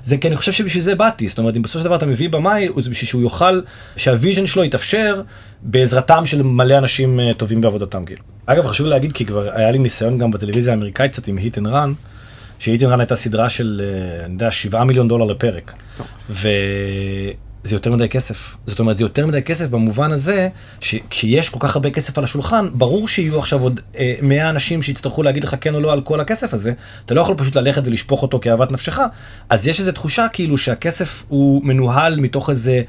זה 0.04 0.18
כי 0.18 0.28
אני 0.28 0.38
חושב 0.38 0.52
שבשביל 0.52 0.84
זה 0.84 0.96
באתי 0.96 1.28
זאת 1.28 1.38
אומרת 1.38 1.56
אם 1.56 1.62
בסופו 1.62 1.80
של 1.80 1.86
דבר 1.86 1.96
אתה 1.96 2.06
מביא 2.06 2.30
במאי 2.30 2.68
זה 2.78 2.90
בשביל 2.90 3.08
שהוא 3.08 3.22
יוכל 3.22 3.62
שה 3.98 4.14
vision 4.14 4.48
שלו 4.48 4.64
יתאפשר 4.64 5.22
בעזרתם 5.64 6.26
של 6.26 6.42
מלא 6.42 6.78
אנשים 6.78 7.20
אה, 7.20 7.34
טובים 7.34 7.62
בעבודתם 7.62 8.06
כאילו. 8.06 8.22
אגב 8.46 8.68
חשוב 8.68 8.88
להגיד 8.88 9.12
כי 9.12 9.26
כבר 9.26 9.50
היה 9.52 9.72
לי 9.72 9.78
ניסיון 9.78 10.18
גם 10.18 10.32
בטלוויזיה 10.32 10.74
האמריקאית 10.74 11.12
קצת 11.12 11.28
עם 11.28 11.38
Hit 11.38 11.58
and 11.58 11.68
Run. 11.68 11.94
ש 12.60 12.69
Hit 12.69 12.84
and 12.84 12.92
Run 12.92 13.00
הייתה 13.00 13.16
סדרה 13.16 13.50
של 13.50 13.82
אה, 13.84 14.26
אני 14.26 14.34
יודע 14.34 14.52
7 14.52 14.84
מיליון 14.84 15.08
דולר 15.08 15.26
לפרק. 15.26 15.74
וזה 17.64 17.76
יותר 17.76 17.92
מדי 17.92 18.10
כסף. 18.10 18.56
זאת 18.68 18.80
אומרת, 18.80 18.98
זה 18.98 19.04
יותר 19.04 19.26
מדי 19.26 19.42
כסף 19.42 19.70
במובן 19.70 20.12
הזה, 20.12 20.50
שכשיש 20.82 21.50
כל 21.50 21.60
כך 21.60 21.76
הרבה 21.76 21.90
כסף 21.90 22.18
על 22.18 22.24
השולחן, 22.24 22.68
ברור 22.74 23.08
שיהיו 23.08 23.40
עכשיו 23.40 23.62
עוד 23.62 23.80
אה, 23.98 24.16
100 24.22 24.50
אנשים 24.50 24.82
שיצטרכו 24.82 25.24
להגיד 25.24 25.44
לך 25.44 25.56
כן 25.62 25.76
או 25.76 25.80
לא 25.80 25.94
על 25.94 26.02
כל 26.02 26.20
הכסף 26.20 26.54
הזה, 26.54 26.74
אתה 27.06 27.14
לא 27.14 27.22
יכול 27.22 27.36
פשוט 27.38 27.56
ללכת 27.56 27.82
ולשפוך 27.86 28.22
אותו 28.22 28.40
כאהבת 28.40 28.72
נפשך, 28.72 29.00
אז 29.50 29.68
יש 29.68 29.80
איזו 29.80 29.92
תחושה 29.92 30.28
כאילו 30.34 30.58
שהכסף 30.58 31.24
הוא 31.28 31.66
מנוהל 31.66 32.20
מתוך 32.20 32.50
איזה 32.50 32.82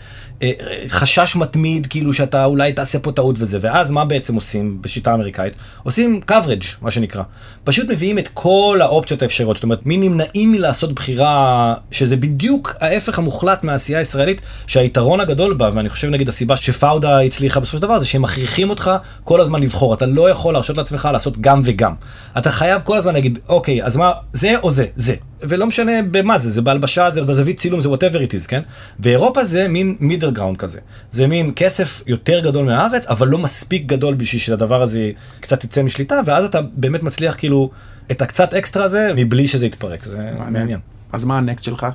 אה, 0.43 0.51
חשש 0.89 1.37
מתמיד, 1.37 1.87
כאילו 1.87 2.12
שאתה 2.12 2.45
אולי 2.45 2.73
תעשה 2.73 2.99
פה 2.99 3.12
טעות 3.12 3.37
וזה, 3.39 3.59
ואז 3.61 3.91
מה 3.91 4.05
בעצם 4.05 4.35
עושים 4.35 4.83
בשיטה 4.83 5.11
האמריקאית? 5.11 5.55
עושים 5.83 6.21
coverage, 6.31 6.66
מה 6.83 6.91
שנקרא. 6.91 7.23
פשוט 7.64 7.91
מביאים 7.91 8.18
את 8.18 8.29
כל 8.35 8.79
האופציות 8.83 9.23
האפשריות, 9.23 9.57
זאת 9.57 9.62
אומרת, 9.62 9.87
מי 9.87 9.97
נמנעים 9.97 10.53
מלעשות 10.53 10.95
בחירה, 10.95 11.75
שזה 11.91 12.16
בדיוק 12.16 12.77
ההפך 12.81 13.18
המוחלט 13.18 13.64
מהעשייה 13.64 13.99
הישראלית, 13.99 14.41
שהיתרון 14.66 15.20
הגדול 15.20 15.54
בה, 15.54 15.70
ואני 15.74 15.88
חושב 15.88 16.08
נגיד 16.08 16.28
הסיבה 16.28 16.56
שפאודה 16.56 17.20
הצליחה 17.20 17.61
בסופו 17.61 17.76
של 17.76 17.82
דבר, 17.82 17.98
זה 17.98 18.06
שהם 18.06 18.22
מכריחים 18.22 18.70
אותך 18.70 18.90
כל 19.24 19.40
הזמן 19.40 19.62
לבחור, 19.62 19.94
אתה 19.94 20.06
לא 20.06 20.30
יכול 20.30 20.54
להרשות 20.54 20.76
לעצמך 20.76 21.08
לעשות 21.12 21.38
גם 21.40 21.62
וגם. 21.64 21.94
אתה 22.38 22.50
חייב 22.50 22.82
כל 22.84 22.96
הזמן 22.96 23.14
להגיד, 23.14 23.38
אוקיי, 23.48 23.84
אז 23.84 23.96
מה, 23.96 24.12
זה 24.32 24.58
או 24.62 24.70
זה, 24.70 24.86
זה. 24.94 25.14
ולא 25.42 25.66
משנה 25.66 25.92
במה 26.11 26.38
זה, 26.38 26.50
זה 26.50 26.62
בהלבשה, 26.62 27.11
זה 27.11 27.22
בזווית 27.22 27.61
צילום, 27.61 27.80
זה 27.80 27.88
whatever 27.88 28.28
it 28.28 28.44
is, 28.44 28.48
כן? 28.48 28.62
ואירופה 29.00 29.44
זה 29.44 29.68
מין 29.68 29.96
middle 30.01 30.30
ground 30.30 30.57
כזה. 30.56 30.78
זה 31.11 31.26
מין 31.26 31.52
כסף 31.56 32.02
יותר 32.06 32.40
גדול 32.40 32.66
מהארץ, 32.66 33.06
אבל 33.06 33.28
לא 33.28 33.38
מספיק 33.38 33.86
גדול 33.86 34.14
בשביל 34.14 34.40
שהדבר 34.40 34.82
הזה 34.82 35.11
קצת 35.40 35.64
יצא 35.64 35.82
משליטה, 35.82 36.20
ואז 36.24 36.44
אתה 36.44 36.61
באמת 36.62 37.02
מצליח 37.02 37.36
כאילו 37.38 37.70
את 38.11 38.22
הקצת 38.22 38.54
אקסטרה 38.54 38.84
הזה, 38.84 39.11
מבלי 39.16 39.48
שזה 39.48 39.66
יתפרק, 39.66 40.04
זה 40.04 40.30
מעניין. 40.38 40.80
אז 41.12 41.24
מה 41.24 41.38
ה 41.38 41.44
next 41.44 41.64
שלך? 41.64 41.86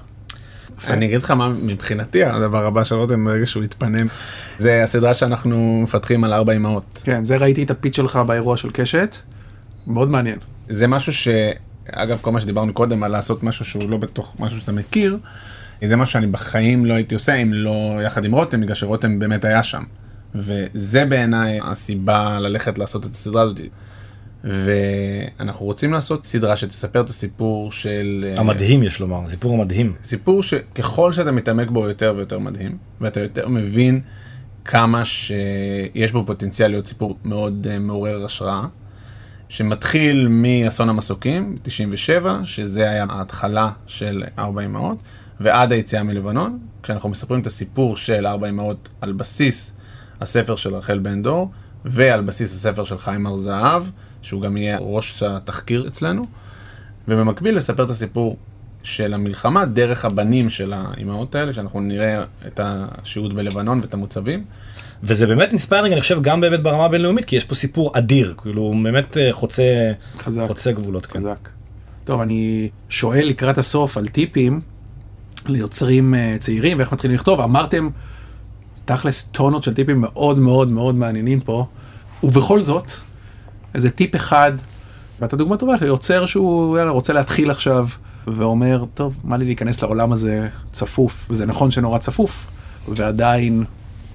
אני 0.87 1.05
אגיד 1.05 1.21
לך 1.21 1.31
מה 1.31 1.49
מבחינתי 1.49 2.23
הדבר 2.23 2.65
הבא 2.65 2.83
של 2.83 2.95
רותם 2.95 3.25
ברגע 3.25 3.45
שהוא 3.45 3.63
יתפנה 3.63 4.07
זה 4.57 4.83
הסדרה 4.83 5.13
שאנחנו 5.13 5.79
מפתחים 5.83 6.23
על 6.23 6.33
ארבע 6.33 6.53
אמהות. 6.53 7.01
כן, 7.03 7.25
זה 7.25 7.37
ראיתי 7.37 7.63
את 7.63 7.71
הפיץ 7.71 7.95
שלך 7.95 8.15
באירוע 8.15 8.57
של 8.57 8.69
קשת, 8.73 9.17
מאוד 9.87 10.09
מעניין. 10.09 10.39
זה 10.69 10.87
משהו 10.87 11.13
שאגב 11.13 12.19
כל 12.21 12.31
מה 12.31 12.41
שדיברנו 12.41 12.73
קודם 12.73 13.03
על 13.03 13.11
לעשות 13.11 13.43
משהו 13.43 13.65
שהוא 13.65 13.89
לא 13.89 13.97
בתוך 13.97 14.35
משהו 14.39 14.59
שאתה 14.59 14.71
מכיר. 14.71 15.17
זה 15.87 15.95
משהו 15.95 16.13
שאני 16.13 16.27
בחיים 16.27 16.85
לא 16.85 16.93
הייתי 16.93 17.15
עושה 17.15 17.33
אם 17.35 17.53
לא 17.53 17.99
יחד 18.05 18.25
עם 18.25 18.31
רותם 18.31 18.61
בגלל 18.61 18.75
שרותם 18.75 19.19
באמת 19.19 19.45
היה 19.45 19.63
שם. 19.63 19.83
וזה 20.35 21.05
בעיניי 21.05 21.59
הסיבה 21.63 22.39
ללכת 22.39 22.77
לעשות 22.77 23.05
את 23.05 23.11
הסדרה 23.11 23.41
הזאת. 23.41 23.59
ואנחנו 24.45 25.65
רוצים 25.65 25.93
לעשות 25.93 26.25
סדרה 26.25 26.55
שתספר 26.55 27.01
את 27.01 27.09
הסיפור 27.09 27.71
של 27.71 28.25
אה, 28.27 28.41
המדהים 28.41 28.83
יש 28.83 28.99
לומר, 28.99 29.27
סיפור 29.27 29.53
המדהים. 29.53 29.93
סיפור 30.03 30.43
שככל 30.43 31.13
שאתה 31.13 31.31
מתעמק 31.31 31.69
בו 31.69 31.87
יותר 31.87 32.13
ויותר 32.15 32.39
מדהים 32.39 32.77
ואתה 33.01 33.19
יותר 33.19 33.47
מבין 33.47 34.01
כמה 34.65 35.05
שיש 35.05 36.11
בו 36.11 36.25
פוטנציאל 36.25 36.71
להיות 36.71 36.87
סיפור 36.87 37.17
מאוד 37.23 37.67
uh, 37.69 37.79
מעורר 37.79 38.25
השראה. 38.25 38.65
שמתחיל 39.49 40.27
מאסון 40.27 40.89
המסוקים 40.89 41.55
97 41.63 42.39
שזה 42.43 42.89
היה 42.89 43.05
ההתחלה 43.09 43.71
של 43.87 44.23
ארבע 44.39 44.65
אמהות 44.65 44.97
ועד 45.39 45.71
היציאה 45.71 46.03
מלבנון 46.03 46.59
כשאנחנו 46.83 47.09
מספרים 47.09 47.41
את 47.41 47.47
הסיפור 47.47 47.97
של 47.97 48.27
ארבע 48.27 48.49
אמהות 48.49 48.89
על 49.01 49.13
בסיס 49.13 49.73
הספר 50.21 50.55
של 50.55 50.75
רחל 50.75 50.99
בן 50.99 51.21
דור 51.21 51.51
ועל 51.85 52.21
בסיס 52.21 52.53
הספר 52.53 52.83
של 52.83 52.97
חיים 52.97 53.25
הר 53.25 53.37
זהב 53.37 53.83
שהוא 54.25 54.41
גם 54.41 54.57
יהיה 54.57 54.77
ראש 54.81 55.23
התחקיר 55.23 55.87
אצלנו, 55.87 56.25
ובמקביל 57.07 57.57
לספר 57.57 57.83
את 57.83 57.89
הסיפור 57.89 58.37
של 58.83 59.13
המלחמה 59.13 59.65
דרך 59.65 60.05
הבנים 60.05 60.49
של 60.49 60.73
האימהות 60.73 61.35
האלה, 61.35 61.53
שאנחנו 61.53 61.79
נראה 61.79 62.23
את 62.47 62.59
השהות 62.63 63.33
בלבנון 63.33 63.79
ואת 63.79 63.93
המוצבים. 63.93 64.43
וזה 65.03 65.27
באמת 65.27 65.49
inspiring 65.49 65.91
אני 65.91 66.01
חושב 66.01 66.21
גם 66.21 66.41
באמת 66.41 66.63
ברמה 66.63 66.85
הבינלאומית 66.85 67.25
כי 67.25 67.35
יש 67.35 67.45
פה 67.45 67.55
סיפור 67.55 67.91
אדיר 67.97 68.33
כאילו 68.37 68.61
הוא 68.61 68.83
באמת 68.83 69.17
אה, 69.17 69.33
חוצה 69.33 69.63
חזק, 70.19 70.43
חוצה 70.47 70.71
גבולות 70.71 71.05
כן. 71.05 71.19
חזק. 71.19 71.49
טוב 72.03 72.21
אני 72.21 72.69
שואל 72.89 73.27
לקראת 73.27 73.57
הסוף 73.57 73.97
על 73.97 74.07
טיפים 74.07 74.61
ליוצרים 75.47 76.13
אה, 76.13 76.39
צעירים 76.39 76.77
ואיך 76.77 76.93
מתחילים 76.93 77.15
לכתוב 77.15 77.39
אמרתם 77.39 77.89
תכלס 78.85 79.23
טונות 79.23 79.63
של 79.63 79.73
טיפים 79.73 80.01
מאוד 80.01 80.39
מאוד 80.39 80.69
מאוד 80.69 80.95
מעניינים 80.95 81.41
פה 81.41 81.65
ובכל 82.23 82.61
זאת 82.61 82.91
איזה 83.75 83.89
טיפ 83.89 84.15
אחד, 84.15 84.51
ואתה 85.19 85.35
דוגמה 85.35 85.57
טובה 85.57 85.75
ליוצר 85.81 86.25
שהוא 86.25 86.77
יאללה, 86.77 86.91
רוצה 86.91 87.13
להתחיל 87.13 87.51
עכשיו, 87.51 87.87
ואומר, 88.27 88.85
טוב, 88.93 89.17
מה 89.23 89.37
לי 89.37 89.45
להיכנס 89.45 89.81
לעולם 89.81 90.11
הזה 90.11 90.47
צפוף, 90.71 91.27
וזה 91.29 91.45
נכון 91.45 91.71
שנורא 91.71 91.97
צפוף, 91.97 92.47
ועדיין... 92.87 93.63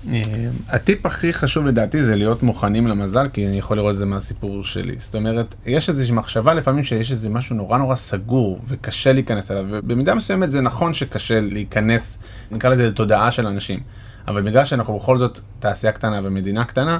אה, 0.08 0.22
הטיפ 0.68 1.06
הכי 1.06 1.32
חשוב 1.32 1.66
לדעתי 1.66 2.04
זה 2.04 2.16
להיות 2.16 2.42
מוכנים 2.42 2.86
למזל, 2.86 3.28
כי 3.32 3.46
אני 3.46 3.58
יכול 3.58 3.76
לראות 3.76 3.92
את 3.92 3.98
זה 3.98 4.06
מהסיפור 4.06 4.64
שלי. 4.64 4.94
זאת 4.98 5.14
אומרת, 5.14 5.54
יש 5.66 5.88
איזושהי 5.88 6.14
מחשבה 6.14 6.54
לפעמים 6.54 6.82
שיש 6.82 7.10
איזה 7.10 7.28
משהו 7.28 7.56
נורא 7.56 7.78
נורא 7.78 7.94
סגור 7.94 8.60
וקשה 8.68 9.12
להיכנס 9.12 9.50
אליו, 9.50 9.64
ובמידה 9.68 10.14
מסוימת 10.14 10.50
זה 10.50 10.60
נכון 10.60 10.94
שקשה 10.94 11.40
להיכנס, 11.40 12.18
נקרא 12.50 12.70
לזה 12.70 12.88
לתודעה 12.88 13.32
של 13.32 13.46
אנשים, 13.46 13.80
אבל 14.28 14.42
בגלל 14.42 14.64
שאנחנו 14.64 14.98
בכל 14.98 15.18
זאת 15.18 15.40
תעשייה 15.58 15.92
קטנה 15.92 16.20
ומדינה 16.24 16.64
קטנה, 16.64 16.98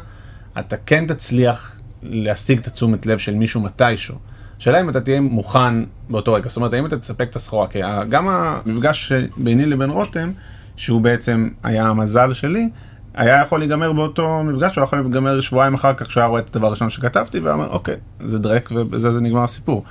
אתה 0.59 0.77
כן 0.77 1.07
תצליח 1.07 1.80
להשיג 2.03 2.59
את 2.59 2.67
התשומת 2.67 3.07
לב 3.07 3.19
של 3.19 3.35
מישהו 3.35 3.61
מתישהו. 3.61 4.17
השאלה 4.59 4.81
אם 4.81 4.91
אתה 4.91 5.01
תהיה 5.01 5.21
מוכן 5.21 5.75
באותו 6.11 6.33
רגע, 6.33 6.49
זאת 6.49 6.57
אומרת 6.57 6.73
האם 6.73 6.87
אתה 6.87 6.99
תספק 6.99 7.31
את 7.31 7.37
הסחורה, 7.37 7.67
כי 7.67 7.79
גם 8.09 8.29
המפגש 8.29 9.13
ביני 9.37 9.67
לבין 9.67 9.91
רותם, 9.91 10.33
שהוא 10.77 11.01
בעצם 11.01 11.49
היה 11.63 11.87
המזל 11.87 12.33
שלי, 12.33 12.69
היה 13.15 13.41
יכול 13.41 13.59
להיגמר 13.59 13.93
באותו 13.93 14.45
מפגש, 14.45 14.77
הוא 14.77 14.85
יכול 14.85 14.99
להיגמר 14.99 15.41
שבועיים 15.41 15.75
אחר 15.75 15.95
כך 15.95 16.07
כשהוא 16.07 16.21
היה 16.21 16.29
רואה 16.29 16.41
את 16.41 16.57
הדבר 16.57 16.67
הראשון 16.67 16.91
שכתבתי, 16.91 17.41
ואומר 17.41 17.69
אוקיי, 17.69 17.97
זה 18.21 18.39
דרק 18.39 18.73
ובזה 18.75 19.11
זה 19.11 19.21
נגמר 19.21 19.45
הסיפור. 19.45 19.85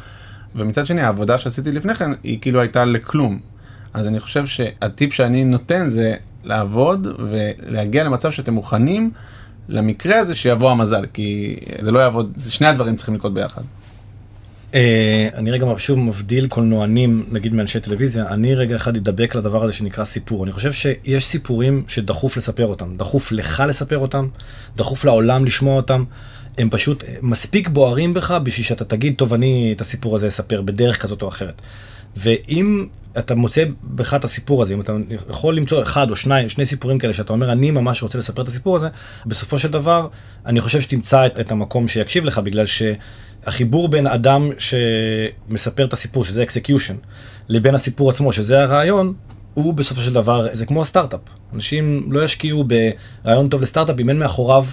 ומצד 0.55 0.85
שני 0.85 1.01
העבודה 1.01 1.37
שעשיתי 1.37 1.71
לפני 1.71 1.93
כן 1.93 2.11
היא 2.23 2.39
כאילו 2.41 2.59
הייתה 2.61 2.85
לכלום. 2.85 3.39
אז 3.93 4.07
אני 4.07 4.19
חושב 4.19 4.45
שהטיפ 4.45 5.13
שאני 5.13 5.43
נותן 5.43 5.89
זה 5.89 6.15
לעבוד 6.43 7.07
ולהגיע 7.19 8.03
למצב 8.03 8.31
שאתם 8.31 8.53
מוכנים 8.53 9.11
למקרה 9.69 10.19
הזה 10.19 10.35
שיבוא 10.35 10.71
המזל, 10.71 11.05
כי 11.13 11.55
זה 11.79 11.91
לא 11.91 11.99
יעבוד, 11.99 12.33
זה 12.35 12.51
שני 12.51 12.67
הדברים 12.67 12.95
צריכים 12.95 13.15
לקרות 13.15 13.33
ביחד. 13.33 13.61
אה, 14.73 15.29
אני 15.33 15.51
רגע 15.51 15.65
שוב 15.77 15.99
מבדיל 15.99 16.47
קולנוענים 16.47 17.25
נגיד 17.31 17.53
מאנשי 17.53 17.79
טלוויזיה 17.79 18.27
אני 18.27 18.55
רגע 18.55 18.75
אחד 18.75 18.95
אדבק 18.95 19.35
לדבר 19.35 19.63
הזה 19.63 19.73
שנקרא 19.73 20.03
סיפור 20.03 20.43
אני 20.43 20.51
חושב 20.51 20.71
שיש 20.71 21.25
סיפורים 21.25 21.83
שדחוף 21.87 22.37
לספר 22.37 22.65
אותם 22.65 22.97
דחוף 22.97 23.31
לך 23.31 23.63
לספר 23.67 23.97
אותם 23.97 24.27
דחוף 24.77 25.05
לעולם 25.05 25.45
לשמוע 25.45 25.75
אותם 25.75 26.03
הם 26.57 26.69
פשוט 26.69 27.03
מספיק 27.21 27.67
בוערים 27.67 28.13
בך 28.13 28.31
בשביל 28.43 28.65
שאתה 28.65 28.85
תגיד 28.85 29.13
טוב 29.17 29.33
אני 29.33 29.73
את 29.75 29.81
הסיפור 29.81 30.15
הזה 30.15 30.27
אספר 30.27 30.61
בדרך 30.61 31.01
כזאת 31.01 31.21
או 31.21 31.27
אחרת. 31.27 31.61
ואם 32.17 32.87
אתה 33.19 33.35
מוצא 33.35 33.63
בך 33.83 34.13
את 34.13 34.23
הסיפור 34.23 34.61
הזה, 34.61 34.73
אם 34.73 34.81
אתה 34.81 34.93
יכול 35.29 35.57
למצוא 35.57 35.83
אחד 35.83 36.09
או 36.09 36.15
שניים, 36.15 36.49
שני 36.49 36.65
סיפורים 36.65 36.97
כאלה 36.97 37.13
שאתה 37.13 37.33
אומר, 37.33 37.51
אני 37.51 37.71
ממש 37.71 38.03
רוצה 38.03 38.17
לספר 38.17 38.41
את 38.41 38.47
הסיפור 38.47 38.75
הזה, 38.75 38.87
בסופו 39.25 39.59
של 39.59 39.71
דבר, 39.71 40.07
אני 40.45 40.61
חושב 40.61 40.81
שתמצא 40.81 41.25
את, 41.25 41.39
את 41.39 41.51
המקום 41.51 41.87
שיקשיב 41.87 42.25
לך, 42.25 42.39
בגלל 42.39 42.65
שהחיבור 42.65 43.87
בין 43.87 44.07
אדם 44.07 44.49
שמספר 44.57 45.85
את 45.85 45.93
הסיפור, 45.93 46.25
שזה 46.25 46.43
execution, 46.43 46.95
לבין 47.49 47.75
הסיפור 47.75 48.09
עצמו, 48.09 48.33
שזה 48.33 48.63
הרעיון, 48.63 49.13
הוא 49.53 49.73
בסופו 49.73 50.01
של 50.01 50.13
דבר, 50.13 50.47
זה 50.51 50.65
כמו 50.65 50.81
הסטארט-אפ. 50.81 51.19
אנשים 51.53 52.11
לא 52.11 52.23
ישקיעו 52.23 52.63
ברעיון 53.23 53.47
טוב 53.47 53.61
לסטארט-אפ 53.61 53.99
אם 53.99 54.09
אין 54.09 54.19
מאחוריו 54.19 54.65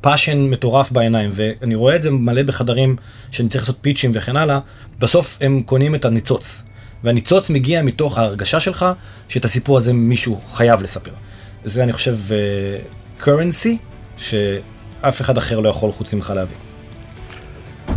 passion 0.00 0.38
מטורף 0.38 0.92
בעיניים, 0.92 1.30
ואני 1.34 1.74
רואה 1.74 1.96
את 1.96 2.02
זה 2.02 2.10
מלא 2.10 2.42
בחדרים 2.42 2.96
שאני 3.30 3.48
צריך 3.48 3.62
לעשות 3.62 3.76
פיצ'ים 3.80 4.10
וכן 4.14 4.36
הלאה, 4.36 4.58
בסוף 4.98 5.38
הם 5.40 5.62
קונים 5.62 5.94
את 5.94 6.04
הניצוץ. 6.04 6.64
והניצוץ 7.04 7.50
מגיע 7.50 7.82
מתוך 7.82 8.18
ההרגשה 8.18 8.60
שלך 8.60 8.86
שאת 9.28 9.44
הסיפור 9.44 9.76
הזה 9.76 9.92
מישהו 9.92 10.40
חייב 10.52 10.82
לספר. 10.82 11.10
זה 11.64 11.82
אני 11.82 11.92
חושב 11.92 12.16
uh, 12.28 13.22
currency 13.22 13.68
שאף 14.16 15.20
אחד 15.20 15.38
אחר 15.38 15.60
לא 15.60 15.68
יכול 15.68 15.92
חוץ 15.92 16.14
ממך 16.14 16.32
להביא. 16.36 16.56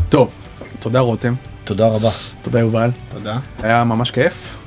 טוב, 0.10 0.34
תודה 0.80 0.99
רותם. 0.99 1.34
תודה 1.64 1.88
רבה. 1.88 2.12
תודה 2.41 2.60
יובל. 2.60 2.89
תודה. 3.10 3.38
היה 3.64 3.84
ממש 3.84 4.12
כיף. 4.12 4.58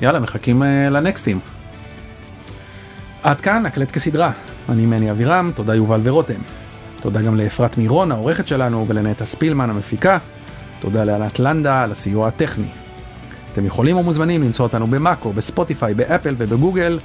ויאללה 0.00 0.20
מחכים 0.20 0.62
uh, 0.62 0.66
לנקסטים. 0.90 1.40
עד 3.22 3.40
כאן 3.40 3.66
הקלט 3.66 3.90
כסדרה. 3.90 4.32
אני 4.68 4.86
מני 4.86 5.10
אבירם, 5.10 5.52
תודה 5.54 5.74
יובל 5.74 6.00
ורותם. 6.04 6.40
תודה 7.00 7.22
גם 7.22 7.36
לאפרת 7.36 7.78
מירון 7.78 8.12
העורכת 8.12 8.48
שלנו 8.48 8.84
ולנטע 8.88 9.24
ספילמן 9.24 9.70
המפיקה. 9.70 10.18
תודה 10.80 11.04
לענת 11.04 11.38
לנדה 11.38 11.82
על 11.82 11.92
הסיוע 11.92 12.28
הטכני. 12.28 12.83
אתם 13.54 13.66
יכולים 13.66 13.96
או 13.96 14.02
מוזמנים 14.02 14.42
למצוא 14.42 14.66
אותנו 14.66 14.86
במאקו, 14.86 15.32
בספוטיפיי, 15.32 15.94
באפל 15.94 16.34
ובגוגל, 16.38 16.98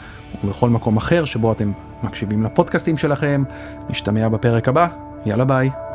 ובכל 0.44 0.70
מקום 0.70 0.98
אחר 0.98 1.26
שבו 1.26 1.52
אתם 1.52 1.72
מקשיבים 2.04 2.44
לפודקאסטים 2.44 2.98
שלכם. 2.98 3.44
נשתמע 3.90 4.30
בפרק 4.30 4.68
הבא, 4.68 4.88
יאללה 5.26 5.46
ביי. 5.46 5.89